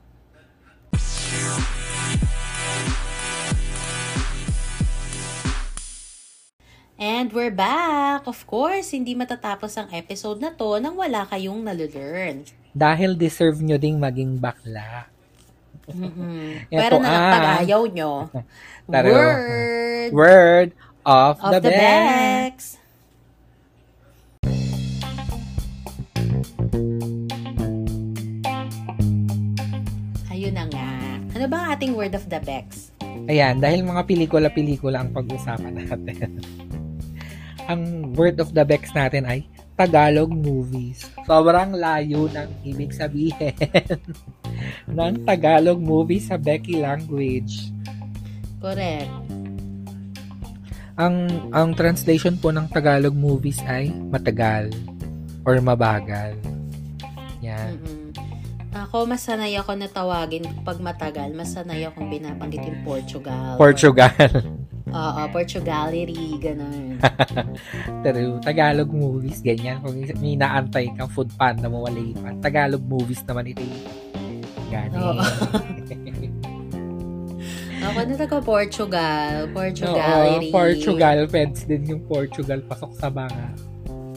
[6.97, 8.25] And we're back!
[8.25, 12.49] Of course, hindi matatapos ang episode na to nang wala kayong nalulern.
[12.73, 15.05] Dahil deserve nyo ding maging bakla.
[15.87, 18.13] Ito Pero na ang- pag ayaw nyo,
[18.93, 19.13] Taro.
[19.13, 20.69] word Word
[21.05, 21.77] of, of the, the Bex.
[21.77, 22.57] Bex.
[30.29, 30.89] Ayun na nga.
[31.37, 32.93] Ano ba ang ating word of the Bex?
[33.27, 36.31] Ayan, dahil mga pelikula-pelikula ang pag-usapan natin.
[37.67, 41.05] ang word of the Bex natin ay Tagalog movies.
[41.29, 43.53] Sobrang layo ng ibig sabihin
[44.97, 47.69] ng Tagalog movie sa Becky language.
[48.57, 49.13] Correct.
[50.97, 54.73] Ang ang translation po ng Tagalog movies ay matagal
[55.45, 56.41] or mabagal.
[57.45, 57.77] Yan.
[57.77, 58.07] Mm-mm.
[58.77, 61.33] Ako, masanay ako na tawagin pag matagal.
[61.33, 63.57] Masanay akong binabanggit yung Portugal.
[63.57, 64.13] Portugal.
[64.97, 66.97] Oo, Portugality, ganun.
[68.05, 69.85] Pero Tagalog movies, ganyan.
[69.85, 72.33] Kung may naantay kang food panda mo, wala pa.
[72.41, 73.61] Tagalog movies naman ito.
[74.73, 74.97] Gani.
[74.97, 75.21] Oo.
[77.87, 79.47] Ako na taga Portugal.
[79.47, 80.51] Oo, Portugality.
[80.51, 81.19] Portugal.
[81.29, 82.65] Feds din yung Portugal.
[82.65, 83.53] Pasok sa banga.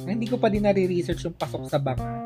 [0.07, 2.18] Hindi ko pa din nare-research yung pasok sa banga.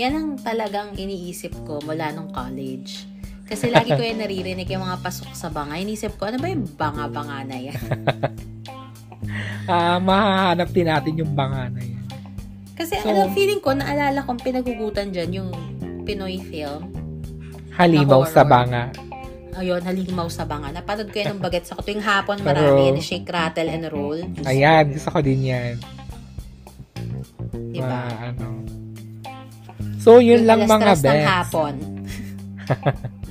[0.00, 3.11] Yan ang talagang iniisip ko mula nung college.
[3.52, 5.76] Kasi lagi ko yan naririnig yung mga pasok sa banga.
[5.76, 7.76] Inisip ko, ano ba yung banga-banga na yan?
[9.62, 12.02] Ah, mahahanap din natin yung banga na yan.
[12.74, 15.50] Kasi So- ano, feeling ko, naalala kong pinagugutan dyan yung
[16.02, 16.90] Pinoy film.
[17.70, 18.90] Halimaw sa banga.
[19.54, 20.74] Ayun, halimaw sa banga.
[20.74, 21.86] Napanood ko yan ng bagets ako.
[21.86, 22.98] Tuwing hapon, Pero- marami yan.
[22.98, 24.18] Shake, rattle, and roll.
[24.18, 25.74] Diyos Ayan, gusto ko din yan.
[27.70, 27.86] Diba?
[27.86, 28.46] Ma- ano.
[30.02, 31.74] So, yun Yung lang mga tres ng hapon.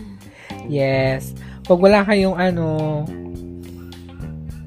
[0.71, 1.35] Yes.
[1.67, 3.03] Pag wala kayong ano,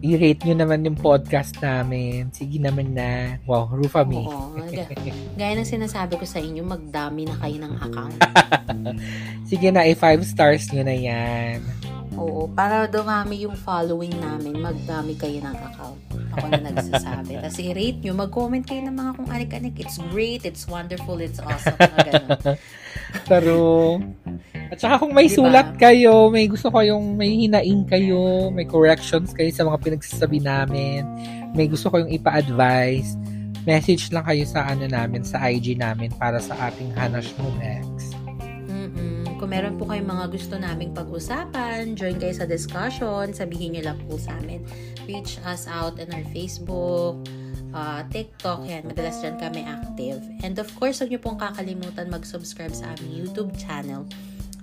[0.04, 2.28] i-rate nyo naman yung podcast namin.
[2.28, 3.40] Sige naman na.
[3.48, 4.20] Wow, Rufa me.
[4.28, 4.52] Oo.
[4.68, 4.92] Ga-
[5.32, 8.16] Gaya ng sinasabi ko sa inyo, magdami na kayo ng account.
[9.50, 11.64] Sige na, i-5 stars nyo na yan.
[12.14, 15.98] Oo, para dumami yung following namin, magdami kayo ng account.
[16.36, 17.32] Ako na nagsasabi.
[17.42, 19.74] Tapos i-rate nyo, mag-comment kayo ng mga kung anik-anik.
[19.80, 21.74] It's great, it's wonderful, it's awesome.
[21.80, 22.38] Mga ganun.
[23.24, 23.54] Pero,
[24.72, 25.36] at saka kung may Diba?
[25.44, 31.04] sulat kayo, may gusto kayong, may hinaing kayo, may corrections kayo sa mga pinagsasabi namin,
[31.52, 33.16] may gusto kayong ipa-advise,
[33.68, 38.16] message lang kayo sa ano namin, sa IG namin para sa ating Hanash mo next.
[38.68, 39.36] Mm-mm.
[39.36, 43.98] Kung meron po kayong mga gusto naming pag-usapan, join kayo sa discussion, sabihin nyo lang
[44.08, 44.64] po sa amin.
[45.04, 47.20] Reach us out in our Facebook,
[47.76, 48.88] uh, TikTok, yan.
[48.88, 50.24] Madalas dyan kami active.
[50.40, 54.08] And of course, huwag nyo pong kakalimutan mag-subscribe sa aming YouTube channel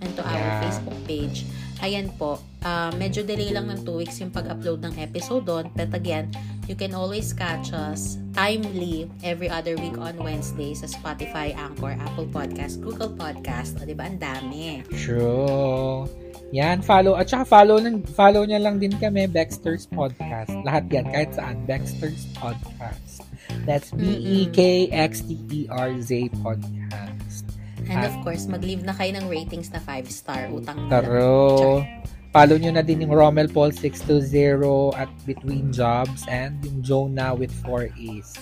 [0.02, 0.62] and to our Yeah.
[0.66, 1.46] Facebook page.
[1.82, 5.66] Ayan po, uh, medyo delay lang ng 2 weeks yung pag-upload ng episode doon.
[5.74, 6.30] But again,
[6.70, 12.30] you can always catch us timely every other week on Wednesday sa Spotify, Anchor, Apple
[12.30, 13.82] Podcast, Google Podcast.
[13.82, 14.06] O, di ba?
[14.06, 14.86] Ang dami.
[14.94, 16.06] True.
[16.54, 17.16] Yan, follow.
[17.18, 20.54] At saka follow, lang, follow niya lang din kami, Baxter's Podcast.
[20.62, 21.66] Lahat yan, kahit saan.
[21.66, 23.26] Baxter's Podcast.
[23.66, 26.12] That's E B-E-K-X-T-E-R-Z
[26.46, 27.11] Podcast.
[27.92, 30.48] And of course, mag-leave na kayo ng ratings na 5-star.
[30.48, 31.04] Utang na.
[31.04, 31.84] Taro.
[32.32, 37.52] Follow nyo na din yung Rommel Paul 620 at Between Jobs and yung Jonah with
[37.68, 38.40] 4 A's.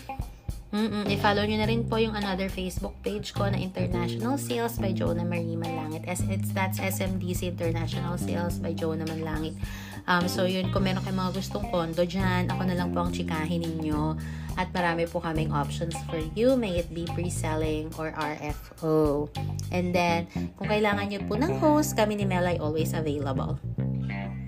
[0.70, 1.10] Mm-mm.
[1.10, 5.26] I-follow nyo na rin po yung another Facebook page ko na International Sales by Jonah
[5.26, 6.06] Marie Manlangit.
[6.06, 9.58] As it's, that's SMDC International Sales by Jonah Manlangit.
[10.10, 13.14] Um, so yun, kung meron kayong mga gustong kondo dyan, ako na lang po ang
[13.14, 14.18] chikahin ninyo.
[14.58, 16.58] At marami po kaming options for you.
[16.58, 19.30] May it be pre-selling or RFO.
[19.70, 20.26] And then,
[20.58, 23.62] kung kailangan nyo po ng host, kami ni Mel ay always available.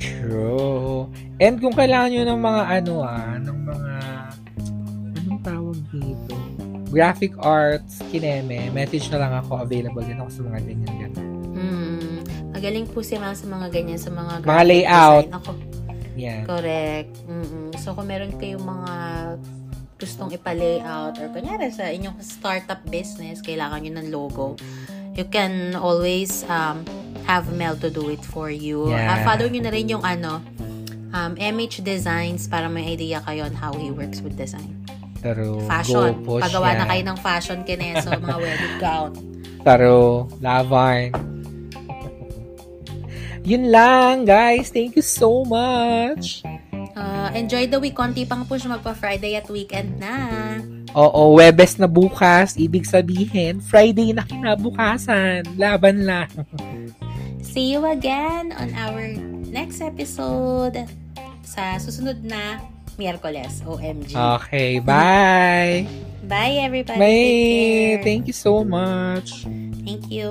[0.02, 1.06] True.
[1.38, 3.94] And kung kailangan nyo ng mga ano ah, ng mga
[5.22, 6.34] anong tawag dito?
[6.90, 9.62] Graphic arts, kineme, message na lang ako.
[9.62, 11.31] Available din ako sa mga ganyan-ganyan.
[12.52, 15.24] Magaling po si Mel sa mga ganyan, sa mga, Mga layout.
[15.26, 15.36] design.
[15.36, 15.52] Ako,
[16.20, 16.44] Yan.
[16.44, 17.14] Correct.
[17.26, 18.94] mm So, kung meron kayong mga
[19.98, 24.60] gustong ipa-layout or kunyari sa inyong startup business, kailangan nyo ng logo,
[25.16, 26.84] you can always um,
[27.24, 28.90] have Mel to do it for you.
[28.90, 29.16] Yeah.
[29.16, 30.44] Ah, follow nyo na rin yung ano,
[31.12, 34.76] um, MH Designs para may idea kayo on how he works with design.
[35.22, 35.62] Taro.
[35.70, 36.18] Fashion.
[36.26, 39.12] Go Pagawa na kayo ng fashion kineso, mga wedding gown.
[39.62, 40.26] Taro.
[40.42, 41.14] Lavarn.
[43.42, 44.70] Yun lang, guys.
[44.70, 46.46] Thank you so much.
[46.94, 47.98] Uh, enjoy the week.
[47.98, 50.60] Konti pang push magpa-Friday at weekend na.
[50.94, 52.60] Oo, Webes na bukas.
[52.60, 55.48] Ibig sabihin, Friday na kinabukasan.
[55.56, 56.30] Laban lang.
[57.42, 59.16] See you again on our
[59.50, 60.78] next episode
[61.42, 62.62] sa susunod na
[63.00, 63.66] Miyerkules.
[63.66, 64.14] OMG.
[64.14, 65.88] Okay, bye!
[66.28, 67.00] Bye, everybody.
[67.00, 68.04] Bye!
[68.06, 69.48] Thank you so much!
[69.82, 70.30] Thank you.